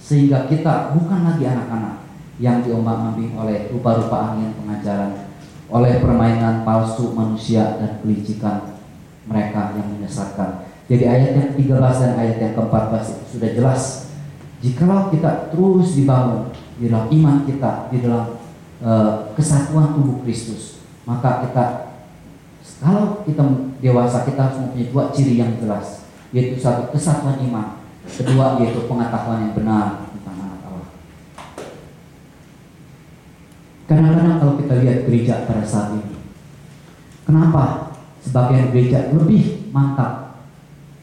sehingga 0.02 0.50
kita 0.50 0.98
bukan 0.98 1.22
lagi 1.22 1.46
anak-anak 1.46 2.02
yang 2.42 2.66
diombang-ambing 2.66 3.38
oleh 3.38 3.70
rupa-rupa 3.70 4.34
angin 4.34 4.58
pengajaran, 4.58 5.30
oleh 5.70 6.02
permainan 6.02 6.66
palsu 6.66 7.14
manusia 7.14 7.78
dan 7.78 8.02
kelicikan 8.02 8.82
mereka 9.30 9.78
yang 9.78 9.86
menyesatkan. 9.94 10.66
Jadi 10.90 11.06
ayat 11.06 11.32
yang 11.38 11.50
13 11.54 12.02
dan 12.02 12.14
ayat 12.18 12.38
yang 12.42 12.54
ke-14 12.58 13.04
itu 13.06 13.24
sudah 13.38 13.50
jelas. 13.54 13.82
Jikalau 14.58 15.14
kita 15.14 15.54
terus 15.54 15.94
dibangun 15.94 16.50
di 16.78 16.90
dalam 16.90 17.10
iman 17.10 17.44
kita, 17.44 17.90
di 17.90 17.98
dalam 18.06 18.38
uh, 18.82 19.34
kesatuan 19.34 19.98
tubuh 19.98 20.22
Kristus, 20.24 20.82
maka 21.04 21.46
kita 21.46 21.64
kalau 22.78 23.26
kita 23.26 23.42
dewasa 23.82 24.22
kita 24.22 24.38
harus 24.38 24.58
mempunyai 24.62 24.90
dua 24.94 25.04
ciri 25.10 25.42
yang 25.42 25.58
jelas, 25.58 26.06
yaitu 26.30 26.62
satu 26.62 26.94
kesatuan 26.94 27.42
iman, 27.50 27.82
kedua 28.06 28.62
yaitu 28.62 28.86
pengetahuan 28.86 29.50
yang 29.50 29.54
benar 29.58 30.06
tentang 30.14 30.38
anak 30.38 30.62
Allah. 30.62 30.90
Kadang-kadang 33.90 34.38
kalau 34.38 34.54
kita 34.62 34.74
lihat 34.86 35.00
gereja 35.10 35.36
pada 35.50 35.66
saat 35.66 35.98
ini, 35.98 36.22
kenapa 37.26 37.88
Sebagian 38.28 38.76
gereja 38.76 39.08
lebih 39.16 39.72
mantap, 39.72 40.44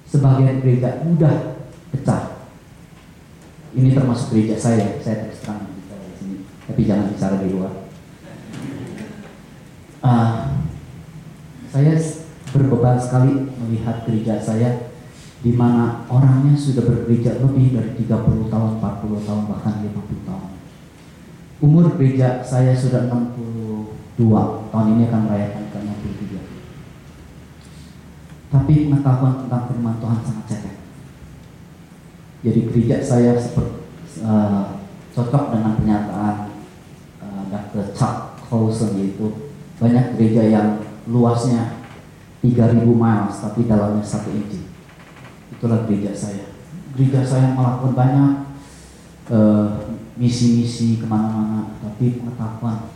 sebagian 0.05 0.61
gereja 0.61 1.01
mudah 1.09 1.57
pecah. 1.89 2.34
Ini 3.75 3.91
termasuk 3.91 4.31
gereja 4.31 4.55
saya, 4.55 5.03
saya 5.03 5.27
terus 5.27 5.43
terang 5.43 5.67
di 5.67 6.15
sini, 6.15 6.37
tapi 6.67 6.87
jangan 6.87 7.11
bicara 7.11 7.37
di 7.43 7.49
luar. 7.51 7.73
Uh, 10.05 10.63
saya 11.75 11.99
berbeban 12.55 12.95
sekali 13.03 13.51
melihat 13.59 14.07
gereja 14.07 14.39
saya 14.39 14.95
di 15.43 15.53
mana 15.59 16.07
orangnya 16.07 16.55
sudah 16.55 16.87
bergereja 16.87 17.43
lebih 17.43 17.75
dari 17.75 17.91
30 17.99 18.47
tahun, 18.47 18.71
40 18.79 19.27
tahun, 19.27 19.43
bahkan 19.51 19.75
50 19.83 20.29
tahun. 20.29 20.51
Umur 21.59 21.99
gereja 21.99 22.47
saya 22.47 22.71
sudah 22.79 23.11
62, 23.11 24.71
tahun 24.71 24.87
ini 24.95 25.03
akan 25.11 25.21
merayakan 25.27 25.65
ke 25.75 25.79
63 25.83 26.55
tapi 28.55 28.87
pengetahuan 28.87 29.35
tentang 29.43 29.67
firman 29.67 29.99
Tuhan 29.99 30.21
sangat 30.23 30.45
cetek. 30.47 30.74
Jadi 32.45 32.61
gereja 32.69 33.01
saya 33.01 33.33
seperti 33.41 33.81
uh, 34.21 34.85
cocok 35.17 35.45
dengan 35.57 35.81
pernyataan 35.81 36.37
uh, 37.25 37.43
Dr. 37.49 37.97
Chuck 37.97 38.37
Colson 38.45 39.01
yaitu 39.01 39.51
banyak 39.81 40.21
gereja 40.21 40.45
yang 40.61 40.69
luasnya 41.09 41.81
3000 42.45 42.85
miles 42.85 43.37
tapi 43.41 43.65
dalamnya 43.65 44.05
satu 44.05 44.29
inci. 44.29 44.69
Itulah 45.57 45.89
gereja 45.89 46.13
saya. 46.13 46.53
Gereja 46.93 47.25
saya 47.25 47.57
melakukan 47.57 47.97
banyak 47.97 48.33
uh, 49.33 49.97
misi-misi 50.21 51.01
ke 51.01 51.07
mana-mana, 51.09 51.75
tapi 51.81 52.21
pengetahuan 52.21 52.93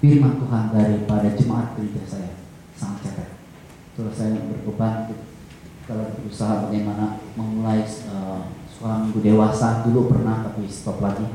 firman 0.00 0.40
Tuhan 0.40 0.64
daripada 0.74 1.28
jemaat 1.36 1.76
gereja 1.76 2.02
saya 2.08 2.32
sangat 2.72 3.12
cetek 3.12 3.30
terus 3.92 4.16
saya 4.16 4.40
berbeban 4.48 5.12
kalau 5.90 6.06
berusaha 6.14 6.70
bagaimana 6.70 7.18
memulai 7.34 7.82
uh, 7.82 8.54
seorang 8.70 9.10
minggu 9.10 9.26
dewasa 9.26 9.82
dulu 9.82 10.06
pernah 10.06 10.46
tapi 10.46 10.70
stop 10.70 11.02
lagi. 11.02 11.26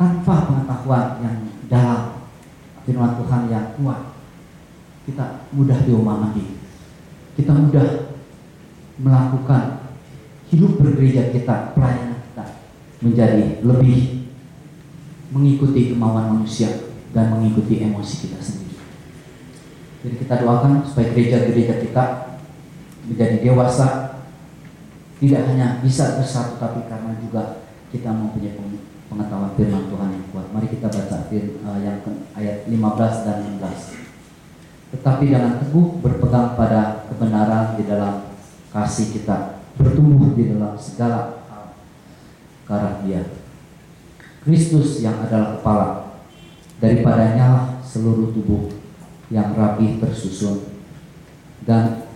Tanpa 0.00 0.48
pengetahuan 0.48 1.20
yang 1.20 1.36
dalam 1.68 2.24
firman 2.88 3.20
Tuhan 3.20 3.52
yang 3.52 3.76
kuat 3.76 4.16
kita 5.04 5.44
mudah 5.52 5.76
diomong 5.84 6.32
kita 7.36 7.52
mudah 7.52 8.16
melakukan 8.96 9.92
hidup 10.48 10.80
bergereja 10.80 11.28
kita 11.28 11.76
pelayanan 11.76 12.24
kita 12.32 12.44
menjadi 13.04 13.60
lebih 13.60 14.26
mengikuti 15.28 15.92
kemauan 15.92 16.40
manusia 16.40 16.88
dan 17.12 17.36
mengikuti 17.36 17.84
emosi 17.84 18.14
kita 18.24 18.40
sendiri. 18.40 18.80
Jadi 20.00 20.14
kita 20.24 20.34
doakan 20.40 20.80
supaya 20.86 21.12
gereja-gereja 21.12 21.84
kita 21.84 22.04
menjadi 23.08 23.40
dewasa, 23.40 24.20
tidak 25.18 25.42
hanya 25.50 25.80
bisa 25.82 26.20
bersatu, 26.20 26.60
tapi 26.60 26.86
karena 26.86 27.16
juga 27.18 27.66
kita 27.88 28.12
mempunyai 28.12 28.54
pengetahuan 29.08 29.56
firman 29.56 29.88
Tuhan 29.88 30.08
yang 30.12 30.24
kuat. 30.30 30.46
Mari 30.52 30.68
kita 30.68 30.86
baca 30.92 31.26
firman 31.26 31.64
uh, 31.64 31.78
yang 31.80 31.98
ayat 32.36 32.68
15 32.68 33.26
dan 33.26 33.36
16. 33.56 34.08
Tetapi 34.88 35.24
dengan 35.28 35.60
teguh 35.60 36.00
berpegang 36.00 36.56
pada 36.56 37.04
kebenaran 37.08 37.76
di 37.76 37.84
dalam 37.88 38.28
kasih 38.72 39.16
kita, 39.16 39.60
bertumbuh 39.76 40.36
di 40.36 40.52
dalam 40.52 40.76
segala 40.76 41.44
hal 42.68 43.04
Dia. 43.04 43.24
Kristus 44.44 45.04
yang 45.04 45.20
adalah 45.24 45.60
kepala, 45.60 45.88
daripadanya 46.80 47.80
seluruh 47.84 48.32
tubuh 48.32 48.72
yang 49.28 49.52
rapi 49.52 50.00
tersusun 50.00 50.72
dan 51.68 52.07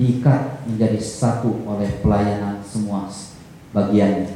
diikat 0.00 0.64
menjadi 0.64 0.96
satu 0.96 1.60
oleh 1.68 2.00
pelayanan 2.00 2.56
semua 2.64 3.04
bagiannya 3.76 4.32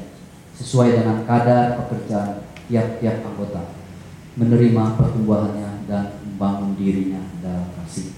sesuai 0.60 1.00
dengan 1.00 1.24
kadar 1.24 1.80
pekerjaan 1.80 2.44
tiap-tiap 2.68 3.24
anggota 3.24 3.72
menerima 4.36 5.00
pertumbuhannya 5.00 5.88
dan 5.88 6.20
membangun 6.20 6.76
dirinya 6.76 7.24
dalam 7.40 7.64
kasih. 7.80 8.12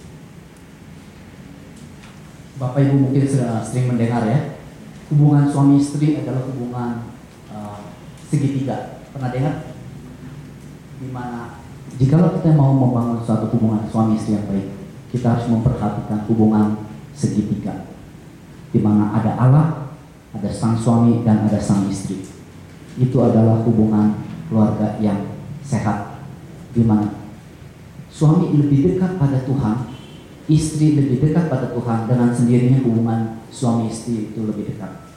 Bapak 2.58 2.82
Ibu 2.82 3.06
mungkin 3.06 3.22
sering 3.62 3.94
mendengar 3.94 4.26
ya 4.26 4.58
hubungan 5.14 5.46
suami 5.46 5.78
istri 5.78 6.18
adalah 6.18 6.42
hubungan 6.50 7.14
uh, 7.46 7.94
segitiga. 8.26 9.06
Pernah 9.14 9.30
dengar? 9.30 9.70
Di 10.98 11.08
mana 11.14 11.62
Jikalau 11.96 12.36
kita 12.36 12.52
mau 12.52 12.76
membangun 12.76 13.22
suatu 13.24 13.48
hubungan 13.54 13.86
suami 13.88 14.18
istri 14.20 14.36
yang 14.36 14.44
baik, 14.50 14.68
kita 15.14 15.32
harus 15.32 15.48
memperhatikan 15.48 16.28
hubungan 16.28 16.85
segitiga, 17.16 17.88
di 18.70 18.84
mana 18.84 19.16
ada 19.16 19.32
Allah, 19.40 19.66
ada 20.36 20.50
sang 20.52 20.76
suami 20.76 21.24
dan 21.24 21.48
ada 21.48 21.56
sang 21.56 21.88
istri. 21.88 22.20
Itu 23.00 23.24
adalah 23.24 23.64
hubungan 23.64 24.20
keluarga 24.52 25.00
yang 25.00 25.40
sehat, 25.64 26.20
di 26.76 26.84
mana 26.84 27.08
suami 28.12 28.52
lebih 28.52 28.92
dekat 28.94 29.16
pada 29.16 29.40
Tuhan, 29.48 29.88
istri 30.46 30.94
lebih 31.00 31.24
dekat 31.24 31.48
pada 31.48 31.72
Tuhan, 31.72 32.04
dengan 32.04 32.30
sendirinya 32.36 32.84
hubungan 32.84 33.40
suami 33.48 33.88
istri 33.88 34.30
itu 34.32 34.44
lebih 34.44 34.76
dekat. 34.76 35.08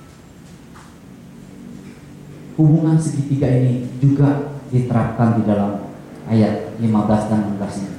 Hubungan 2.55 2.99
segitiga 2.99 3.47
ini 3.47 3.87
juga 3.99 4.55
diterapkan 4.71 5.39
di 5.39 5.47
dalam 5.47 5.87
ayat 6.27 6.75
15 6.79 7.31
dan 7.31 7.55
16 7.55 7.79
ini. 7.83 7.93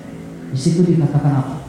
Di 0.52 0.58
situ 0.58 0.80
dikatakan 0.84 1.32
apa? 1.32 1.59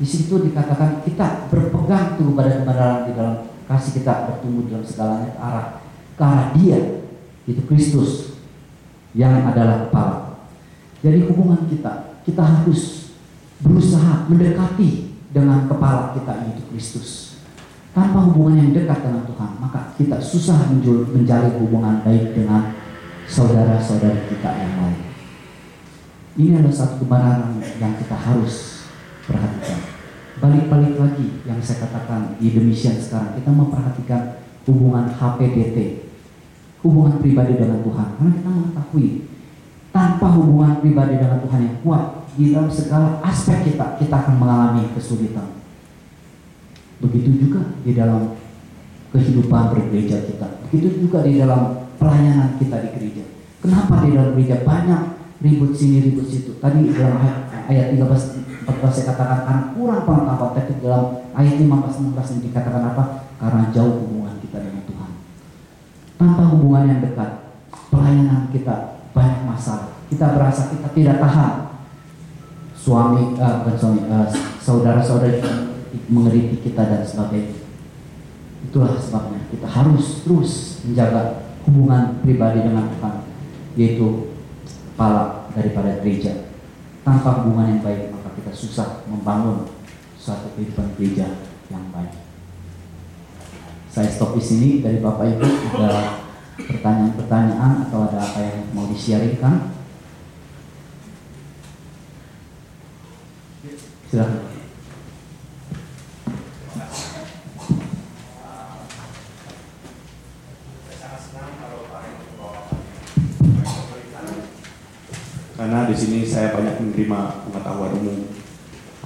Di 0.00 0.06
situ 0.08 0.40
dikatakan 0.40 1.04
kita 1.04 1.52
berpegang 1.52 2.16
teguh 2.16 2.32
pada 2.32 2.64
kebenaran 2.64 3.04
di 3.04 3.12
dalam 3.12 3.36
kasih 3.68 4.00
kita 4.00 4.32
bertumbuh 4.32 4.64
dalam 4.64 4.80
segalanya 4.80 5.28
ke 5.28 5.40
arah 5.44 5.66
ke 6.16 6.22
arah 6.24 6.46
Dia 6.56 6.78
itu 7.44 7.60
Kristus 7.68 8.40
yang 9.12 9.44
adalah 9.44 9.84
kepala. 9.84 10.40
Jadi 11.04 11.28
hubungan 11.28 11.68
kita 11.68 12.16
kita 12.24 12.40
harus 12.40 13.12
berusaha 13.60 14.24
mendekati 14.24 15.12
dengan 15.36 15.68
kepala 15.68 16.16
kita 16.16 16.48
yaitu 16.48 16.64
Kristus. 16.72 17.36
Tanpa 17.92 18.24
hubungan 18.24 18.56
yang 18.56 18.70
dekat 18.70 19.02
dengan 19.02 19.26
Tuhan, 19.26 19.50
maka 19.58 19.92
kita 19.98 20.16
susah 20.22 20.70
menjalin 21.10 21.58
hubungan 21.58 22.00
baik 22.06 22.38
dengan 22.38 22.72
saudara-saudara 23.26 24.30
kita 24.30 24.46
yang 24.46 24.74
lain. 24.78 25.00
Ini 26.38 26.50
adalah 26.62 26.72
satu 26.72 27.02
kebenaran 27.02 27.58
yang 27.82 27.98
kita 27.98 28.14
harus 28.14 28.69
perhatikan. 29.30 29.78
balik-balik 30.40 30.96
lagi 30.96 31.44
yang 31.44 31.60
saya 31.60 31.84
katakan 31.84 32.40
di 32.40 32.50
demikian 32.50 32.96
sekarang 32.96 33.36
kita 33.36 33.52
memperhatikan 33.52 34.40
hubungan 34.64 35.12
HPDT 35.12 36.10
hubungan 36.84 37.20
pribadi 37.20 37.60
dengan 37.60 37.80
Tuhan. 37.84 38.08
Karena 38.16 38.30
kita 38.40 38.50
mengetahui 38.50 39.08
tanpa 39.90 40.26
hubungan 40.32 40.80
pribadi 40.80 41.14
dengan 41.20 41.38
Tuhan 41.44 41.60
yang 41.60 41.76
kuat 41.84 42.04
di 42.38 42.54
dalam 42.54 42.70
segala 42.70 43.20
aspek 43.26 43.72
kita 43.72 44.00
kita 44.00 44.14
akan 44.16 44.34
mengalami 44.40 44.88
kesulitan. 44.96 45.60
Begitu 47.00 47.48
juga 47.48 47.80
di 47.84 47.92
dalam 47.96 48.36
kehidupan 49.12 49.72
bergereja 49.72 50.24
kita. 50.28 50.48
Begitu 50.68 51.08
juga 51.08 51.24
di 51.24 51.40
dalam 51.40 51.88
pelayanan 51.96 52.56
kita 52.60 52.76
di 52.80 52.88
gereja. 52.96 53.24
Kenapa 53.60 54.04
di 54.04 54.16
dalam 54.16 54.36
gereja 54.36 54.64
banyak 54.64 55.02
ribut 55.40 55.72
sini 55.72 56.04
ribut 56.04 56.28
situ 56.28 56.56
tadi 56.60 56.92
dalam 56.92 57.16
ayat 57.68 57.96
13 57.96 58.40
14 58.66 58.92
saya 58.92 59.06
katakan 59.14 59.38
karena 59.44 59.62
kurang 59.74 60.02
pengetahuan 60.04 60.52
tapi 60.52 60.72
dalam 60.78 61.04
ayat 61.34 61.54
15 61.58 62.14
16 62.14 62.32
ini 62.36 62.40
dikatakan 62.52 62.82
apa? 62.94 63.04
Karena 63.40 63.62
jauh 63.72 63.94
hubungan 64.04 64.36
kita 64.44 64.58
dengan 64.60 64.84
Tuhan. 64.84 65.10
Tanpa 66.20 66.42
hubungan 66.52 66.84
yang 66.92 67.00
dekat, 67.00 67.30
pelayanan 67.88 68.52
kita 68.52 69.00
banyak 69.16 69.42
masalah. 69.48 69.96
Kita 70.12 70.36
berasa 70.36 70.68
kita 70.68 70.88
tidak 70.92 71.16
tahan. 71.18 71.54
Suami, 72.76 73.36
uh, 73.36 73.54
bukan 73.64 73.76
suami, 73.76 74.00
uh, 74.08 74.28
saudara-saudara 74.60 75.68
mengeritik 76.08 76.64
kita 76.64 76.80
dan 76.84 77.02
sebagainya. 77.04 77.60
Itulah 78.64 78.96
sebabnya 78.96 79.40
kita 79.52 79.68
harus 79.68 80.24
terus 80.24 80.80
menjaga 80.84 81.44
hubungan 81.64 82.20
pribadi 82.24 82.64
dengan 82.64 82.88
Tuhan, 82.92 83.14
yaitu 83.76 84.06
kepala 85.00 85.48
daripada 85.56 85.96
gereja. 86.04 86.52
Tanpa 87.00 87.40
hubungan 87.40 87.72
yang 87.72 87.80
baik, 87.80 88.12
kita 88.36 88.52
susah 88.52 89.08
membangun 89.08 89.64
suatu 90.20 90.52
kehidupan 90.52 90.92
gereja 91.00 91.40
yang 91.72 91.88
baik. 91.88 92.20
Saya 93.88 94.12
stop 94.12 94.36
di 94.36 94.44
sini 94.44 94.68
dari 94.84 95.00
Bapak 95.00 95.24
Ibu 95.24 95.48
ada 95.72 96.20
pertanyaan-pertanyaan 96.60 97.88
atau 97.88 98.12
ada 98.12 98.20
apa 98.20 98.44
yang 98.44 98.76
mau 98.76 98.92
disiarkan? 98.92 99.72
Silakan. 104.12 104.59
Karena 115.70 115.86
di 115.86 115.94
sini 115.94 116.26
saya 116.26 116.50
banyak 116.50 116.82
menerima 116.82 117.46
pengetahuan 117.46 117.94
umum 118.02 118.26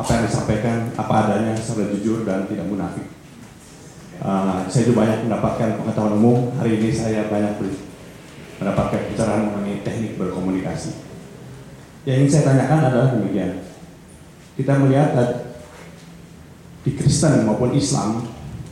apa 0.00 0.10
yang 0.16 0.24
disampaikan 0.24 0.88
apa 0.96 1.12
adanya 1.28 1.52
secara 1.60 1.92
jujur 1.92 2.24
dan 2.24 2.48
tidak 2.48 2.64
munafik. 2.64 3.04
Uh, 4.24 4.64
saya 4.72 4.88
juga 4.88 5.04
banyak 5.04 5.28
mendapatkan 5.28 5.76
pengetahuan 5.76 6.16
umum. 6.16 6.56
Hari 6.56 6.80
ini 6.80 6.88
saya 6.88 7.28
banyak 7.28 7.60
mendapatkan 8.56 8.96
pencerahan 9.12 9.44
mengenai 9.44 9.84
teknik 9.84 10.16
berkomunikasi. 10.16 11.04
Yang 12.08 12.16
ingin 12.16 12.30
saya 12.32 12.44
tanyakan 12.48 12.80
adalah 12.80 13.08
demikian. 13.12 13.60
Kita 14.56 14.80
melihat 14.80 15.12
di 16.80 16.96
Kristen 16.96 17.44
maupun 17.44 17.76
Islam 17.76 18.24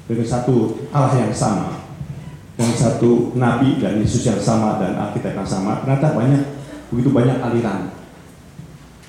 dengan 0.09 0.25
satu 0.25 0.81
Allah 0.97 1.29
yang 1.29 1.35
sama, 1.37 1.77
dengan 2.57 2.73
satu 2.73 3.37
Nabi 3.37 3.85
dan 3.85 4.01
Yesus 4.01 4.25
yang 4.25 4.41
sama 4.41 4.81
dan 4.81 4.97
Alkitab 4.97 5.37
yang 5.37 5.45
sama, 5.45 5.85
ternyata 5.85 6.17
banyak 6.17 6.62
begitu 6.93 7.09
banyak 7.11 7.41
aliran. 7.41 7.97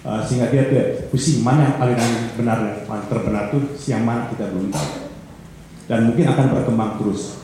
Uh, 0.03 0.19
sehingga 0.19 0.51
dia 0.51 0.67
tidak 0.67 1.07
pusing 1.11 1.43
mana 1.43 1.71
yang 1.71 1.75
aliran 1.79 2.11
benar 2.35 2.57
yang 2.59 3.07
terbenar 3.07 3.47
itu 3.51 3.59
siang 3.79 4.03
mana 4.03 4.27
kita 4.31 4.51
belum 4.51 4.71
tahu. 4.71 5.11
Dan 5.87 6.11
mungkin 6.11 6.25
akan 6.31 6.45
berkembang 6.55 6.91
terus. 6.99 7.43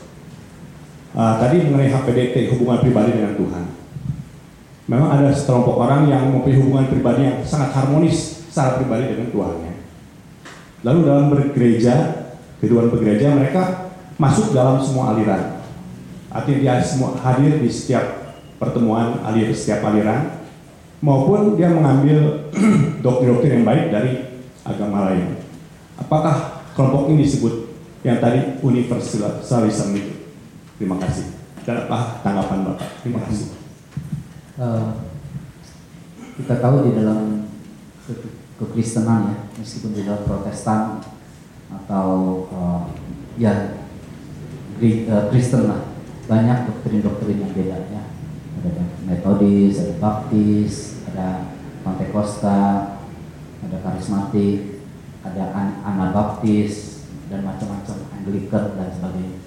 Uh, 1.12 1.36
tadi 1.40 1.68
mengenai 1.68 1.92
HPDT 1.92 2.52
hubungan 2.56 2.80
pribadi 2.80 3.16
dengan 3.16 3.36
Tuhan. 3.36 3.64
Memang 4.90 5.08
ada 5.08 5.30
sekelompok 5.30 5.76
orang 5.86 6.10
yang 6.10 6.34
mempunyai 6.34 6.58
hubungan 6.58 6.86
pribadi 6.90 7.20
yang 7.28 7.38
sangat 7.46 7.70
harmonis 7.76 8.42
secara 8.50 8.80
pribadi 8.80 9.14
dengan 9.14 9.30
Tuhannya. 9.30 9.74
Lalu 10.82 10.98
dalam 11.04 11.26
bergereja 11.30 11.94
kehidupan 12.60 12.92
bergereja 12.92 13.32
mereka 13.32 13.92
masuk 14.20 14.52
dalam 14.52 14.80
semua 14.84 15.16
aliran. 15.16 15.64
Artinya 16.30 16.58
dia 16.60 16.74
semua 16.84 17.16
hadir 17.18 17.56
di 17.58 17.70
setiap 17.72 18.29
pertemuan 18.60 19.24
alir 19.24 19.48
setiap 19.56 19.88
aliran 19.88 20.44
maupun 21.00 21.56
dia 21.56 21.72
mengambil 21.72 22.52
doktrin-doktrin 23.04 23.60
yang 23.60 23.66
baik 23.66 23.88
dari 23.88 24.12
agama 24.68 25.08
lain. 25.08 25.40
Apakah 25.96 26.60
kelompok 26.76 27.08
ini 27.08 27.24
disebut 27.24 27.72
yang 28.04 28.20
tadi 28.20 28.60
universalism 28.60 29.96
itu? 29.96 30.12
Terima 30.76 31.00
kasih. 31.00 31.32
Dan 31.64 31.88
apa 31.88 32.20
tanggapan 32.20 32.68
Bapak? 32.68 32.88
Terima 33.00 33.20
kasih. 33.24 33.48
Uh, 34.60 34.92
kita 36.36 36.60
tahu 36.60 36.84
di 36.84 36.92
dalam 37.00 37.48
kekristenan 38.60 39.32
ya, 39.32 39.36
meskipun 39.56 39.96
di 39.96 40.04
dalam 40.04 40.24
Protestan 40.28 41.00
atau 41.72 42.44
uh, 42.52 42.84
ya 43.40 43.80
Kristen 45.32 45.68
lah, 45.68 45.80
banyak 46.28 46.68
doktrin-doktrin 46.68 47.40
yang 47.44 47.52
beda 47.52 47.76
ya 47.88 48.09
ada 48.60 48.84
metodis, 49.08 49.80
ada 49.80 49.94
baptis, 49.96 51.00
ada 51.08 51.56
pantekosta, 51.80 53.00
ada 53.64 53.76
karismatik, 53.80 54.84
ada 55.24 55.52
an 55.56 55.68
anabaptis 55.84 57.04
dan 57.32 57.44
macam-macam 57.44 57.96
Anglican 58.20 58.64
dan 58.76 58.88
sebagainya. 58.92 59.40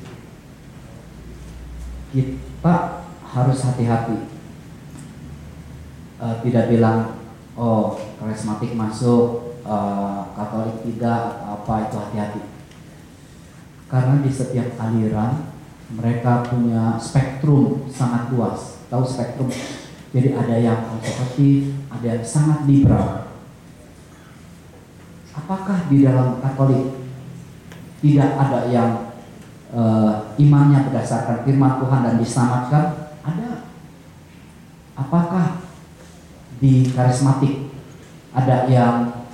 Kita 2.13 2.75
harus 3.21 3.59
hati-hati. 3.65 4.17
Uh, 6.23 6.39
tidak 6.39 6.71
bilang 6.71 7.19
oh 7.59 7.99
karismatik 8.21 8.73
masuk, 8.73 9.59
uh, 9.65 10.31
Katolik 10.33 10.81
tidak, 10.87 11.43
apa 11.45 11.73
itu 11.89 11.95
hati-hati. 11.99 12.41
Karena 13.89 14.25
di 14.25 14.31
setiap 14.33 14.73
aliran 14.81 15.53
mereka 15.93 16.41
punya 16.49 16.97
spektrum 16.97 17.85
sangat 17.91 18.33
luas 18.33 18.82
tahu 18.93 19.01
spektrum. 19.01 19.49
Jadi 20.13 20.37
ada 20.37 20.53
yang 20.61 20.85
konservatif, 20.85 21.73
ada 21.89 22.05
yang 22.05 22.21
sangat 22.21 22.69
liberal. 22.69 23.33
Apakah 25.33 25.89
di 25.89 26.05
dalam 26.05 26.37
Katolik 26.37 27.01
tidak 28.05 28.37
ada 28.37 28.69
yang 28.69 29.17
uh, 29.73 30.37
imannya 30.37 30.85
berdasarkan 30.85 31.41
firman 31.41 31.81
Tuhan 31.81 32.01
dan 32.05 32.15
diselamatkan? 32.21 32.85
Ada. 33.25 33.65
Apakah 34.93 35.65
di 36.61 36.85
karismatik 36.93 37.73
ada 38.29 38.69
yang 38.69 39.25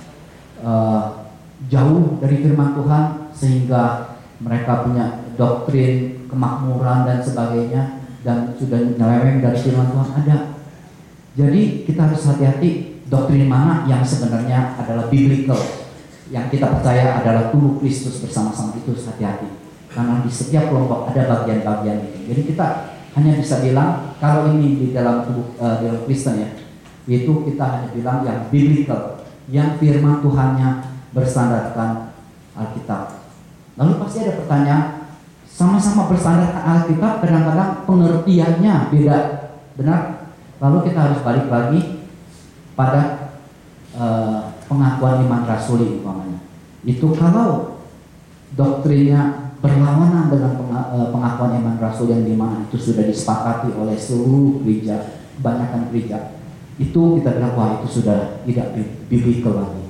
uh, 0.64 1.28
jauh 1.68 2.16
dari 2.24 2.40
firman 2.40 2.72
Tuhan 2.72 3.04
sehingga 3.36 4.16
mereka 4.40 4.88
punya 4.88 5.20
doktrin 5.36 6.24
kemakmuran 6.32 7.04
dan 7.04 7.20
sebagainya 7.20 7.99
dan 8.20 8.52
sudah 8.56 8.96
nyeleweng 8.96 9.40
dari 9.40 9.58
firman 9.58 9.88
Tuhan 9.92 10.10
ada. 10.24 10.36
Jadi 11.38 11.86
kita 11.86 12.10
harus 12.10 12.26
hati-hati 12.26 13.00
doktrin 13.06 13.46
mana 13.46 13.86
yang 13.86 14.02
sebenarnya 14.02 14.76
adalah 14.76 15.08
biblical, 15.08 15.58
yang 16.30 16.46
kita 16.52 16.68
percaya 16.68 17.22
adalah 17.22 17.50
tubuh 17.50 17.78
Kristus 17.82 18.22
bersama-sama 18.22 18.76
itu 18.78 18.94
hati-hati. 18.94 19.48
Karena 19.90 20.22
di 20.22 20.30
setiap 20.30 20.70
kelompok 20.70 21.10
ada 21.10 21.26
bagian-bagian 21.26 21.98
itu. 22.06 22.18
Jadi 22.30 22.42
kita 22.54 22.66
hanya 23.18 23.34
bisa 23.34 23.58
bilang 23.58 24.14
kalau 24.22 24.54
ini 24.54 24.78
di 24.78 24.86
dalam 24.94 25.26
tubuh 25.26 25.58
uh, 25.58 25.82
dalam 25.82 26.06
Kristen 26.06 26.38
ya, 26.38 26.50
itu 27.10 27.32
kita 27.42 27.64
hanya 27.66 27.88
bilang 27.90 28.22
yang 28.22 28.38
biblical, 28.54 29.26
yang 29.50 29.74
firman 29.82 30.22
Tuhannya 30.22 30.68
berstandarkan 31.10 32.14
Alkitab. 32.54 33.18
Lalu 33.74 33.92
pasti 33.98 34.18
ada 34.22 34.38
pertanyaan, 34.38 34.84
sama-sama 35.60 36.08
bersandarkan 36.08 36.64
Alkitab 36.64 37.20
kadang-kadang 37.20 37.84
pengertiannya 37.84 38.74
beda. 38.88 39.18
Benar? 39.76 40.00
Lalu 40.56 40.88
kita 40.88 40.98
harus 41.04 41.20
balik 41.20 41.52
lagi 41.52 42.00
pada 42.72 43.36
uh, 43.92 44.56
pengakuan 44.64 45.20
iman 45.28 45.44
rasuli 45.44 46.00
umpamanya. 46.00 46.40
Itu 46.80 47.12
kalau 47.12 47.76
doktrinnya 48.56 49.52
berlawanan 49.60 50.32
dengan 50.32 50.56
eh, 50.96 51.08
pengakuan 51.12 51.60
iman 51.60 51.76
rasul 51.76 52.08
yang 52.08 52.24
di 52.24 52.32
mana 52.32 52.64
itu 52.64 52.80
sudah 52.80 53.04
disepakati 53.04 53.76
oleh 53.76 53.92
seluruh 53.92 54.64
gereja 54.64 55.20
kebanyakan 55.36 55.92
gereja 55.92 56.40
itu 56.80 57.20
kita 57.20 57.36
bilang 57.36 57.52
wah 57.60 57.76
itu 57.76 58.00
sudah 58.00 58.40
tidak 58.48 58.72
biblical 59.12 59.60
lagi. 59.60 59.84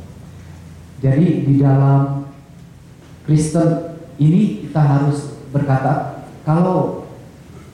Jadi 0.99 1.27
di 1.47 1.55
dalam 1.63 2.27
Kristen 3.23 3.95
ini 4.19 4.67
kita 4.67 4.83
harus 4.83 5.30
berkata 5.51 6.25
kalau 6.47 7.07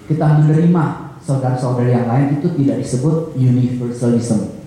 kita 0.07 0.43
menerima 0.43 1.17
saudara-saudara 1.27 1.91
yang 1.91 2.07
lain 2.07 2.39
itu 2.39 2.55
tidak 2.55 2.87
disebut 2.87 3.35
universalism. 3.35 4.63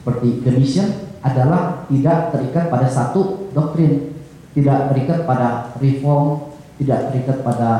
Seperti 0.00 0.44
the 0.44 0.52
mission 0.52 0.88
adalah 1.24 1.88
tidak 1.88 2.32
terikat 2.32 2.68
pada 2.68 2.88
satu 2.88 3.48
doktrin, 3.52 4.12
tidak 4.52 4.92
terikat 4.92 5.24
pada 5.24 5.72
reform, 5.80 6.52
tidak 6.76 7.12
terikat 7.12 7.40
pada 7.40 7.70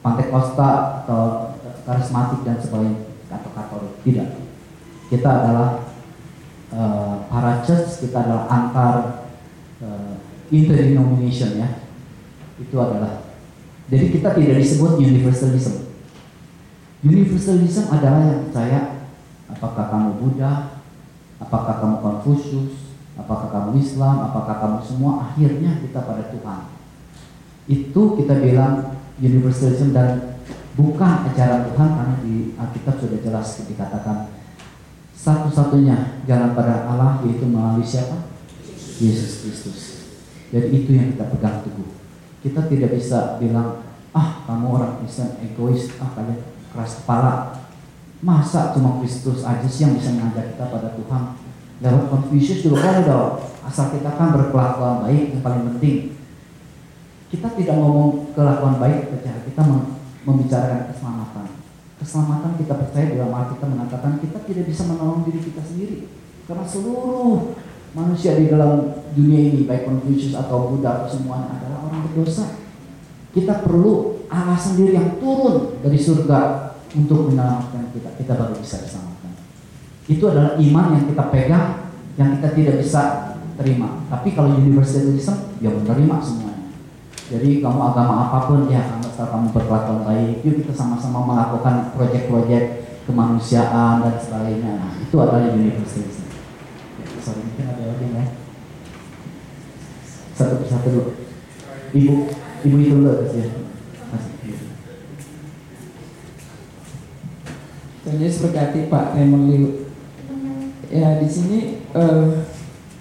Pantekosta 0.00 1.02
atau 1.02 1.50
karismatik 1.82 2.46
dan 2.46 2.62
sebagainya 2.62 3.10
atau 3.26 3.50
katolik. 3.50 3.94
Tidak. 4.06 4.28
Kita 5.10 5.30
adalah 5.42 5.82
uh, 6.70 7.26
para 7.26 7.58
church, 7.66 8.06
kita 8.06 8.22
adalah 8.22 8.46
antar 8.46 8.94
uh, 9.82 10.14
interdenomination 10.54 11.58
ya. 11.58 11.82
Itu 12.62 12.78
adalah. 12.78 13.25
Jadi 13.86 14.06
kita 14.18 14.34
tidak 14.34 14.56
disebut 14.58 14.98
universalism. 14.98 15.86
Universalism 17.06 17.86
adalah 17.94 18.20
yang 18.26 18.40
percaya 18.50 18.80
apakah 19.46 19.84
kamu 19.94 20.10
Buddha, 20.18 20.82
apakah 21.38 21.78
kamu 21.78 21.96
Konfusius, 22.02 22.98
apakah 23.14 23.48
kamu 23.54 23.78
Islam, 23.78 24.26
apakah 24.26 24.58
kamu 24.58 24.78
semua 24.82 25.30
akhirnya 25.30 25.78
kita 25.78 26.02
pada 26.02 26.34
Tuhan. 26.34 26.60
Itu 27.66 28.18
kita 28.18 28.42
bilang 28.42 28.98
universalism 29.22 29.94
dan 29.94 30.38
bukan 30.74 31.30
ajaran 31.32 31.70
Tuhan 31.72 31.90
karena 31.94 32.16
di 32.26 32.34
Alkitab 32.58 33.00
sudah 33.00 33.18
jelas 33.22 33.48
dikatakan 33.64 34.34
satu-satunya 35.16 36.22
jalan 36.28 36.52
pada 36.52 36.86
Allah 36.86 37.24
yaitu 37.24 37.48
melalui 37.48 37.82
siapa? 37.82 38.28
Yesus 39.00 39.42
Kristus. 39.42 39.80
Jadi 40.52 40.70
itu 40.70 40.90
yang 40.94 41.10
kita 41.16 41.26
pegang 41.32 41.64
teguh. 41.66 42.05
Kita 42.40 42.68
tidak 42.68 42.90
bisa 42.96 43.40
bilang 43.40 43.86
ah 44.16 44.42
kamu 44.48 44.66
orang 44.80 44.92
Kristen 45.00 45.36
egois, 45.40 45.92
ah 46.00 46.10
kalian 46.16 46.40
keras 46.72 47.02
kepala. 47.02 47.32
Masa 48.24 48.72
cuma 48.72 48.98
Kristus 49.04 49.44
aja 49.44 49.68
sih 49.68 49.84
yang 49.84 49.94
bisa 49.96 50.12
mengajak 50.16 50.56
kita 50.56 50.64
pada 50.72 50.88
Tuhan? 50.96 51.22
Lewat 51.84 52.04
Confucius 52.08 52.64
juga 52.64 52.80
boleh 52.80 53.04
dong. 53.04 53.32
Asal 53.60 53.92
kita 53.92 54.08
kan 54.16 54.32
berkelakuan 54.32 55.04
baik 55.04 55.36
yang 55.36 55.42
paling 55.44 55.64
penting 55.76 56.16
kita 57.26 57.48
tidak 57.58 57.76
ngomong 57.82 58.30
kelakuan 58.38 58.78
baik 58.78 59.10
ketika 59.10 59.42
kita 59.42 59.62
membicarakan 60.22 60.86
keselamatan. 60.94 61.46
Keselamatan 61.98 62.52
kita 62.54 62.74
percaya 62.78 63.06
dalam 63.18 63.34
arti 63.34 63.58
kita 63.58 63.66
mengatakan 63.66 64.12
kita 64.22 64.38
tidak 64.46 64.64
bisa 64.70 64.82
menolong 64.86 65.26
diri 65.26 65.40
kita 65.42 65.62
sendiri. 65.64 65.98
Karena 66.46 66.62
seluruh 66.62 67.58
manusia 67.96 68.36
di 68.36 68.52
dalam 68.52 68.92
dunia 69.16 69.40
ini, 69.48 69.64
baik 69.64 69.88
Confucius 69.88 70.36
atau 70.36 70.68
Buddha 70.68 71.00
atau 71.00 71.08
semuanya 71.08 71.56
adalah 71.56 71.88
orang 71.88 72.04
berdosa. 72.12 72.60
Kita 73.32 73.64
perlu 73.64 74.20
Allah 74.28 74.60
sendiri 74.60 74.92
yang 74.92 75.16
turun 75.16 75.80
dari 75.80 75.96
surga 75.96 76.72
untuk 76.92 77.32
menyelamatkan 77.32 77.88
kita. 77.96 78.12
Kita 78.20 78.32
baru 78.36 78.52
bisa 78.60 78.84
diselamatkan. 78.84 79.32
Itu 80.06 80.28
adalah 80.28 80.60
iman 80.60 80.86
yang 80.92 81.04
kita 81.08 81.24
pegang, 81.32 81.68
yang 82.20 82.36
kita 82.36 82.48
tidak 82.52 82.76
bisa 82.84 83.02
terima. 83.56 84.04
Tapi 84.12 84.36
kalau 84.36 84.52
universalism, 84.52 85.56
ya 85.64 85.72
menerima 85.72 86.16
semua. 86.20 86.52
Jadi 87.26 87.58
kamu 87.58 87.80
agama 87.80 88.30
apa 88.30 88.38
pun 88.46 88.70
ya 88.70 89.02
asal 89.02 89.32
kamu 89.32 89.50
berkelakuan 89.50 90.04
baik, 90.04 90.44
yuk 90.44 90.62
kita 90.62 90.76
sama-sama 90.76 91.24
melakukan 91.24 91.90
proyek-proyek 91.96 92.86
kemanusiaan 93.08 94.04
dan 94.04 94.14
sebagainya. 94.20 94.94
Itu 95.00 95.16
adalah 95.24 95.50
universalism. 95.50 96.25
Sorry, 97.26 97.42
mungkin 97.42 97.66
ada 97.66 97.90
lagi 97.90 98.06
ya. 98.06 98.24
Satu 100.38 100.62
persatu 100.62 100.88
dulu. 100.94 101.12
Ibu, 101.90 102.14
ibu 102.62 102.76
itu 102.78 102.94
dulu 102.94 103.26
ya. 103.34 103.66
Tuhan 108.06 108.22
Yesus 108.22 108.46
berkati 108.46 108.86
Pak 108.86 109.18
Raymond 109.18 109.50
Liu. 109.50 109.90
Ya 110.86 111.18
di 111.18 111.26
sini 111.26 111.82
uh, 111.98 112.46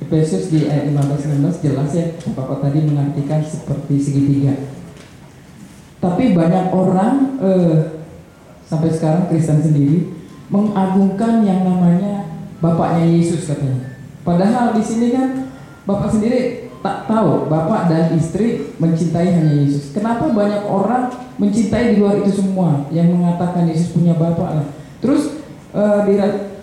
Efesus 0.02 0.50
di 0.50 0.66
ayat 0.66 0.90
15-16 0.90 1.62
jelas 1.62 1.94
ya 1.94 2.10
Bapak 2.34 2.66
tadi 2.66 2.82
mengartikan 2.82 3.46
seperti 3.46 4.02
segitiga. 4.02 4.58
Tapi 6.02 6.34
banyak 6.34 6.74
orang 6.74 7.38
eh, 7.42 8.06
sampai 8.66 8.94
sekarang 8.94 9.26
Kristen 9.26 9.62
sendiri 9.62 10.14
mengagungkan 10.54 11.42
yang 11.42 11.66
namanya 11.66 12.30
bapaknya 12.62 13.10
Yesus 13.10 13.50
katanya. 13.50 13.95
Padahal 14.26 14.74
di 14.74 14.84
sini 14.84 15.14
kan 15.14 15.54
Bapak 15.86 16.10
sendiri 16.10 16.74
tak 16.82 17.06
tahu 17.06 17.46
Bapak 17.46 17.88
dan 17.94 18.18
istri 18.18 18.74
mencintai 18.82 19.30
hanya 19.30 19.54
Yesus. 19.62 19.94
Kenapa 19.94 20.28
banyak 20.34 20.66
orang 20.66 21.14
mencintai 21.38 21.94
di 21.94 22.02
luar 22.02 22.20
itu 22.26 22.42
semua 22.42 22.90
yang 22.90 23.14
mengatakan 23.14 23.70
Yesus 23.70 23.94
punya 23.94 24.18
Bapak 24.18 24.50
lah. 24.60 24.68
Terus 24.98 25.46
eh, 25.78 26.00
di, 26.10 26.14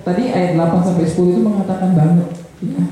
tadi 0.02 0.22
ayat 0.34 0.58
8 0.58 0.86
sampai 0.90 1.06
10 1.06 1.32
itu 1.32 1.40
mengatakan 1.40 1.94
banget 1.94 2.28
ya 2.62 2.82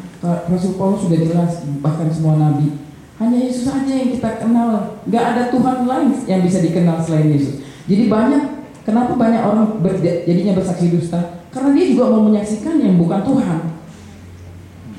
Rasul 0.51 0.75
Paulus 0.75 1.07
sudah 1.07 1.19
jelas 1.19 1.53
bahkan 1.81 2.11
semua 2.11 2.39
nabi 2.39 2.75
hanya 3.23 3.39
Yesus 3.39 3.69
saja 3.69 3.93
yang 3.93 4.11
kita 4.11 4.43
kenal 4.43 4.99
nggak 5.07 5.25
ada 5.25 5.43
Tuhan 5.53 5.87
lain 5.87 6.11
yang 6.27 6.41
bisa 6.43 6.59
dikenal 6.63 6.99
selain 7.03 7.31
Yesus 7.31 7.63
jadi 7.87 8.11
banyak 8.11 8.43
kenapa 8.83 9.15
banyak 9.15 9.43
orang 9.43 9.79
ber, 9.79 9.99
jadinya 10.03 10.59
bersaksi 10.59 10.91
dusta 10.91 11.41
karena 11.51 11.71
dia 11.75 11.87
juga 11.95 12.15
mau 12.15 12.27
menyaksikan 12.27 12.79
yang 12.79 12.99
bukan 12.99 13.21
Tuhan 13.23 13.59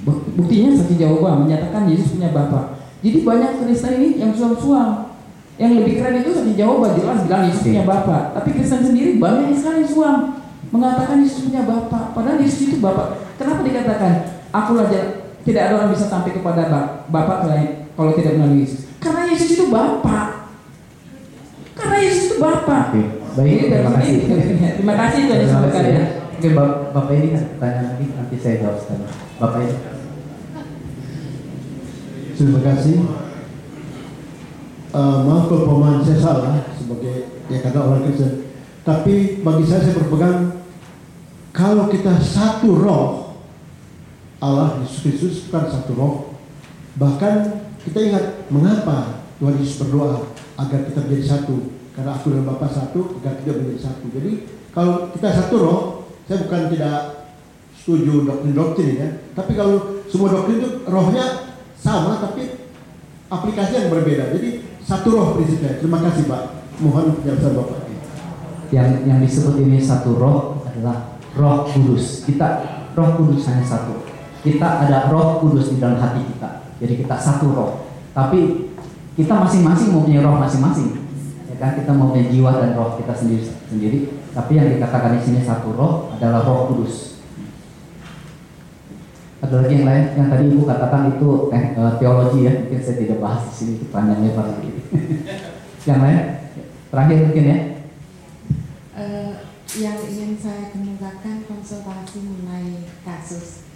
buktinya 0.07 0.69
saksi 0.77 0.95
Jawa 0.97 1.37
menyatakan 1.45 1.85
Yesus 1.85 2.17
punya 2.17 2.33
Bapa 2.33 2.81
jadi 3.01 3.17
banyak 3.25 3.51
Kristen 3.65 3.93
ini 4.01 4.09
yang 4.21 4.31
suam-suam 4.33 5.13
yang 5.61 5.77
lebih 5.77 6.01
keren 6.01 6.25
itu 6.25 6.31
saksi 6.33 6.53
Jawa 6.57 6.97
jelas 6.97 7.25
bilang 7.25 7.43
Yesus 7.49 7.63
punya 7.65 7.83
Bapa 7.85 8.33
tapi 8.33 8.49
Kristen 8.57 8.81
sendiri 8.81 9.21
banyak 9.21 9.53
yang 9.53 9.57
sekali 9.57 9.85
suam 9.85 10.41
mengatakan 10.73 11.21
Yesus 11.21 11.49
punya 11.49 11.65
Bapa 11.67 12.13
padahal 12.13 12.41
Yesus 12.41 12.69
itu 12.69 12.77
Bapa 12.81 13.17
kenapa 13.37 13.61
dikatakan 13.61 14.41
Aku 14.51 14.75
aja 14.83 15.31
tidak 15.47 15.61
ada 15.63 15.73
orang 15.79 15.91
bisa 15.95 16.11
sampai 16.11 16.35
kepada 16.35 16.67
selain 17.07 17.87
kalau 17.95 18.11
tidak 18.13 18.35
melalui 18.35 18.67
Yesus. 18.67 18.91
Karena 18.99 19.31
Yesus 19.31 19.49
itu 19.55 19.65
Bapak. 19.71 20.51
Karena 21.73 21.97
Yesus 22.03 22.23
itu 22.29 22.35
Bapak. 22.37 22.91
Oke. 22.91 23.03
Baik, 23.31 23.71
terima 23.71 23.91
kasih. 23.95 24.13
terima 24.75 24.95
kasih 24.99 25.19
Tuhan 25.31 25.39
Yesus 25.39 25.57
berkata. 25.63 26.03
Oke, 26.35 26.47
Bapak 26.91 27.13
ini 27.15 27.27
tanya 27.57 27.81
lagi 27.95 28.05
nanti 28.11 28.35
saya 28.37 28.55
jawab 28.59 28.77
sekali. 28.77 29.07
Bapak 29.39 29.59
ini. 29.63 29.75
Terima 32.41 32.57
kasih. 32.57 33.05
Uh, 34.89 35.21
maaf 35.29 35.45
kalau 35.45 35.77
pemahaman 35.77 36.01
saya 36.01 36.17
salah 36.17 36.73
sebagai 36.73 37.29
ya 37.53 37.61
kata 37.61 37.77
orang 37.77 38.01
Kristen. 38.09 38.49
Tapi 38.81 39.45
bagi 39.45 39.61
saya 39.69 39.85
saya 39.85 40.01
berpegang 40.01 40.65
kalau 41.53 41.85
kita 41.93 42.17
satu 42.17 42.81
roh 42.81 43.37
Allah 44.41 44.81
Yesus 44.81 45.05
Kristus 45.05 45.45
bukan 45.45 45.69
satu 45.69 45.91
roh. 45.93 46.15
Bahkan 46.97 47.61
kita 47.85 48.09
ingat 48.09 48.25
mengapa 48.49 49.21
Tuhan 49.37 49.61
Yesus 49.61 49.77
berdoa 49.85 50.33
agar 50.57 50.89
kita 50.89 51.05
menjadi 51.05 51.25
satu. 51.37 51.77
Karena 51.93 52.17
aku 52.17 52.33
dan 52.33 52.49
Bapa 52.49 52.65
satu, 52.73 53.21
agar 53.21 53.37
kita 53.37 53.53
menjadi 53.53 53.85
satu. 53.85 54.09
Jadi 54.17 54.31
kalau 54.73 55.13
kita 55.13 55.29
satu 55.29 55.55
roh, 55.61 55.81
saya 56.25 56.41
bukan 56.49 56.73
tidak 56.73 57.29
setuju 57.77 58.25
doktrin-doktrin 58.25 58.97
ya. 58.97 59.09
Tapi 59.37 59.53
kalau 59.53 60.01
semua 60.09 60.33
doktrin 60.33 60.57
itu 60.57 60.89
rohnya 60.89 61.50
sama, 61.81 62.21
tapi 62.21 62.69
aplikasi 63.27 63.73
yang 63.75 63.89
berbeda. 63.89 64.31
Jadi 64.37 64.69
satu 64.85 65.17
roh 65.17 65.27
prinsipnya. 65.35 65.81
Terima 65.81 65.99
kasih 66.05 66.29
Pak. 66.29 66.41
Mohon 66.77 67.17
penjelasan 67.21 67.57
Bapak. 67.57 67.79
Yang 68.71 68.87
yang 69.03 69.19
disebut 69.19 69.55
ini 69.59 69.81
satu 69.81 70.15
roh 70.15 70.61
adalah 70.63 71.19
roh 71.33 71.65
kudus. 71.67 72.23
Kita 72.23 72.61
roh 72.93 73.09
kudus 73.19 73.49
hanya 73.49 73.65
satu 73.65 74.11
kita 74.41 74.67
ada 74.89 75.13
roh 75.13 75.37
kudus 75.37 75.69
di 75.69 75.77
dalam 75.77 76.01
hati 76.01 76.25
kita. 76.25 76.65
Jadi 76.81 76.93
kita 77.05 77.15
satu 77.17 77.53
roh. 77.53 77.71
Tapi 78.11 78.73
kita 79.13 79.37
masing-masing 79.37 79.93
mempunyai 79.93 80.25
roh 80.25 80.41
masing-masing. 80.41 80.97
Ya 81.53 81.55
kan 81.61 81.77
kita 81.77 81.93
mempunyai 81.93 82.33
jiwa 82.33 82.57
dan 82.57 82.73
roh 82.73 82.97
kita 82.97 83.13
sendiri 83.13 83.45
sendiri. 83.69 83.97
Tapi 84.33 84.57
yang 84.57 84.67
dikatakan 84.73 85.13
di 85.17 85.21
sini 85.21 85.39
satu 85.45 85.77
roh 85.77 86.09
adalah 86.17 86.41
roh 86.41 86.73
kudus. 86.73 87.20
Ada 89.41 89.55
lagi 89.57 89.73
yang 89.73 89.87
lain 89.89 90.05
yang 90.13 90.27
tadi 90.29 90.43
ibu 90.53 90.63
katakan 90.69 91.17
itu 91.17 91.29
eh, 91.49 91.65
teologi 91.97 92.39
ya 92.45 92.53
mungkin 92.61 92.79
saya 92.81 92.95
tidak 93.01 93.19
bahas 93.19 93.41
di 93.49 93.53
sini 93.57 93.71
itu 93.81 93.85
panjang 93.89 94.21
lebar 94.21 94.45
lagi. 94.53 94.71
yang 95.89 95.99
lain 96.01 96.19
terakhir 96.93 97.17
mungkin 97.25 97.45
ya. 97.49 97.57
Uh, 98.91 99.33
yang 99.81 99.97
ingin 100.03 100.37
saya 100.37 100.69
kemukakan 100.69 101.47
konsultasi 101.47 102.21
mengenai 102.21 102.85
kasus 103.01 103.71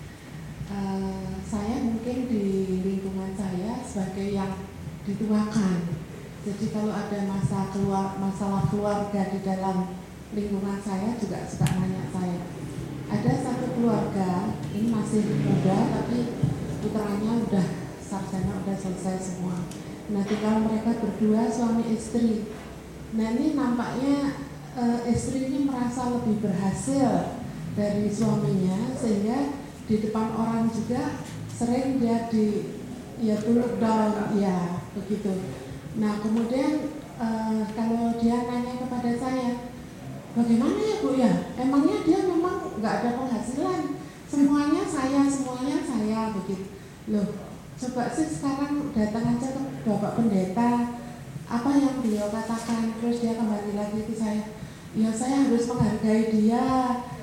Eh, 0.66 1.30
saya 1.46 1.78
mungkin 1.86 2.26
di 2.26 2.46
lingkungan 2.82 3.38
saya 3.38 3.86
sebagai 3.86 4.34
yang 4.34 4.66
dituakan. 5.06 5.94
Jadi 6.42 6.66
kalau 6.74 6.90
ada 6.90 7.20
masa 7.30 7.70
keluar 7.70 8.18
masalah 8.18 8.66
keluarga 8.74 9.30
di 9.30 9.46
dalam 9.46 9.94
lingkungan 10.34 10.82
saya 10.82 11.14
juga 11.22 11.46
suka 11.46 11.70
nanya 11.70 12.10
saya. 12.10 12.65
Ada 13.06 13.32
satu 13.42 13.66
keluarga 13.78 14.56
ini 14.74 14.90
masih 14.90 15.22
muda 15.46 15.78
tapi 15.94 16.20
putranya 16.82 17.32
udah 17.46 17.68
sarjana 18.02 18.54
udah 18.66 18.78
selesai 18.78 19.18
semua. 19.22 19.66
Nah 20.10 20.24
tinggal 20.26 20.66
mereka 20.66 20.98
berdua 21.02 21.50
suami 21.50 21.94
istri. 21.94 22.50
Nah 23.14 23.28
ini 23.38 23.54
nampaknya 23.54 24.42
e, 24.74 24.84
istri 25.14 25.50
ini 25.50 25.70
merasa 25.70 26.14
lebih 26.14 26.42
berhasil 26.42 27.38
dari 27.76 28.08
suaminya 28.10 28.96
sehingga 28.98 29.54
di 29.86 29.96
depan 30.02 30.34
orang 30.34 30.66
juga 30.74 31.22
sering 31.52 32.02
dia 32.02 32.26
di 32.32 32.74
ya 33.22 33.36
dulu 33.40 33.80
down 33.80 34.36
ya 34.36 34.84
begitu 34.92 35.32
nah 35.96 36.20
kemudian 36.20 36.92
uh, 37.16 37.64
kalau 37.72 38.20
dia 38.20 38.44
nanya 38.44 38.76
kepada 38.84 39.12
saya 39.16 39.72
bagaimana 40.36 40.78
ya 40.78 40.96
bu 41.00 41.10
ya? 41.16 41.32
Emangnya 41.56 42.04
dia 42.04 42.20
memang 42.28 42.76
nggak 42.78 42.94
ada 43.02 43.10
penghasilan? 43.16 43.82
Semuanya 44.28 44.84
saya 44.84 45.24
semuanya 45.32 45.80
saya 45.82 46.36
begitu. 46.36 46.76
Loh 47.08 47.28
coba 47.76 48.08
sih 48.12 48.28
sekarang 48.28 48.92
datang 48.92 49.36
aja 49.36 49.48
ke 49.56 49.62
bapak 49.88 50.20
pendeta. 50.20 51.00
Apa 51.48 51.70
yang 51.80 52.04
beliau 52.04 52.28
katakan? 52.28 53.00
Terus 53.00 53.24
dia 53.24 53.40
kembali 53.40 53.72
lagi 53.80 54.00
ke 54.04 54.14
saya. 54.14 54.44
Ya 54.96 55.10
saya 55.16 55.48
harus 55.48 55.64
menghargai 55.72 56.36
dia. 56.36 56.68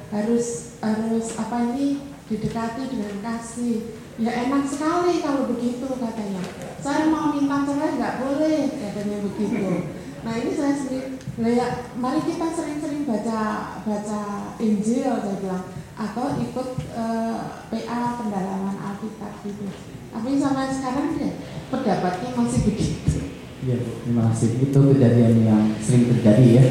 Harus 0.08 0.78
harus 0.80 1.26
apa 1.36 1.76
ini? 1.76 2.08
Didekati 2.32 2.82
dengan 2.88 3.16
kasih. 3.20 3.92
Ya 4.16 4.30
enak 4.48 4.64
sekali 4.64 5.20
kalau 5.20 5.52
begitu 5.52 5.84
katanya. 5.84 6.40
Saya 6.80 7.12
mau 7.12 7.32
minta 7.32 7.64
cerai 7.68 7.96
nggak 8.00 8.16
boleh 8.24 8.60
katanya 8.72 9.16
begitu 9.20 10.01
nah 10.22 10.34
ini 10.38 10.52
saya 10.54 10.74
sendiri. 10.78 11.18
Ya 11.42 11.90
mari 11.98 12.22
kita 12.22 12.46
sering-sering 12.54 13.04
baca 13.06 13.40
baca 13.82 14.20
Injil 14.62 15.10
saya 15.18 15.36
bilang 15.42 15.64
atau 15.92 16.38
ikut 16.40 16.68
eh, 16.94 17.38
PA 17.70 18.00
pendalaman 18.22 18.76
Alkitab 18.78 19.42
gitu. 19.42 19.66
Tapi 20.12 20.28
sampai 20.38 20.70
sekarang 20.70 21.18
dia 21.18 21.30
pendapatnya 21.72 22.28
masih 22.36 22.60
begitu. 22.68 23.18
Iya, 23.62 23.78
terima 24.02 24.26
kasih. 24.30 24.58
Itu 24.58 24.78
kejadian 24.90 25.46
yang 25.46 25.62
sering 25.78 26.10
terjadi 26.10 26.46
ya. 26.58 26.64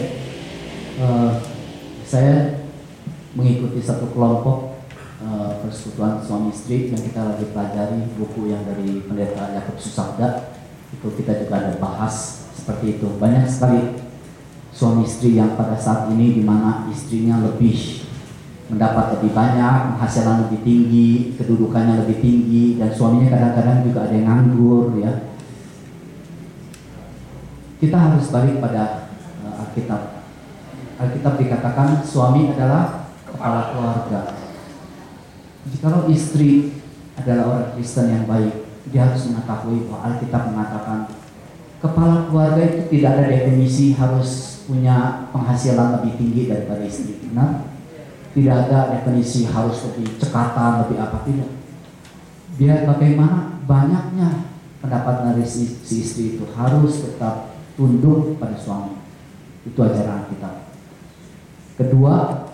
Uh, 1.02 1.40
saya 2.04 2.68
mengikuti 3.32 3.80
satu 3.80 4.12
kelompok 4.12 4.84
uh, 5.24 5.64
persekutuan 5.64 6.20
suami 6.20 6.52
istri 6.52 6.92
yang 6.92 7.00
kita 7.00 7.22
lagi 7.32 7.48
pelajari 7.56 8.12
buku 8.20 8.52
yang 8.52 8.68
dari 8.68 9.00
pendeta 9.08 9.56
Yakub 9.56 9.80
Susabda 9.80 10.52
itu 10.92 11.08
kita 11.16 11.48
juga 11.48 11.64
ada 11.64 11.74
bahas 11.80 12.41
seperti 12.62 13.02
itu 13.02 13.10
banyak 13.18 13.50
sekali 13.50 13.98
suami 14.70 15.02
istri 15.02 15.34
yang 15.34 15.58
pada 15.58 15.74
saat 15.74 16.14
ini 16.14 16.38
di 16.38 16.44
mana 16.46 16.86
istrinya 16.94 17.42
lebih 17.42 18.06
mendapat 18.72 19.20
lebih 19.20 19.36
banyak, 19.36 19.98
penghasilan 19.98 20.48
lebih 20.48 20.64
tinggi, 20.64 21.10
kedudukannya 21.36 22.08
lebih 22.08 22.24
tinggi, 22.24 22.80
dan 22.80 22.88
suaminya 22.88 23.28
kadang-kadang 23.28 23.84
juga 23.84 24.08
ada 24.08 24.14
yang 24.16 24.28
nganggur 24.32 24.96
ya. 24.96 25.12
Kita 27.84 27.98
harus 28.00 28.32
balik 28.32 28.64
pada 28.64 29.12
uh, 29.44 29.62
Alkitab. 29.68 30.24
Alkitab 31.02 31.34
dikatakan 31.36 32.00
suami 32.06 32.54
adalah 32.56 33.12
kepala 33.28 33.76
keluarga. 33.76 34.40
Jikalau 35.68 36.08
istri 36.08 36.80
adalah 37.20 37.44
orang 37.52 37.70
Kristen 37.76 38.08
yang 38.08 38.24
baik, 38.24 38.72
dia 38.88 39.04
harus 39.04 39.28
mengetahui 39.28 39.84
bahwa 39.90 40.16
Alkitab 40.16 40.44
mengatakan 40.56 41.12
kepala 41.82 42.30
keluarga 42.30 42.62
itu 42.62 42.82
tidak 42.94 43.12
ada 43.18 43.26
definisi 43.28 43.98
harus 43.98 44.62
punya 44.70 45.28
penghasilan 45.34 46.00
lebih 46.00 46.14
tinggi 46.16 46.42
daripada 46.48 46.86
istri. 46.86 47.18
Benar? 47.28 47.66
Tidak 48.32 48.56
ada 48.56 48.96
definisi 48.96 49.50
harus 49.50 49.82
lebih 49.92 50.16
cekatan, 50.22 50.88
lebih 50.88 50.98
apa 51.02 51.18
tidak. 51.28 51.52
Biar 52.56 52.86
bagaimana 52.88 53.60
banyaknya 53.66 54.48
pendapat 54.80 55.28
dari 55.28 55.44
si, 55.44 55.68
si 55.84 56.06
istri 56.06 56.38
itu 56.38 56.46
harus 56.56 57.02
tetap 57.04 57.58
tunduk 57.76 58.38
pada 58.38 58.56
suami. 58.56 59.02
Itu 59.66 59.82
ajaran 59.82 60.30
kita. 60.32 60.70
Kedua, 61.76 62.46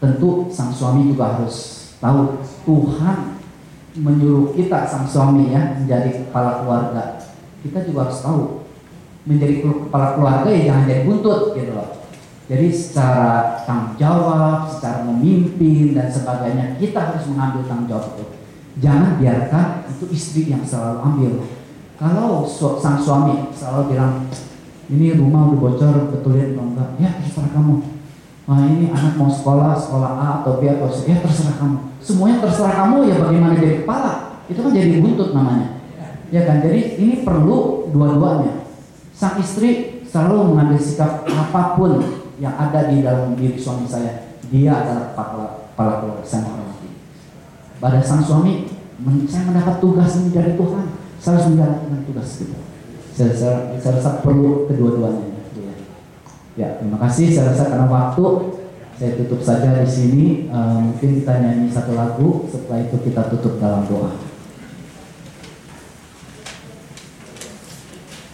tentu 0.00 0.48
sang 0.48 0.72
suami 0.72 1.12
juga 1.12 1.36
harus 1.36 1.92
tahu 2.00 2.40
Tuhan 2.64 3.36
menyuruh 4.00 4.56
kita 4.56 4.88
sang 4.88 5.04
suami 5.04 5.52
ya 5.52 5.76
menjadi 5.76 6.24
kepala 6.24 6.64
keluarga. 6.64 7.20
Kita 7.60 7.84
juga 7.84 8.08
harus 8.08 8.20
tahu 8.24 8.59
menjadi 9.30 9.62
kepala 9.62 10.18
keluarga 10.18 10.48
ya 10.50 10.60
jangan 10.74 10.84
jadi 10.90 11.02
buntut 11.06 11.40
gitu 11.54 11.70
loh. 11.70 11.90
Jadi 12.50 12.66
secara 12.74 13.62
tanggung 13.62 13.94
jawab, 13.94 14.66
secara 14.66 15.06
memimpin 15.06 15.94
dan 15.94 16.10
sebagainya 16.10 16.74
kita 16.82 16.98
harus 16.98 17.30
mengambil 17.30 17.62
tanggung 17.62 17.86
jawab 17.86 18.06
itu. 18.18 18.26
Jangan 18.82 19.22
biarkan 19.22 19.66
itu 19.86 20.04
istri 20.10 20.50
yang 20.50 20.66
selalu 20.66 20.98
ambil. 20.98 21.32
Kalau 21.94 22.42
sang 22.50 22.98
suami 22.98 23.54
selalu 23.54 23.94
bilang 23.94 24.26
ini 24.90 25.14
rumah 25.14 25.46
udah 25.46 25.58
bocor 25.62 25.94
betulin 26.10 26.58
atau 26.58 26.66
enggak, 26.74 26.90
ya 26.98 27.10
terserah 27.22 27.54
kamu. 27.54 27.76
Wah 28.50 28.66
ini 28.66 28.90
anak 28.90 29.14
mau 29.14 29.30
sekolah, 29.30 29.78
sekolah 29.78 30.10
A 30.18 30.28
atau 30.42 30.58
B 30.58 30.66
atau 30.66 30.90
C, 30.90 31.06
ya 31.06 31.22
terserah 31.22 31.54
kamu. 31.54 31.78
Semuanya 32.02 32.42
terserah 32.42 32.74
kamu 32.82 33.06
ya 33.06 33.14
bagaimana 33.22 33.54
jadi 33.54 33.86
kepala. 33.86 34.42
Itu 34.50 34.66
kan 34.66 34.74
jadi 34.74 34.98
buntut 34.98 35.30
namanya. 35.30 35.78
Ya 36.30 36.46
kan, 36.46 36.62
jadi 36.62 36.98
ini 36.98 37.26
perlu 37.26 37.90
dua-duanya. 37.90 38.59
Sang 39.20 39.36
istri 39.36 40.00
selalu 40.08 40.56
mengambil 40.56 40.80
sikap 40.80 41.28
apa 41.28 41.76
pun 41.76 42.00
yang 42.40 42.56
ada 42.56 42.88
di 42.88 43.04
dalam 43.04 43.36
diri 43.36 43.60
suami 43.60 43.84
saya, 43.84 44.32
dia 44.48 44.72
adalah 44.72 45.12
kepala, 45.12 45.46
keluarga 45.76 46.24
saya 46.24 46.48
menghormati. 46.48 46.88
Pada 47.76 48.00
sang 48.00 48.24
suami, 48.24 48.64
saya 49.28 49.44
mendapat 49.44 49.76
tugas 49.76 50.16
ini 50.24 50.32
dari 50.32 50.56
Tuhan, 50.56 50.96
saya 51.20 51.36
harus 51.36 51.52
menjalankan 51.52 52.00
tugas 52.08 52.28
itu. 52.40 52.56
Saya, 53.12 53.36
saya, 53.36 53.56
saya 53.76 54.00
rasa 54.00 54.24
perlu 54.24 54.64
kedua-duanya. 54.72 55.36
Ya. 56.56 56.80
terima 56.80 56.96
kasih. 57.04 57.28
Saya 57.28 57.52
rasa 57.52 57.68
karena 57.68 57.92
waktu 57.92 58.24
saya 58.96 59.20
tutup 59.20 59.44
saja 59.44 59.84
di 59.84 59.84
sini. 59.84 60.26
Uh, 60.48 60.80
mungkin 60.80 61.20
kita 61.20 61.44
nyanyi 61.44 61.68
satu 61.68 61.92
lagu, 61.92 62.48
setelah 62.48 62.88
itu 62.88 62.96
kita 63.04 63.28
tutup 63.28 63.60
dalam 63.60 63.84
doa. 63.84 64.29